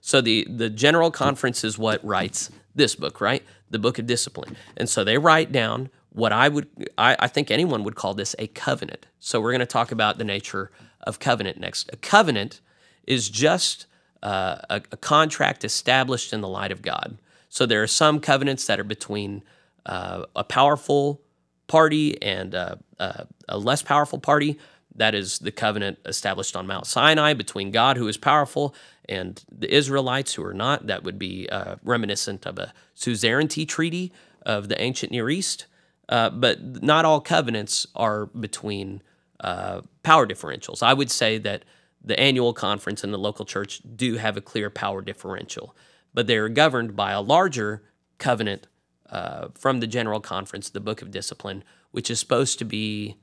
So 0.00 0.20
the 0.20 0.46
the 0.50 0.68
general 0.68 1.10
conference 1.10 1.64
is 1.64 1.78
what 1.78 2.04
writes 2.04 2.50
this 2.74 2.96
book, 2.96 3.20
right? 3.20 3.42
The 3.70 3.78
book 3.78 3.98
of 3.98 4.06
discipline. 4.06 4.56
And 4.76 4.88
so 4.88 5.04
they 5.04 5.18
write 5.18 5.52
down 5.52 5.90
what 6.10 6.32
I 6.32 6.48
would 6.48 6.66
I, 6.98 7.16
I 7.18 7.28
think 7.28 7.50
anyone 7.50 7.84
would 7.84 7.94
call 7.94 8.14
this 8.14 8.34
a 8.38 8.48
covenant. 8.48 9.06
So 9.20 9.40
we're 9.40 9.52
going 9.52 9.60
to 9.60 9.66
talk 9.66 9.92
about 9.92 10.18
the 10.18 10.24
nature 10.24 10.70
of 11.04 11.18
covenant 11.18 11.58
next. 11.58 11.90
A 11.92 11.96
covenant 11.96 12.60
is 13.06 13.28
just 13.28 13.86
uh, 14.22 14.56
a, 14.70 14.82
a, 14.90 14.96
contract 14.96 15.64
established 15.64 16.32
in 16.32 16.40
the 16.40 16.48
light 16.48 16.72
of 16.72 16.80
God. 16.80 17.18
So 17.50 17.66
there 17.66 17.82
are 17.82 17.86
some 17.86 18.20
covenants 18.20 18.66
that 18.66 18.80
are 18.80 18.84
between 18.84 19.42
uh, 19.84 20.24
a 20.34 20.42
powerful 20.42 21.20
party 21.66 22.20
and 22.22 22.54
uh, 22.54 22.76
uh, 22.98 23.24
a 23.48 23.58
less 23.58 23.82
powerful 23.82 24.18
party. 24.18 24.58
That 24.96 25.14
is 25.14 25.40
the 25.40 25.52
covenant 25.52 25.98
established 26.06 26.56
on 26.56 26.66
Mount 26.66 26.86
Sinai 26.86 27.34
between 27.34 27.70
God, 27.70 27.96
who 27.96 28.08
is 28.08 28.16
powerful, 28.16 28.74
and 29.08 29.42
the 29.50 29.72
Israelites, 29.72 30.34
who 30.34 30.44
are 30.44 30.54
not. 30.54 30.86
That 30.86 31.04
would 31.04 31.18
be 31.18 31.48
uh, 31.50 31.76
reminiscent 31.82 32.46
of 32.46 32.58
a 32.58 32.72
suzerainty 32.94 33.66
treaty 33.66 34.12
of 34.42 34.68
the 34.68 34.80
ancient 34.80 35.12
Near 35.12 35.28
East. 35.28 35.66
Uh, 36.08 36.30
but 36.30 36.82
not 36.82 37.04
all 37.04 37.20
covenants 37.20 37.86
are 37.94 38.26
between 38.26 39.02
uh, 39.40 39.82
power 40.02 40.26
differentials. 40.26 40.82
I 40.82 40.94
would 40.94 41.10
say 41.10 41.38
that 41.38 41.64
the 42.02 42.18
annual 42.20 42.52
conference 42.52 43.02
and 43.02 43.12
the 43.12 43.18
local 43.18 43.44
church 43.44 43.80
do 43.96 44.16
have 44.16 44.36
a 44.36 44.40
clear 44.40 44.70
power 44.70 45.00
differential, 45.00 45.74
but 46.12 46.26
they're 46.26 46.48
governed 46.48 46.94
by 46.94 47.12
a 47.12 47.20
larger 47.20 47.82
covenant 48.18 48.66
uh, 49.10 49.48
from 49.54 49.80
the 49.80 49.86
general 49.86 50.20
conference, 50.20 50.68
the 50.70 50.80
Book 50.80 51.02
of 51.02 51.10
Discipline, 51.10 51.64
which 51.92 52.10
is 52.10 52.20
supposed 52.20 52.58
to 52.58 52.64
be 52.64 53.16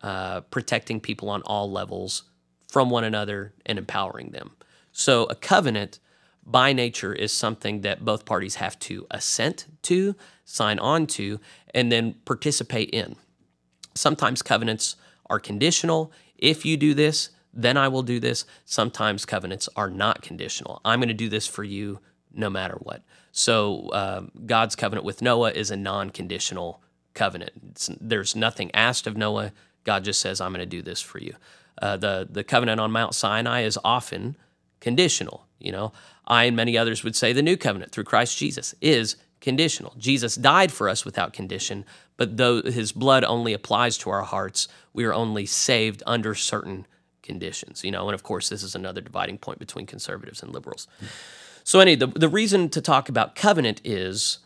uh, 0.00 0.40
protecting 0.42 1.00
people 1.00 1.28
on 1.28 1.42
all 1.42 1.70
levels 1.70 2.24
from 2.68 2.90
one 2.90 3.04
another 3.04 3.52
and 3.66 3.78
empowering 3.78 4.30
them. 4.30 4.52
So 4.92 5.24
a 5.24 5.34
covenant 5.34 5.98
by 6.44 6.72
nature 6.72 7.12
is 7.12 7.32
something 7.32 7.82
that 7.82 8.04
both 8.04 8.24
parties 8.24 8.56
have 8.56 8.78
to 8.80 9.06
assent 9.10 9.66
to, 9.82 10.16
sign 10.44 10.78
on 10.78 11.06
to, 11.06 11.38
and 11.74 11.92
then 11.92 12.14
participate 12.24 12.90
in. 12.90 13.16
Sometimes 13.94 14.42
covenants 14.42 14.96
are 15.26 15.40
conditional. 15.40 16.12
If 16.38 16.64
you 16.64 16.76
do 16.76 16.94
this, 16.94 17.30
then 17.52 17.76
I 17.76 17.88
will 17.88 18.02
do 18.02 18.18
this. 18.18 18.44
Sometimes 18.64 19.24
covenants 19.24 19.68
are 19.76 19.90
not 19.90 20.22
conditional. 20.22 20.80
I'm 20.84 21.00
going 21.00 21.08
to 21.08 21.14
do 21.14 21.28
this 21.28 21.46
for 21.46 21.64
you 21.64 22.00
no 22.32 22.48
matter 22.48 22.76
what. 22.80 23.02
So 23.30 23.88
uh, 23.88 24.26
God's 24.46 24.76
covenant 24.76 25.04
with 25.04 25.22
Noah 25.22 25.52
is 25.52 25.70
a 25.70 25.76
non 25.76 26.10
conditional 26.10 26.82
covenant. 27.14 27.52
It's, 27.70 27.90
there's 28.00 28.34
nothing 28.34 28.70
asked 28.74 29.06
of 29.06 29.16
Noah. 29.16 29.52
God 29.84 30.04
just 30.04 30.20
says, 30.20 30.40
I'm 30.40 30.52
going 30.52 30.60
to 30.60 30.66
do 30.66 30.82
this 30.82 31.00
for 31.00 31.18
you. 31.18 31.34
Uh, 31.80 31.96
the, 31.96 32.28
the 32.30 32.44
covenant 32.44 32.80
on 32.80 32.90
Mount 32.92 33.14
Sinai 33.14 33.62
is 33.62 33.78
often 33.84 34.36
conditional. 34.80 35.46
You 35.58 35.72
know, 35.72 35.92
I 36.26 36.44
and 36.44 36.56
many 36.56 36.76
others 36.76 37.04
would 37.04 37.16
say 37.16 37.32
the 37.32 37.42
new 37.42 37.56
covenant 37.56 37.92
through 37.92 38.04
Christ 38.04 38.36
Jesus 38.36 38.74
is 38.80 39.16
conditional. 39.42 39.94
Jesus 39.98 40.36
died 40.36 40.72
for 40.72 40.88
us 40.88 41.04
without 41.04 41.34
condition, 41.34 41.84
but 42.16 42.38
though 42.38 42.62
his 42.62 42.92
blood 42.92 43.24
only 43.24 43.52
applies 43.52 43.98
to 43.98 44.10
our 44.10 44.22
hearts, 44.22 44.68
we 44.94 45.04
are 45.04 45.12
only 45.12 45.44
saved 45.44 46.02
under 46.06 46.34
certain 46.34 46.86
conditions. 47.22 47.84
You 47.84 47.90
know, 47.90 48.08
and 48.08 48.14
of 48.14 48.22
course, 48.22 48.48
this 48.48 48.62
is 48.62 48.74
another 48.74 49.02
dividing 49.02 49.38
point 49.38 49.58
between 49.58 49.84
conservatives 49.84 50.42
and 50.42 50.52
liberals. 50.52 50.86
So, 51.64 51.80
anyway, 51.80 51.96
the, 51.96 52.06
the 52.06 52.28
reason 52.28 52.70
to 52.70 52.80
talk 52.80 53.08
about 53.08 53.34
covenant 53.34 53.80
is 53.84 54.38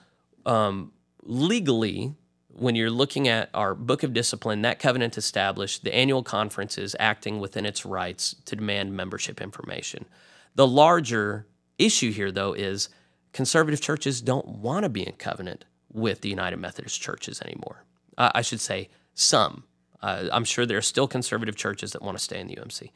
um, 0.44 0.92
legally, 1.22 2.14
when 2.48 2.74
you're 2.74 2.90
looking 2.90 3.28
at 3.28 3.50
our 3.54 3.74
book 3.74 4.02
of 4.02 4.12
discipline, 4.12 4.62
that 4.62 4.78
covenant 4.78 5.16
established, 5.16 5.84
the 5.84 5.94
annual 5.94 6.22
conference 6.22 6.78
is 6.78 6.96
acting 6.98 7.38
within 7.38 7.66
its 7.66 7.86
rights 7.86 8.34
to 8.46 8.56
demand 8.56 8.94
membership 8.94 9.40
information. 9.40 10.06
The 10.54 10.66
larger 10.66 11.46
issue 11.78 12.12
here, 12.12 12.32
though, 12.32 12.54
is 12.54 12.88
conservative 13.36 13.82
churches 13.82 14.22
don't 14.22 14.48
want 14.48 14.84
to 14.84 14.88
be 14.88 15.06
in 15.06 15.12
covenant 15.12 15.66
with 15.92 16.22
the 16.22 16.30
United 16.30 16.56
Methodist 16.56 17.02
churches 17.02 17.42
anymore. 17.42 17.84
Uh, 18.16 18.30
I 18.34 18.40
should 18.40 18.62
say 18.62 18.88
some. 19.12 19.64
Uh, 20.00 20.28
I'm 20.32 20.44
sure 20.44 20.64
there 20.64 20.78
are 20.78 20.82
still 20.82 21.06
conservative 21.06 21.54
churches 21.54 21.92
that 21.92 22.00
want 22.00 22.16
to 22.16 22.24
stay 22.24 22.40
in 22.40 22.46
the 22.46 22.56
UMC. 22.56 22.92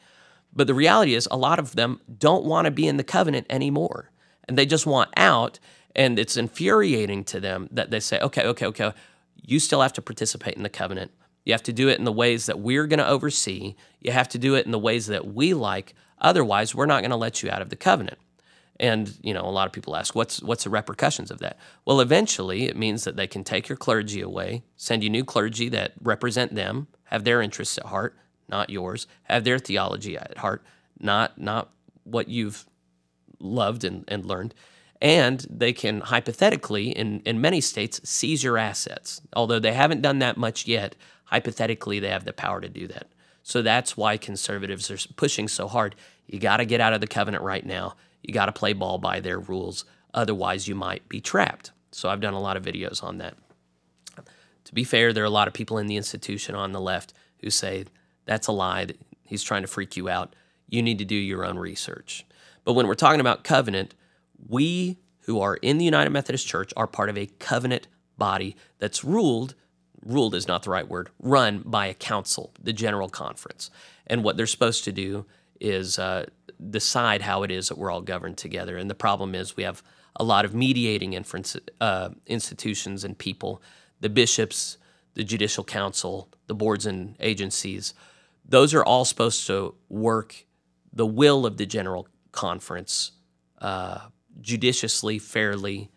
But 0.50 0.66
the 0.66 0.72
reality 0.72 1.14
is, 1.14 1.28
a 1.30 1.36
lot 1.36 1.58
of 1.58 1.76
them 1.76 2.00
don't 2.18 2.46
want 2.46 2.64
to 2.64 2.70
be 2.70 2.88
in 2.88 2.96
the 2.96 3.04
covenant 3.04 3.48
anymore. 3.50 4.10
And 4.48 4.56
they 4.56 4.64
just 4.64 4.86
want 4.86 5.10
out. 5.14 5.60
And 5.94 6.18
it's 6.18 6.38
infuriating 6.38 7.22
to 7.24 7.38
them 7.38 7.68
that 7.70 7.90
they 7.90 8.00
say, 8.00 8.18
okay, 8.20 8.46
okay, 8.46 8.66
okay, 8.66 8.92
you 9.36 9.58
still 9.58 9.82
have 9.82 9.92
to 9.92 10.02
participate 10.02 10.54
in 10.54 10.62
the 10.62 10.70
covenant. 10.70 11.10
You 11.44 11.52
have 11.52 11.62
to 11.64 11.72
do 11.72 11.88
it 11.88 11.98
in 11.98 12.04
the 12.04 12.12
ways 12.12 12.46
that 12.46 12.60
we're 12.60 12.86
going 12.86 12.98
to 12.98 13.06
oversee. 13.06 13.74
You 14.00 14.12
have 14.12 14.28
to 14.30 14.38
do 14.38 14.54
it 14.54 14.64
in 14.64 14.72
the 14.72 14.78
ways 14.78 15.06
that 15.08 15.26
we 15.26 15.52
like. 15.52 15.94
Otherwise, 16.18 16.74
we're 16.74 16.86
not 16.86 17.02
going 17.02 17.10
to 17.10 17.16
let 17.16 17.42
you 17.42 17.50
out 17.50 17.60
of 17.60 17.68
the 17.68 17.76
covenant. 17.76 18.18
And 18.80 19.16
you 19.22 19.34
know, 19.34 19.42
a 19.42 19.52
lot 19.52 19.66
of 19.66 19.72
people 19.72 19.94
ask, 19.94 20.14
what's 20.14 20.42
what's 20.42 20.64
the 20.64 20.70
repercussions 20.70 21.30
of 21.30 21.38
that? 21.40 21.58
Well, 21.84 22.00
eventually, 22.00 22.64
it 22.64 22.76
means 22.76 23.04
that 23.04 23.16
they 23.16 23.26
can 23.26 23.44
take 23.44 23.68
your 23.68 23.76
clergy 23.76 24.22
away, 24.22 24.64
send 24.76 25.04
you 25.04 25.10
new 25.10 25.24
clergy 25.24 25.68
that 25.68 25.92
represent 26.02 26.54
them, 26.54 26.88
have 27.04 27.24
their 27.24 27.42
interests 27.42 27.76
at 27.76 27.84
heart, 27.84 28.16
not 28.48 28.70
yours, 28.70 29.06
have 29.24 29.44
their 29.44 29.58
theology 29.58 30.16
at 30.16 30.38
heart, 30.38 30.64
not 30.98 31.38
not 31.38 31.70
what 32.04 32.28
you've 32.28 32.64
loved 33.38 33.84
and, 33.84 34.04
and 34.08 34.24
learned. 34.24 34.54
And 35.02 35.46
they 35.48 35.72
can 35.72 36.00
hypothetically, 36.00 36.90
in, 36.90 37.20
in 37.20 37.40
many 37.40 37.60
states, 37.60 38.00
seize 38.04 38.44
your 38.44 38.58
assets. 38.58 39.22
Although 39.34 39.58
they 39.58 39.72
haven't 39.72 40.02
done 40.02 40.18
that 40.18 40.36
much 40.36 40.66
yet, 40.66 40.94
hypothetically, 41.24 42.00
they 42.00 42.10
have 42.10 42.24
the 42.24 42.34
power 42.34 42.60
to 42.60 42.68
do 42.68 42.86
that. 42.88 43.08
So 43.42 43.62
that's 43.62 43.96
why 43.96 44.18
conservatives 44.18 44.90
are 44.90 44.98
pushing 45.16 45.48
so 45.48 45.68
hard. 45.68 45.96
You 46.26 46.38
got 46.38 46.58
to 46.58 46.66
get 46.66 46.80
out 46.80 46.92
of 46.92 47.00
the 47.00 47.06
covenant 47.06 47.42
right 47.42 47.64
now. 47.64 47.94
You 48.22 48.34
got 48.34 48.46
to 48.46 48.52
play 48.52 48.72
ball 48.72 48.98
by 48.98 49.20
their 49.20 49.38
rules. 49.38 49.84
Otherwise, 50.12 50.68
you 50.68 50.74
might 50.74 51.08
be 51.08 51.20
trapped. 51.20 51.72
So 51.92 52.08
I've 52.08 52.20
done 52.20 52.34
a 52.34 52.40
lot 52.40 52.56
of 52.56 52.64
videos 52.64 53.02
on 53.02 53.18
that. 53.18 53.36
To 54.64 54.74
be 54.74 54.84
fair, 54.84 55.12
there 55.12 55.24
are 55.24 55.26
a 55.26 55.30
lot 55.30 55.48
of 55.48 55.54
people 55.54 55.78
in 55.78 55.86
the 55.86 55.96
institution 55.96 56.54
on 56.54 56.72
the 56.72 56.80
left 56.80 57.12
who 57.40 57.50
say 57.50 57.86
that's 58.26 58.46
a 58.46 58.52
lie. 58.52 58.86
He's 59.24 59.42
trying 59.42 59.62
to 59.62 59.68
freak 59.68 59.96
you 59.96 60.08
out. 60.08 60.36
You 60.68 60.82
need 60.82 60.98
to 60.98 61.04
do 61.04 61.16
your 61.16 61.44
own 61.44 61.58
research. 61.58 62.24
But 62.64 62.74
when 62.74 62.86
we're 62.86 62.94
talking 62.94 63.20
about 63.20 63.42
covenant, 63.42 63.94
we 64.48 64.98
who 65.22 65.40
are 65.40 65.56
in 65.56 65.78
the 65.78 65.84
United 65.84 66.10
Methodist 66.10 66.46
Church 66.46 66.72
are 66.76 66.86
part 66.86 67.08
of 67.08 67.18
a 67.18 67.26
covenant 67.26 67.88
body 68.16 68.54
that's 68.78 69.02
ruled 69.02 69.54
ruled 70.04 70.34
is 70.34 70.48
not 70.48 70.62
the 70.62 70.70
right 70.70 70.88
word, 70.88 71.10
run 71.18 71.62
by 71.64 71.86
a 71.86 71.94
council, 71.94 72.52
the 72.62 72.72
General 72.72 73.08
Conference. 73.08 73.70
And 74.06 74.24
what 74.24 74.36
they're 74.36 74.46
supposed 74.46 74.84
to 74.84 74.92
do 74.92 75.26
is 75.60 75.98
uh, 75.98 76.26
decide 76.68 77.22
how 77.22 77.42
it 77.42 77.50
is 77.50 77.68
that 77.68 77.78
we're 77.78 77.90
all 77.90 78.02
governed 78.02 78.36
together. 78.36 78.76
And 78.76 78.90
the 78.90 78.94
problem 78.94 79.34
is 79.34 79.56
we 79.56 79.62
have 79.62 79.82
a 80.16 80.24
lot 80.24 80.44
of 80.44 80.54
mediating 80.54 81.12
inference, 81.14 81.56
uh, 81.80 82.10
institutions 82.26 83.04
and 83.04 83.16
people, 83.16 83.62
the 84.00 84.08
bishops, 84.08 84.76
the 85.14 85.24
judicial 85.24 85.64
council, 85.64 86.28
the 86.46 86.54
boards 86.54 86.86
and 86.86 87.16
agencies. 87.20 87.94
Those 88.44 88.74
are 88.74 88.84
all 88.84 89.04
supposed 89.04 89.46
to 89.46 89.74
work 89.88 90.44
the 90.92 91.06
will 91.06 91.46
of 91.46 91.56
the 91.56 91.66
General 91.66 92.08
Conference 92.32 93.12
uh, 93.60 93.98
judiciously, 94.40 95.18
fairly, 95.18 95.90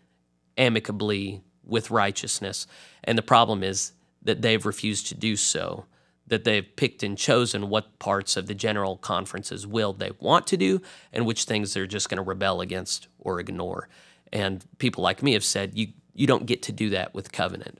amicably, 0.56 1.42
with 1.64 1.90
righteousness. 1.90 2.66
And 3.02 3.16
the 3.18 3.22
problem 3.22 3.62
is 3.62 3.92
that 4.22 4.42
they've 4.42 4.64
refused 4.64 5.08
to 5.08 5.14
do 5.14 5.36
so, 5.36 5.86
that 6.26 6.44
they've 6.44 6.74
picked 6.76 7.02
and 7.02 7.18
chosen 7.18 7.68
what 7.68 7.98
parts 7.98 8.36
of 8.36 8.46
the 8.46 8.54
General 8.54 8.96
Conference's 8.96 9.66
will 9.66 9.92
they 9.92 10.10
want 10.20 10.46
to 10.48 10.56
do 10.56 10.80
and 11.12 11.26
which 11.26 11.44
things 11.44 11.74
they're 11.74 11.86
just 11.86 12.08
going 12.08 12.16
to 12.16 12.22
rebel 12.22 12.60
against 12.60 13.08
or 13.18 13.40
ignore. 13.40 13.88
And 14.32 14.64
people 14.78 15.02
like 15.02 15.22
me 15.22 15.34
have 15.34 15.44
said, 15.44 15.76
you, 15.76 15.88
you 16.14 16.26
don't 16.26 16.46
get 16.46 16.62
to 16.62 16.72
do 16.72 16.90
that 16.90 17.14
with 17.14 17.32
covenant. 17.32 17.78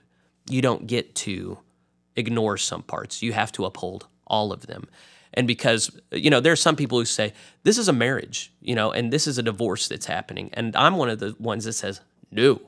You 0.49 0.61
don't 0.61 0.85
get 0.85 1.15
to 1.15 1.59
ignore 2.15 2.57
some 2.57 2.83
parts. 2.83 3.21
You 3.21 3.33
have 3.33 3.51
to 3.53 3.65
uphold 3.65 4.07
all 4.27 4.53
of 4.53 4.67
them. 4.67 4.87
And 5.33 5.47
because, 5.47 5.99
you 6.11 6.29
know, 6.29 6.39
there 6.39 6.53
are 6.53 6.57
some 6.57 6.75
people 6.75 6.97
who 6.97 7.05
say, 7.05 7.33
this 7.63 7.77
is 7.77 7.89
a 7.89 7.93
marriage, 7.93 8.53
you 8.61 8.73
know, 8.73 8.91
and 8.91 9.11
this 9.11 9.27
is 9.27 9.37
a 9.37 9.43
divorce 9.43 9.87
that's 9.87 10.05
happening. 10.05 10.49
And 10.53 10.75
I'm 10.75 10.95
one 10.95 11.09
of 11.09 11.19
the 11.19 11.35
ones 11.39 11.65
that 11.65 11.73
says, 11.73 11.99
no, 12.31 12.61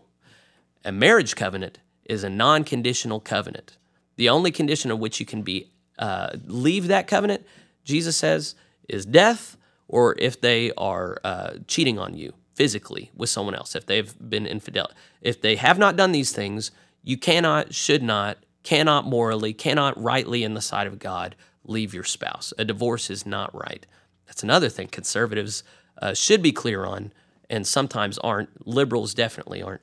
a 0.84 0.92
marriage 0.92 1.36
covenant 1.36 1.80
is 2.06 2.24
a 2.24 2.30
non 2.30 2.64
conditional 2.64 3.20
covenant. 3.20 3.78
The 4.18 4.30
only 4.30 4.52
condition 4.52 4.92
on 4.92 5.00
which 5.00 5.20
you 5.20 5.26
can 5.26 5.42
be 5.42 5.72
uh, 5.98 6.32
leave 6.46 6.88
that 6.88 7.08
covenant, 7.08 7.46
Jesus 7.84 8.18
says, 8.18 8.56
is 8.88 9.06
death 9.06 9.58
or 9.88 10.16
if 10.20 10.40
they 10.42 10.72
are 10.78 11.18
uh, 11.24 11.54
cheating 11.68 11.98
on 11.98 12.16
you 12.16 12.34
physically 12.54 13.12
with 13.16 13.30
someone 13.30 13.56
else, 13.56 13.76
if 13.76 13.86
they've 13.86 14.14
been 14.30 14.46
infidel. 14.46 14.92
If 15.22 15.42
they 15.42 15.56
have 15.56 15.78
not 15.78 15.96
done 15.96 16.12
these 16.12 16.34
things, 16.34 16.72
you 17.04 17.18
cannot, 17.18 17.74
should 17.74 18.04
not, 18.04 18.40
cannot 18.64 19.06
morally, 19.06 19.54
cannot 19.54 20.02
rightly 20.02 20.44
in 20.44 20.56
the 20.56 20.62
sight 20.62 20.88
of 20.88 21.00
God 21.00 21.36
leave 21.64 21.94
your 21.94 22.04
spouse. 22.04 22.54
A 22.58 22.66
divorce 22.66 23.10
is 23.10 23.26
not 23.26 23.54
right. 23.54 23.86
That's 24.26 24.44
another 24.44 24.70
thing 24.70 24.88
conservatives 24.88 25.64
uh, 26.02 26.14
should 26.14 26.42
be 26.42 26.52
clear 26.52 26.86
on 26.86 27.14
and 27.50 27.66
sometimes 27.66 28.18
aren't. 28.20 28.68
Liberals 28.68 29.14
definitely 29.14 29.62
aren't. 29.62 29.82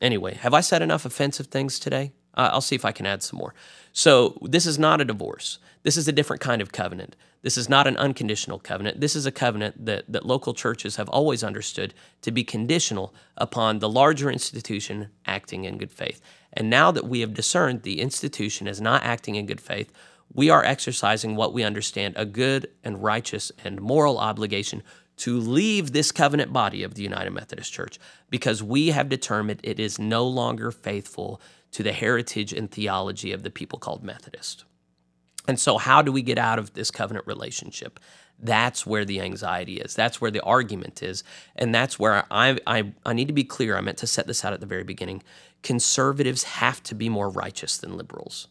Anyway, 0.00 0.34
have 0.34 0.54
I 0.54 0.60
said 0.60 0.82
enough 0.82 1.04
offensive 1.04 1.48
things 1.48 1.78
today? 1.78 2.12
Uh, 2.34 2.50
I'll 2.52 2.60
see 2.60 2.76
if 2.76 2.84
I 2.84 2.92
can 2.92 3.06
add 3.06 3.22
some 3.22 3.38
more. 3.38 3.54
So, 3.92 4.38
this 4.42 4.66
is 4.66 4.78
not 4.78 5.00
a 5.00 5.04
divorce. 5.04 5.58
This 5.82 5.96
is 5.96 6.06
a 6.06 6.12
different 6.12 6.40
kind 6.40 6.62
of 6.62 6.72
covenant. 6.72 7.16
This 7.42 7.56
is 7.56 7.68
not 7.68 7.86
an 7.86 7.96
unconditional 7.96 8.58
covenant. 8.58 9.00
This 9.00 9.16
is 9.16 9.24
a 9.24 9.32
covenant 9.32 9.86
that, 9.86 10.04
that 10.08 10.26
local 10.26 10.52
churches 10.52 10.96
have 10.96 11.08
always 11.08 11.42
understood 11.42 11.94
to 12.20 12.30
be 12.30 12.44
conditional 12.44 13.14
upon 13.36 13.78
the 13.78 13.88
larger 13.88 14.30
institution 14.30 15.08
acting 15.24 15.64
in 15.64 15.78
good 15.78 15.92
faith. 15.92 16.20
And 16.52 16.68
now 16.68 16.90
that 16.90 17.08
we 17.08 17.20
have 17.20 17.32
discerned 17.32 17.82
the 17.82 18.00
institution 18.00 18.66
is 18.66 18.80
not 18.80 19.04
acting 19.04 19.36
in 19.36 19.46
good 19.46 19.60
faith, 19.60 19.90
we 20.32 20.50
are 20.50 20.64
exercising 20.64 21.34
what 21.34 21.52
we 21.54 21.64
understand 21.64 22.14
a 22.16 22.26
good 22.26 22.68
and 22.84 23.02
righteous 23.02 23.50
and 23.64 23.80
moral 23.80 24.18
obligation 24.18 24.82
to 25.16 25.38
leave 25.38 25.92
this 25.92 26.12
covenant 26.12 26.52
body 26.52 26.82
of 26.82 26.94
the 26.94 27.02
United 27.02 27.30
Methodist 27.30 27.72
Church 27.72 27.98
because 28.30 28.62
we 28.62 28.88
have 28.88 29.08
determined 29.08 29.60
it 29.62 29.78
is 29.78 29.98
no 29.98 30.26
longer 30.26 30.70
faithful 30.70 31.40
to 31.72 31.82
the 31.82 31.92
heritage 31.92 32.52
and 32.52 32.70
theology 32.70 33.32
of 33.32 33.42
the 33.42 33.50
people 33.50 33.78
called 33.78 34.02
Methodist. 34.02 34.64
And 35.48 35.58
so, 35.58 35.78
how 35.78 36.02
do 36.02 36.12
we 36.12 36.22
get 36.22 36.38
out 36.38 36.58
of 36.58 36.74
this 36.74 36.90
covenant 36.90 37.26
relationship? 37.26 37.98
That's 38.42 38.86
where 38.86 39.04
the 39.04 39.20
anxiety 39.20 39.76
is. 39.76 39.94
That's 39.94 40.20
where 40.20 40.30
the 40.30 40.42
argument 40.42 41.02
is. 41.02 41.22
And 41.56 41.74
that's 41.74 41.98
where 41.98 42.24
I, 42.30 42.58
I, 42.66 42.92
I 43.04 43.12
need 43.12 43.28
to 43.28 43.34
be 43.34 43.44
clear. 43.44 43.76
I 43.76 43.80
meant 43.82 43.98
to 43.98 44.06
set 44.06 44.26
this 44.26 44.44
out 44.44 44.52
at 44.52 44.60
the 44.60 44.66
very 44.66 44.84
beginning. 44.84 45.22
Conservatives 45.62 46.44
have 46.44 46.82
to 46.84 46.94
be 46.94 47.08
more 47.08 47.28
righteous 47.28 47.76
than 47.76 47.96
liberals. 47.96 48.48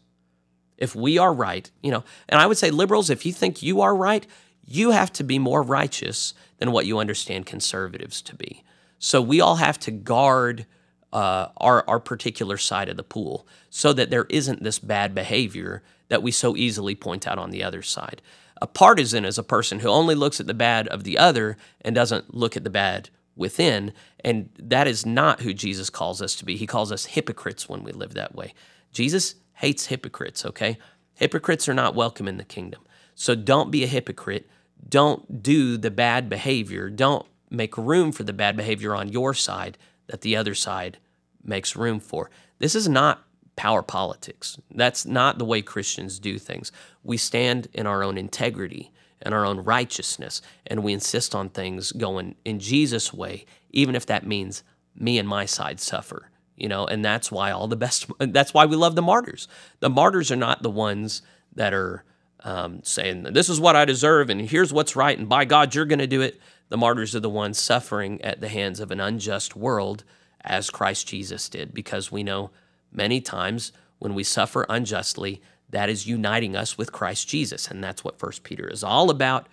If 0.78 0.94
we 0.94 1.18
are 1.18 1.32
right, 1.32 1.70
you 1.82 1.90
know, 1.90 2.04
and 2.28 2.40
I 2.40 2.46
would 2.46 2.56
say 2.56 2.70
liberals, 2.70 3.10
if 3.10 3.26
you 3.26 3.32
think 3.32 3.62
you 3.62 3.80
are 3.80 3.94
right, 3.94 4.26
you 4.64 4.92
have 4.92 5.12
to 5.14 5.24
be 5.24 5.38
more 5.38 5.62
righteous 5.62 6.34
than 6.58 6.72
what 6.72 6.86
you 6.86 6.98
understand 6.98 7.46
conservatives 7.46 8.22
to 8.22 8.36
be. 8.36 8.62
So 8.98 9.20
we 9.20 9.40
all 9.40 9.56
have 9.56 9.78
to 9.80 9.90
guard 9.90 10.66
uh, 11.12 11.48
our, 11.56 11.84
our 11.88 12.00
particular 12.00 12.56
side 12.56 12.88
of 12.88 12.96
the 12.96 13.02
pool 13.02 13.46
so 13.68 13.92
that 13.92 14.10
there 14.10 14.26
isn't 14.28 14.62
this 14.62 14.78
bad 14.78 15.14
behavior 15.14 15.82
that 16.08 16.22
we 16.22 16.30
so 16.30 16.56
easily 16.56 16.94
point 16.94 17.26
out 17.26 17.38
on 17.38 17.50
the 17.50 17.62
other 17.62 17.82
side. 17.82 18.22
A 18.62 18.66
partisan 18.66 19.24
is 19.24 19.38
a 19.38 19.42
person 19.42 19.80
who 19.80 19.88
only 19.88 20.14
looks 20.14 20.38
at 20.38 20.46
the 20.46 20.54
bad 20.54 20.86
of 20.88 21.04
the 21.04 21.18
other 21.18 21.56
and 21.80 21.94
doesn't 21.94 22.34
look 22.34 22.56
at 22.56 22.64
the 22.64 22.70
bad 22.70 23.08
within. 23.34 23.92
And 24.22 24.50
that 24.58 24.86
is 24.86 25.06
not 25.06 25.40
who 25.40 25.54
Jesus 25.54 25.88
calls 25.88 26.20
us 26.20 26.36
to 26.36 26.44
be. 26.44 26.56
He 26.56 26.66
calls 26.66 26.92
us 26.92 27.06
hypocrites 27.06 27.68
when 27.68 27.82
we 27.82 27.92
live 27.92 28.14
that 28.14 28.34
way. 28.34 28.54
Jesus 28.92 29.36
hates 29.54 29.86
hypocrites, 29.86 30.44
okay? 30.44 30.78
Hypocrites 31.14 31.68
are 31.68 31.74
not 31.74 31.94
welcome 31.94 32.28
in 32.28 32.36
the 32.36 32.44
kingdom. 32.44 32.82
So 33.14 33.34
don't 33.34 33.70
be 33.70 33.82
a 33.82 33.88
hypocrite. 33.88 34.48
Don't 34.86 35.42
do 35.42 35.76
the 35.76 35.90
bad 35.90 36.28
behavior. 36.28 36.90
Don't 36.90 37.26
make 37.50 37.76
room 37.76 38.12
for 38.12 38.24
the 38.24 38.32
bad 38.32 38.56
behavior 38.56 38.94
on 38.94 39.08
your 39.08 39.34
side 39.34 39.76
that 40.10 40.22
the 40.22 40.36
other 40.36 40.54
side 40.54 40.98
makes 41.42 41.76
room 41.76 42.00
for. 42.00 42.30
This 42.58 42.74
is 42.74 42.88
not 42.88 43.24
power 43.56 43.82
politics. 43.82 44.58
That's 44.70 45.06
not 45.06 45.38
the 45.38 45.44
way 45.44 45.62
Christians 45.62 46.18
do 46.18 46.38
things. 46.38 46.72
We 47.02 47.16
stand 47.16 47.68
in 47.72 47.86
our 47.86 48.02
own 48.02 48.18
integrity 48.18 48.92
and 49.22 49.34
our 49.34 49.44
own 49.44 49.60
righteousness, 49.60 50.40
and 50.66 50.82
we 50.82 50.92
insist 50.92 51.34
on 51.34 51.50
things 51.50 51.92
going 51.92 52.36
in 52.44 52.58
Jesus' 52.58 53.12
way, 53.12 53.44
even 53.70 53.94
if 53.94 54.06
that 54.06 54.26
means 54.26 54.62
me 54.94 55.18
and 55.18 55.28
my 55.28 55.44
side 55.44 55.78
suffer. 55.78 56.30
You 56.56 56.68
know, 56.68 56.86
and 56.86 57.04
that's 57.04 57.30
why 57.30 57.50
all 57.50 57.68
the 57.68 57.76
best. 57.76 58.06
That's 58.18 58.52
why 58.52 58.66
we 58.66 58.76
love 58.76 58.94
the 58.94 59.00
martyrs. 59.00 59.48
The 59.80 59.88
martyrs 59.88 60.30
are 60.30 60.36
not 60.36 60.62
the 60.62 60.70
ones 60.70 61.22
that 61.54 61.72
are 61.72 62.04
um, 62.42 62.80
saying 62.82 63.22
this 63.22 63.48
is 63.48 63.60
what 63.60 63.76
I 63.76 63.84
deserve, 63.84 64.30
and 64.30 64.40
here's 64.40 64.72
what's 64.72 64.96
right, 64.96 65.18
and 65.18 65.28
by 65.28 65.44
God, 65.44 65.74
you're 65.74 65.84
going 65.84 65.98
to 65.98 66.06
do 66.06 66.22
it. 66.22 66.40
The 66.68 66.76
martyrs 66.76 67.14
are 67.16 67.20
the 67.20 67.28
ones 67.28 67.58
suffering 67.58 68.22
at 68.22 68.40
the 68.40 68.48
hands 68.48 68.80
of 68.80 68.90
an 68.90 69.00
unjust 69.00 69.56
world 69.56 70.04
as 70.42 70.70
Christ 70.70 71.08
Jesus 71.08 71.48
did, 71.48 71.74
because 71.74 72.12
we 72.12 72.22
know 72.22 72.50
many 72.92 73.20
times 73.20 73.72
when 73.98 74.14
we 74.14 74.24
suffer 74.24 74.64
unjustly, 74.68 75.42
that 75.68 75.88
is 75.88 76.06
uniting 76.06 76.56
us 76.56 76.76
with 76.78 76.92
Christ 76.92 77.28
Jesus. 77.28 77.68
And 77.68 77.84
that's 77.84 78.02
what 78.02 78.18
First 78.18 78.42
Peter 78.42 78.66
is 78.66 78.82
all 78.82 79.10
about. 79.10 79.48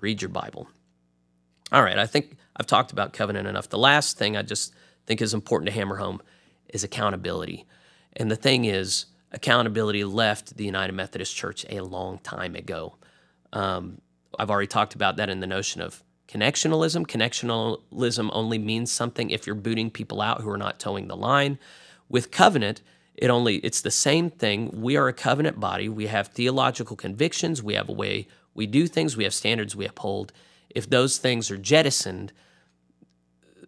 Read 0.00 0.20
your 0.20 0.28
Bible. 0.28 0.68
All 1.70 1.82
right, 1.82 1.98
I 1.98 2.06
think 2.06 2.36
I've 2.56 2.66
talked 2.66 2.92
about 2.92 3.12
covenant 3.12 3.48
enough. 3.48 3.68
The 3.68 3.78
last 3.78 4.18
thing 4.18 4.36
I 4.36 4.42
just 4.42 4.74
think 5.06 5.22
is 5.22 5.32
important 5.32 5.68
to 5.68 5.74
hammer 5.74 5.96
home 5.96 6.20
is 6.68 6.84
accountability. 6.84 7.66
And 8.14 8.30
the 8.30 8.36
thing 8.36 8.64
is, 8.64 9.06
accountability 9.32 10.04
left 10.04 10.56
the 10.56 10.64
United 10.64 10.92
Methodist 10.92 11.34
Church 11.34 11.66
a 11.68 11.80
long 11.80 12.18
time 12.18 12.54
ago. 12.54 12.96
Um, 13.52 14.00
I've 14.38 14.50
already 14.50 14.66
talked 14.66 14.94
about 14.94 15.16
that 15.16 15.28
in 15.28 15.40
the 15.40 15.46
notion 15.46 15.80
of 15.80 16.02
connectionalism. 16.28 17.06
Connectionalism 17.06 18.30
only 18.32 18.58
means 18.58 18.90
something 18.90 19.30
if 19.30 19.46
you're 19.46 19.56
booting 19.56 19.90
people 19.90 20.20
out 20.20 20.40
who 20.40 20.50
are 20.50 20.58
not 20.58 20.78
toeing 20.78 21.08
the 21.08 21.16
line. 21.16 21.58
With 22.08 22.30
covenant, 22.30 22.82
it 23.14 23.30
only 23.30 23.56
it's 23.56 23.80
the 23.80 23.90
same 23.90 24.30
thing. 24.30 24.70
We 24.72 24.96
are 24.96 25.08
a 25.08 25.12
covenant 25.12 25.60
body. 25.60 25.88
We 25.88 26.06
have 26.06 26.28
theological 26.28 26.96
convictions. 26.96 27.62
We 27.62 27.74
have 27.74 27.88
a 27.88 27.92
way 27.92 28.28
we 28.54 28.66
do 28.66 28.86
things. 28.86 29.16
We 29.16 29.24
have 29.24 29.34
standards 29.34 29.76
we 29.76 29.86
uphold. 29.86 30.32
If 30.70 30.88
those 30.88 31.18
things 31.18 31.50
are 31.50 31.56
jettisoned, 31.56 32.32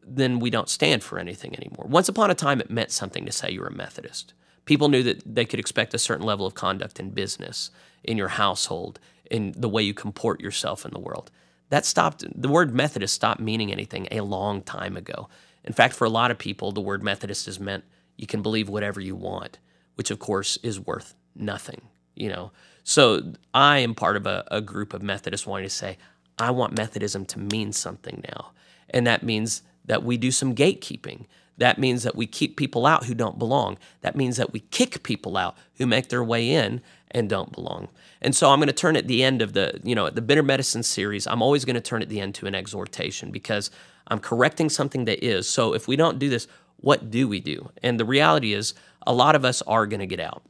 then 0.06 0.38
we 0.38 0.50
don't 0.50 0.68
stand 0.68 1.02
for 1.02 1.18
anything 1.18 1.54
anymore. 1.56 1.86
Once 1.88 2.08
upon 2.08 2.30
a 2.30 2.34
time, 2.34 2.60
it 2.60 2.70
meant 2.70 2.90
something 2.90 3.24
to 3.26 3.32
say 3.32 3.50
you 3.50 3.60
were 3.60 3.68
a 3.68 3.72
Methodist. 3.72 4.34
People 4.64 4.88
knew 4.88 5.02
that 5.02 5.22
they 5.26 5.44
could 5.44 5.60
expect 5.60 5.94
a 5.94 5.98
certain 5.98 6.24
level 6.24 6.46
of 6.46 6.54
conduct 6.54 6.98
in 6.98 7.10
business, 7.10 7.70
in 8.02 8.16
your 8.16 8.28
household, 8.28 8.98
in 9.30 9.52
the 9.56 9.68
way 9.68 9.82
you 9.82 9.94
comport 9.94 10.40
yourself 10.40 10.84
in 10.84 10.92
the 10.92 10.98
world. 10.98 11.30
That 11.70 11.84
stopped, 11.84 12.24
the 12.34 12.48
word 12.48 12.74
Methodist 12.74 13.14
stopped 13.14 13.40
meaning 13.40 13.72
anything 13.72 14.08
a 14.10 14.20
long 14.20 14.62
time 14.62 14.96
ago. 14.96 15.28
In 15.64 15.72
fact, 15.72 15.94
for 15.94 16.04
a 16.04 16.10
lot 16.10 16.30
of 16.30 16.38
people, 16.38 16.72
the 16.72 16.80
word 16.80 17.02
Methodist 17.02 17.46
has 17.46 17.58
meant 17.58 17.84
you 18.16 18.26
can 18.26 18.42
believe 18.42 18.68
whatever 18.68 19.00
you 19.00 19.16
want, 19.16 19.58
which 19.96 20.10
of 20.10 20.18
course 20.18 20.56
is 20.58 20.78
worth 20.78 21.14
nothing, 21.34 21.82
you 22.14 22.28
know. 22.28 22.52
So 22.84 23.32
I 23.52 23.78
am 23.78 23.94
part 23.94 24.16
of 24.16 24.26
a, 24.26 24.44
a 24.50 24.60
group 24.60 24.92
of 24.92 25.02
Methodists 25.02 25.46
wanting 25.46 25.66
to 25.66 25.74
say, 25.74 25.96
I 26.38 26.50
want 26.50 26.76
Methodism 26.76 27.24
to 27.26 27.38
mean 27.38 27.72
something 27.72 28.22
now. 28.28 28.52
And 28.90 29.06
that 29.06 29.22
means 29.22 29.62
that 29.84 30.02
we 30.02 30.16
do 30.16 30.30
some 30.30 30.54
gatekeeping. 30.54 31.26
That 31.59 31.78
means 31.78 32.02
that 32.02 32.16
we 32.16 32.26
keep 32.26 32.57
people 32.57 32.86
out 32.86 33.05
who 33.05 33.14
don't 33.14 33.38
belong. 33.38 33.78
That 34.00 34.16
means 34.16 34.36
that 34.36 34.52
we 34.52 34.61
kick 34.61 35.02
people 35.02 35.36
out 35.36 35.57
who 35.74 35.86
make 35.86 36.09
their 36.09 36.24
way 36.24 36.50
in 36.50 36.82
and 37.11 37.28
don't 37.28 37.52
belong. 37.52 37.88
And 38.20 38.34
so 38.34 38.50
I'm 38.50 38.59
going 38.59 38.66
to 38.66 38.72
turn 38.72 38.96
at 38.96 39.07
the 39.07 39.22
end 39.22 39.40
of 39.40 39.52
the, 39.52 39.80
you 39.84 39.94
know, 39.94 40.11
the 40.11 40.22
bitter 40.22 40.42
medicine 40.42 40.82
series, 40.82 41.26
I'm 41.26 41.42
always 41.42 41.64
going 41.64 41.74
to 41.74 41.80
turn 41.80 42.02
at 42.02 42.09
the 42.09 42.20
end 42.20 42.34
to 42.36 42.46
an 42.46 42.55
exhortation 42.55 43.30
because 43.30 43.70
I'm 44.09 44.18
correcting 44.18 44.68
something 44.68 45.05
that 45.05 45.24
is. 45.24 45.48
So 45.48 45.74
if 45.74 45.86
we 45.86 45.94
don't 45.94 46.18
do 46.18 46.28
this, 46.28 46.48
what 46.78 47.11
do 47.11 47.28
we 47.28 47.40
do? 47.40 47.70
And 47.82 47.98
the 48.00 48.05
reality 48.05 48.52
is 48.52 48.74
a 49.07 49.14
lot 49.14 49.36
of 49.36 49.44
us 49.44 49.62
are 49.62 49.86
going 49.86 50.00
to 50.00 50.07
get 50.07 50.20
out. 50.20 50.42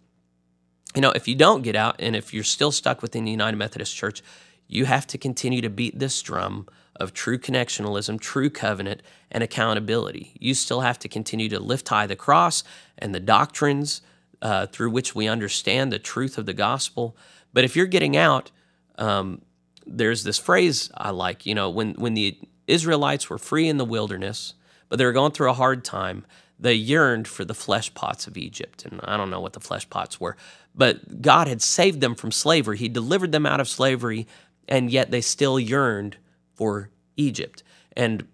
You 0.94 1.00
know, 1.00 1.10
if 1.10 1.28
you 1.28 1.34
don't 1.34 1.62
get 1.62 1.76
out 1.76 1.96
and 1.98 2.16
if 2.16 2.32
you're 2.32 2.44
still 2.44 2.72
stuck 2.72 3.02
within 3.02 3.24
the 3.24 3.30
United 3.30 3.56
Methodist 3.56 3.94
Church, 3.94 4.22
you 4.66 4.86
have 4.86 5.06
to 5.08 5.18
continue 5.18 5.60
to 5.60 5.68
beat 5.68 5.98
this 5.98 6.22
drum 6.22 6.66
of 6.96 7.12
true 7.12 7.38
connectionalism, 7.38 8.20
true 8.20 8.50
covenant, 8.50 9.02
and 9.30 9.42
accountability. 9.42 10.32
You 10.38 10.54
still 10.54 10.80
have 10.80 10.98
to 11.00 11.08
continue 11.08 11.48
to 11.48 11.58
lift 11.58 11.88
high 11.88 12.06
the 12.06 12.16
cross 12.16 12.62
and 12.98 13.14
the 13.14 13.20
doctrines 13.20 14.00
uh, 14.40 14.66
through 14.66 14.90
which 14.90 15.14
we 15.14 15.26
understand 15.26 15.92
the 15.92 15.98
truth 15.98 16.38
of 16.38 16.46
the 16.46 16.52
gospel. 16.52 17.16
But 17.52 17.64
if 17.64 17.76
you're 17.76 17.86
getting 17.86 18.16
out, 18.16 18.50
um, 18.98 19.42
there's 19.86 20.24
this 20.24 20.38
phrase 20.38 20.90
I 20.96 21.10
like. 21.10 21.46
You 21.46 21.54
know, 21.54 21.70
when 21.70 21.94
when 21.94 22.14
the 22.14 22.38
Israelites 22.66 23.28
were 23.28 23.38
free 23.38 23.68
in 23.68 23.76
the 23.76 23.84
wilderness, 23.84 24.54
but 24.88 24.98
they 24.98 25.04
were 25.04 25.12
going 25.12 25.32
through 25.32 25.50
a 25.50 25.54
hard 25.54 25.84
time, 25.84 26.24
they 26.58 26.74
yearned 26.74 27.28
for 27.28 27.44
the 27.44 27.54
flesh 27.54 27.92
pots 27.94 28.26
of 28.26 28.36
Egypt. 28.36 28.84
And 28.84 29.00
I 29.04 29.16
don't 29.16 29.30
know 29.30 29.40
what 29.40 29.52
the 29.52 29.60
flesh 29.60 29.88
pots 29.90 30.20
were, 30.20 30.36
but 30.74 31.20
God 31.20 31.48
had 31.48 31.60
saved 31.60 32.00
them 32.00 32.14
from 32.14 32.30
slavery. 32.30 32.78
He 32.78 32.88
delivered 32.88 33.32
them 33.32 33.46
out 33.46 33.60
of 33.60 33.68
slavery, 33.68 34.26
and 34.68 34.90
yet 34.90 35.10
they 35.10 35.20
still 35.20 35.58
yearned 35.58 36.16
for 36.54 36.90
Egypt. 37.16 37.62
And 37.96 38.26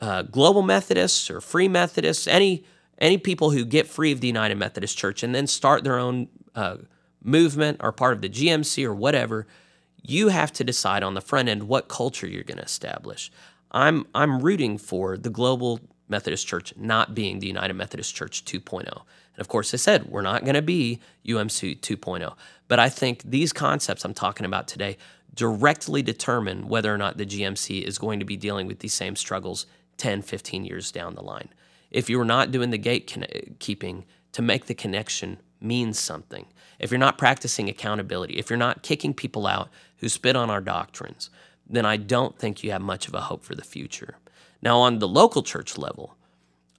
uh, 0.00 0.22
global 0.22 0.62
Methodists 0.62 1.30
or 1.30 1.40
Free 1.40 1.68
Methodists, 1.68 2.26
any 2.26 2.64
any 2.98 3.18
people 3.18 3.50
who 3.50 3.64
get 3.64 3.88
free 3.88 4.12
of 4.12 4.20
the 4.20 4.28
United 4.28 4.56
Methodist 4.56 4.96
Church 4.96 5.22
and 5.22 5.34
then 5.34 5.48
start 5.48 5.82
their 5.82 5.98
own 5.98 6.28
uh, 6.54 6.76
movement 7.22 7.78
or 7.80 7.90
part 7.90 8.12
of 8.14 8.20
the 8.20 8.28
GMC 8.28 8.84
or 8.84 8.94
whatever, 8.94 9.48
you 10.00 10.28
have 10.28 10.52
to 10.52 10.62
decide 10.62 11.02
on 11.02 11.14
the 11.14 11.20
front 11.20 11.48
end 11.48 11.64
what 11.64 11.88
culture 11.88 12.26
you're 12.26 12.44
going 12.44 12.58
to 12.58 12.64
establish. 12.64 13.32
I'm 13.72 14.06
I'm 14.14 14.40
rooting 14.40 14.78
for 14.78 15.16
the 15.16 15.30
global 15.30 15.80
Methodist 16.08 16.46
Church 16.46 16.72
not 16.76 17.14
being 17.14 17.38
the 17.38 17.46
United 17.46 17.74
Methodist 17.74 18.14
Church 18.14 18.44
2.0. 18.44 18.86
And 18.86 19.40
of 19.40 19.48
course, 19.48 19.74
I 19.74 19.78
said 19.78 20.06
we're 20.06 20.22
not 20.22 20.44
going 20.44 20.54
to 20.54 20.62
be 20.62 21.00
UMC 21.26 21.80
2.0. 21.80 22.34
But 22.68 22.78
I 22.78 22.88
think 22.88 23.22
these 23.22 23.52
concepts 23.52 24.04
I'm 24.04 24.14
talking 24.14 24.46
about 24.46 24.68
today 24.68 24.96
directly 25.34 26.02
determine 26.02 26.68
whether 26.68 26.94
or 26.94 26.98
not 26.98 27.16
the 27.16 27.26
GMC 27.26 27.82
is 27.82 27.98
going 27.98 28.20
to 28.20 28.24
be 28.24 28.36
dealing 28.36 28.66
with 28.66 28.78
these 28.78 28.94
same 28.94 29.16
struggles 29.16 29.66
10, 29.96 30.22
15 30.22 30.64
years 30.64 30.92
down 30.92 31.14
the 31.14 31.22
line. 31.22 31.48
If 31.90 32.08
you're 32.08 32.24
not 32.24 32.50
doing 32.50 32.70
the 32.70 32.78
gatekeeping 32.78 34.04
to 34.32 34.42
make 34.42 34.66
the 34.66 34.74
connection 34.74 35.38
mean 35.60 35.92
something, 35.92 36.46
if 36.78 36.90
you're 36.90 36.98
not 36.98 37.18
practicing 37.18 37.68
accountability, 37.68 38.34
if 38.34 38.50
you're 38.50 38.56
not 38.56 38.82
kicking 38.82 39.14
people 39.14 39.46
out 39.46 39.68
who 39.98 40.08
spit 40.08 40.36
on 40.36 40.50
our 40.50 40.60
doctrines, 40.60 41.30
then 41.68 41.86
I 41.86 41.96
don't 41.96 42.38
think 42.38 42.62
you 42.62 42.72
have 42.72 42.82
much 42.82 43.08
of 43.08 43.14
a 43.14 43.22
hope 43.22 43.44
for 43.44 43.54
the 43.54 43.62
future. 43.62 44.16
Now, 44.60 44.78
on 44.80 44.98
the 44.98 45.08
local 45.08 45.42
church 45.42 45.78
level, 45.78 46.16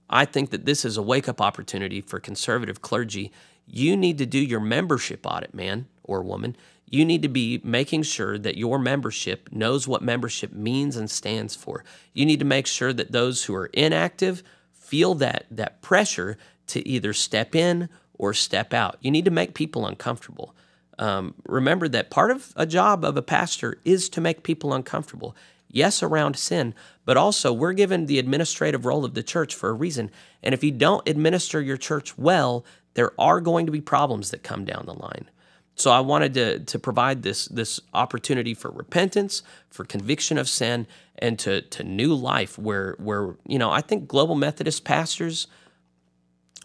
I 0.08 0.24
think 0.24 0.50
that 0.50 0.66
this 0.66 0.84
is 0.84 0.96
a 0.96 1.02
wake 1.02 1.28
up 1.28 1.40
opportunity 1.40 2.00
for 2.00 2.20
conservative 2.20 2.82
clergy. 2.82 3.32
You 3.66 3.96
need 3.96 4.18
to 4.18 4.26
do 4.26 4.38
your 4.38 4.60
membership 4.60 5.26
audit, 5.26 5.54
man 5.54 5.86
or 6.04 6.22
woman 6.22 6.56
you 6.88 7.04
need 7.04 7.22
to 7.22 7.28
be 7.28 7.60
making 7.64 8.04
sure 8.04 8.38
that 8.38 8.56
your 8.56 8.78
membership 8.78 9.48
knows 9.50 9.88
what 9.88 10.02
membership 10.02 10.52
means 10.52 10.96
and 10.96 11.10
stands 11.10 11.54
for. 11.54 11.84
You 12.12 12.24
need 12.24 12.38
to 12.38 12.44
make 12.44 12.66
sure 12.66 12.92
that 12.92 13.12
those 13.12 13.44
who 13.44 13.54
are 13.54 13.66
inactive 13.66 14.42
feel 14.72 15.14
that 15.16 15.46
that 15.50 15.82
pressure 15.82 16.38
to 16.68 16.86
either 16.88 17.12
step 17.12 17.54
in 17.54 17.88
or 18.14 18.32
step 18.32 18.72
out. 18.72 18.96
You 19.00 19.10
need 19.10 19.24
to 19.24 19.30
make 19.30 19.54
people 19.54 19.86
uncomfortable. 19.86 20.54
Um, 20.98 21.34
remember 21.44 21.88
that 21.88 22.10
part 22.10 22.30
of 22.30 22.52
a 22.56 22.66
job 22.66 23.04
of 23.04 23.16
a 23.16 23.22
pastor 23.22 23.78
is 23.84 24.08
to 24.10 24.20
make 24.20 24.42
people 24.42 24.72
uncomfortable. 24.72 25.36
Yes, 25.68 26.02
around 26.02 26.36
sin, 26.36 26.74
but 27.04 27.16
also 27.16 27.52
we're 27.52 27.72
given 27.72 28.06
the 28.06 28.18
administrative 28.18 28.86
role 28.86 29.04
of 29.04 29.14
the 29.14 29.22
church 29.22 29.54
for 29.54 29.68
a 29.68 29.74
reason. 29.74 30.10
And 30.42 30.54
if 30.54 30.64
you 30.64 30.70
don't 30.70 31.06
administer 31.06 31.60
your 31.60 31.76
church 31.76 32.16
well, 32.16 32.64
there 32.94 33.12
are 33.20 33.40
going 33.40 33.66
to 33.66 33.72
be 33.72 33.80
problems 33.80 34.30
that 34.30 34.42
come 34.42 34.64
down 34.64 34.86
the 34.86 34.94
line. 34.94 35.28
So 35.76 35.90
I 35.90 36.00
wanted 36.00 36.34
to, 36.34 36.58
to 36.60 36.78
provide 36.78 37.22
this, 37.22 37.46
this 37.46 37.80
opportunity 37.92 38.54
for 38.54 38.70
repentance, 38.70 39.42
for 39.68 39.84
conviction 39.84 40.38
of 40.38 40.48
sin, 40.48 40.86
and 41.18 41.38
to, 41.40 41.62
to 41.62 41.84
new 41.84 42.14
life 42.14 42.58
where, 42.58 42.96
where, 42.98 43.36
you 43.46 43.58
know, 43.58 43.70
I 43.70 43.82
think 43.82 44.08
global 44.08 44.34
Methodist 44.34 44.84
pastors, 44.84 45.46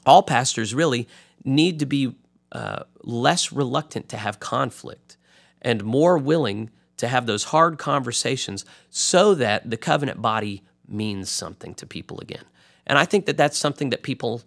all 0.05 0.23
pastors 0.23 0.73
really, 0.73 1.09
need 1.43 1.79
to 1.79 1.85
be 1.85 2.15
uh, 2.53 2.83
less 3.03 3.51
reluctant 3.51 4.07
to 4.09 4.17
have 4.17 4.39
conflict 4.39 5.17
and 5.61 5.83
more 5.83 6.17
willing 6.17 6.69
to 6.97 7.07
have 7.07 7.25
those 7.25 7.45
hard 7.45 7.77
conversations 7.77 8.63
so 8.89 9.35
that 9.35 9.69
the 9.69 9.77
covenant 9.77 10.21
body 10.21 10.63
means 10.87 11.29
something 11.29 11.73
to 11.75 11.85
people 11.85 12.19
again. 12.19 12.45
And 12.87 12.97
I 12.97 13.05
think 13.05 13.25
that 13.25 13.37
that's 13.37 13.57
something 13.57 13.89
that 13.89 14.03
people 14.03 14.41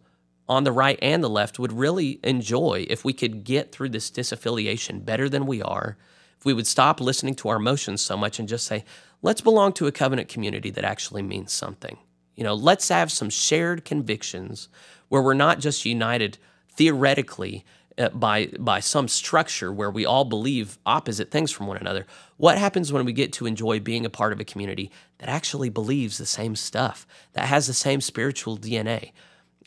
on 0.48 0.64
the 0.64 0.72
right 0.72 0.98
and 1.00 1.22
the 1.22 1.30
left 1.30 1.58
would 1.58 1.72
really 1.72 2.20
enjoy 2.22 2.86
if 2.90 3.04
we 3.04 3.12
could 3.12 3.44
get 3.44 3.72
through 3.72 3.88
this 3.88 4.10
disaffiliation 4.10 5.04
better 5.04 5.28
than 5.28 5.46
we 5.46 5.62
are, 5.62 5.96
if 6.38 6.44
we 6.44 6.52
would 6.52 6.66
stop 6.66 7.00
listening 7.00 7.34
to 7.34 7.48
our 7.48 7.56
emotions 7.56 8.00
so 8.00 8.16
much 8.16 8.38
and 8.38 8.48
just 8.48 8.66
say, 8.66 8.84
let's 9.22 9.40
belong 9.40 9.72
to 9.72 9.86
a 9.86 9.92
covenant 9.92 10.28
community 10.28 10.70
that 10.70 10.84
actually 10.84 11.22
means 11.22 11.52
something. 11.52 11.96
You 12.34 12.44
know, 12.44 12.54
let's 12.54 12.88
have 12.88 13.10
some 13.10 13.30
shared 13.30 13.84
convictions 13.84 14.68
where 15.08 15.22
we're 15.22 15.34
not 15.34 15.60
just 15.60 15.84
united 15.84 16.38
theoretically 16.76 17.64
uh, 17.96 18.08
by 18.08 18.46
by 18.58 18.80
some 18.80 19.06
structure 19.06 19.72
where 19.72 19.90
we 19.90 20.04
all 20.04 20.24
believe 20.24 20.78
opposite 20.84 21.30
things 21.30 21.52
from 21.52 21.68
one 21.68 21.76
another. 21.76 22.06
What 22.36 22.58
happens 22.58 22.92
when 22.92 23.04
we 23.04 23.12
get 23.12 23.32
to 23.34 23.46
enjoy 23.46 23.78
being 23.78 24.04
a 24.04 24.10
part 24.10 24.32
of 24.32 24.40
a 24.40 24.44
community 24.44 24.90
that 25.18 25.28
actually 25.28 25.68
believes 25.68 26.18
the 26.18 26.26
same 26.26 26.56
stuff, 26.56 27.06
that 27.34 27.46
has 27.46 27.68
the 27.68 27.72
same 27.72 28.00
spiritual 28.00 28.58
DNA? 28.58 29.12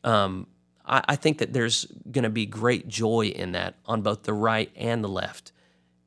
Um, 0.03 0.47
I, 0.87 1.03
I 1.09 1.15
think 1.15 1.37
that 1.37 1.53
there's 1.53 1.85
going 2.11 2.23
to 2.23 2.29
be 2.29 2.45
great 2.45 2.87
joy 2.87 3.27
in 3.27 3.51
that 3.51 3.75
on 3.85 4.01
both 4.01 4.23
the 4.23 4.33
right 4.33 4.71
and 4.75 5.03
the 5.03 5.09
left 5.09 5.51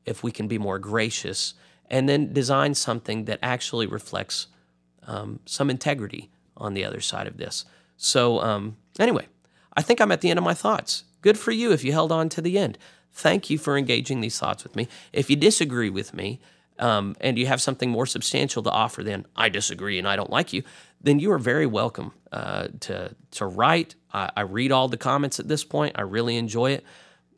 if 0.05 0.23
we 0.23 0.31
can 0.31 0.47
be 0.47 0.57
more 0.57 0.79
gracious 0.79 1.53
and 1.89 2.09
then 2.09 2.33
design 2.33 2.73
something 2.73 3.25
that 3.25 3.39
actually 3.41 3.85
reflects 3.85 4.47
um, 5.05 5.39
some 5.45 5.69
integrity 5.69 6.31
on 6.57 6.73
the 6.73 6.85
other 6.85 7.01
side 7.01 7.27
of 7.27 7.37
this. 7.37 7.65
So, 7.97 8.39
um, 8.41 8.77
anyway, 8.99 9.27
I 9.75 9.81
think 9.81 9.99
I'm 9.99 10.11
at 10.11 10.21
the 10.21 10.29
end 10.29 10.39
of 10.39 10.45
my 10.45 10.53
thoughts. 10.53 11.03
Good 11.21 11.37
for 11.37 11.51
you 11.51 11.71
if 11.71 11.83
you 11.83 11.91
held 11.91 12.11
on 12.11 12.29
to 12.29 12.41
the 12.41 12.57
end. 12.57 12.77
Thank 13.11 13.49
you 13.49 13.57
for 13.57 13.77
engaging 13.77 14.21
these 14.21 14.39
thoughts 14.39 14.63
with 14.63 14.75
me. 14.75 14.87
If 15.11 15.29
you 15.29 15.35
disagree 15.35 15.89
with 15.89 16.13
me 16.13 16.39
um, 16.79 17.15
and 17.19 17.37
you 17.37 17.45
have 17.47 17.61
something 17.61 17.89
more 17.89 18.05
substantial 18.05 18.63
to 18.63 18.71
offer 18.71 19.03
than 19.03 19.25
I 19.35 19.49
disagree 19.49 19.99
and 19.99 20.07
I 20.07 20.15
don't 20.15 20.29
like 20.29 20.53
you, 20.53 20.63
then 21.03 21.19
you 21.19 21.31
are 21.31 21.39
very 21.39 21.65
welcome 21.65 22.13
uh, 22.31 22.67
to 22.81 23.15
to 23.31 23.45
write. 23.45 23.95
I, 24.13 24.31
I, 24.37 24.41
read 24.41 24.71
all 24.71 24.87
the 24.87 24.97
comments 24.97 25.39
at 25.39 25.47
this 25.47 25.63
point. 25.63 25.95
I 25.97 26.01
really 26.01 26.37
enjoy 26.37 26.71
it. 26.71 26.85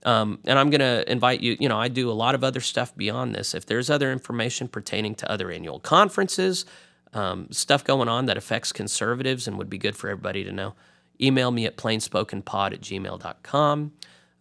Um, 0.06 0.40
and 0.46 0.60
I'm 0.60 0.70
going 0.70 0.82
to 0.82 1.10
invite 1.10 1.40
you. 1.40 1.56
You 1.60 1.70
know, 1.70 1.80
I 1.80 1.88
do 1.88 2.12
a 2.12 2.14
lot 2.14 2.36
of 2.36 2.44
other 2.44 2.60
stuff 2.60 2.96
beyond 2.96 3.34
this. 3.34 3.54
If 3.54 3.66
there's 3.66 3.90
other 3.90 4.12
information 4.12 4.68
pertaining 4.68 5.16
to 5.16 5.32
other 5.32 5.50
annual 5.50 5.80
conferences, 5.80 6.66
um, 7.14 7.48
stuff 7.52 7.84
going 7.84 8.10
on 8.10 8.26
that 8.26 8.38
affects 8.38 8.72
conservatives 8.72 9.48
and 9.48 9.58
would 9.58 9.70
be 9.70 9.78
good 9.78 9.96
for 9.96 10.10
everybody 10.10 10.44
to 10.44 10.52
know, 10.52 10.74
email 11.22 11.52
me 11.52 11.66
at 11.66 11.78
plainspokenpod 11.78 12.74
at 12.74 12.82
gmail.com. 12.82 13.94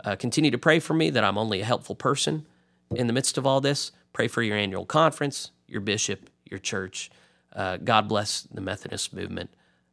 Uh, 0.05 0.17
continue 0.17 0.51
to 0.51 0.59
pray 0.59 0.81
for 0.81 0.95
me 0.95 1.11
that 1.11 1.23
I'm 1.23 1.39
only 1.39 1.61
a 1.61 1.65
helpful 1.65 1.95
person 1.95 2.47
in 2.91 3.07
the 3.07 3.13
midst 3.13 3.39
of 3.39 3.47
all 3.47 3.61
this. 3.61 3.93
Pray 4.13 4.27
for 4.27 4.43
your 4.43 4.57
annual 4.57 4.85
conference, 4.85 5.53
your 5.69 5.81
bishop, 5.81 6.29
your 6.45 6.59
church. 6.59 7.11
Uh, 7.55 7.77
God 7.79 8.09
bless 8.09 8.43
the 8.43 8.61
Methodist 8.61 9.15
movement. 9.15 9.51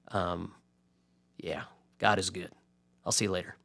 Um, 0.10 0.54
yeah, 1.38 1.64
God 2.00 2.20
is 2.20 2.30
good. 2.30 2.52
I'll 3.06 3.12
see 3.12 3.26
you 3.26 3.32
later. 3.32 3.56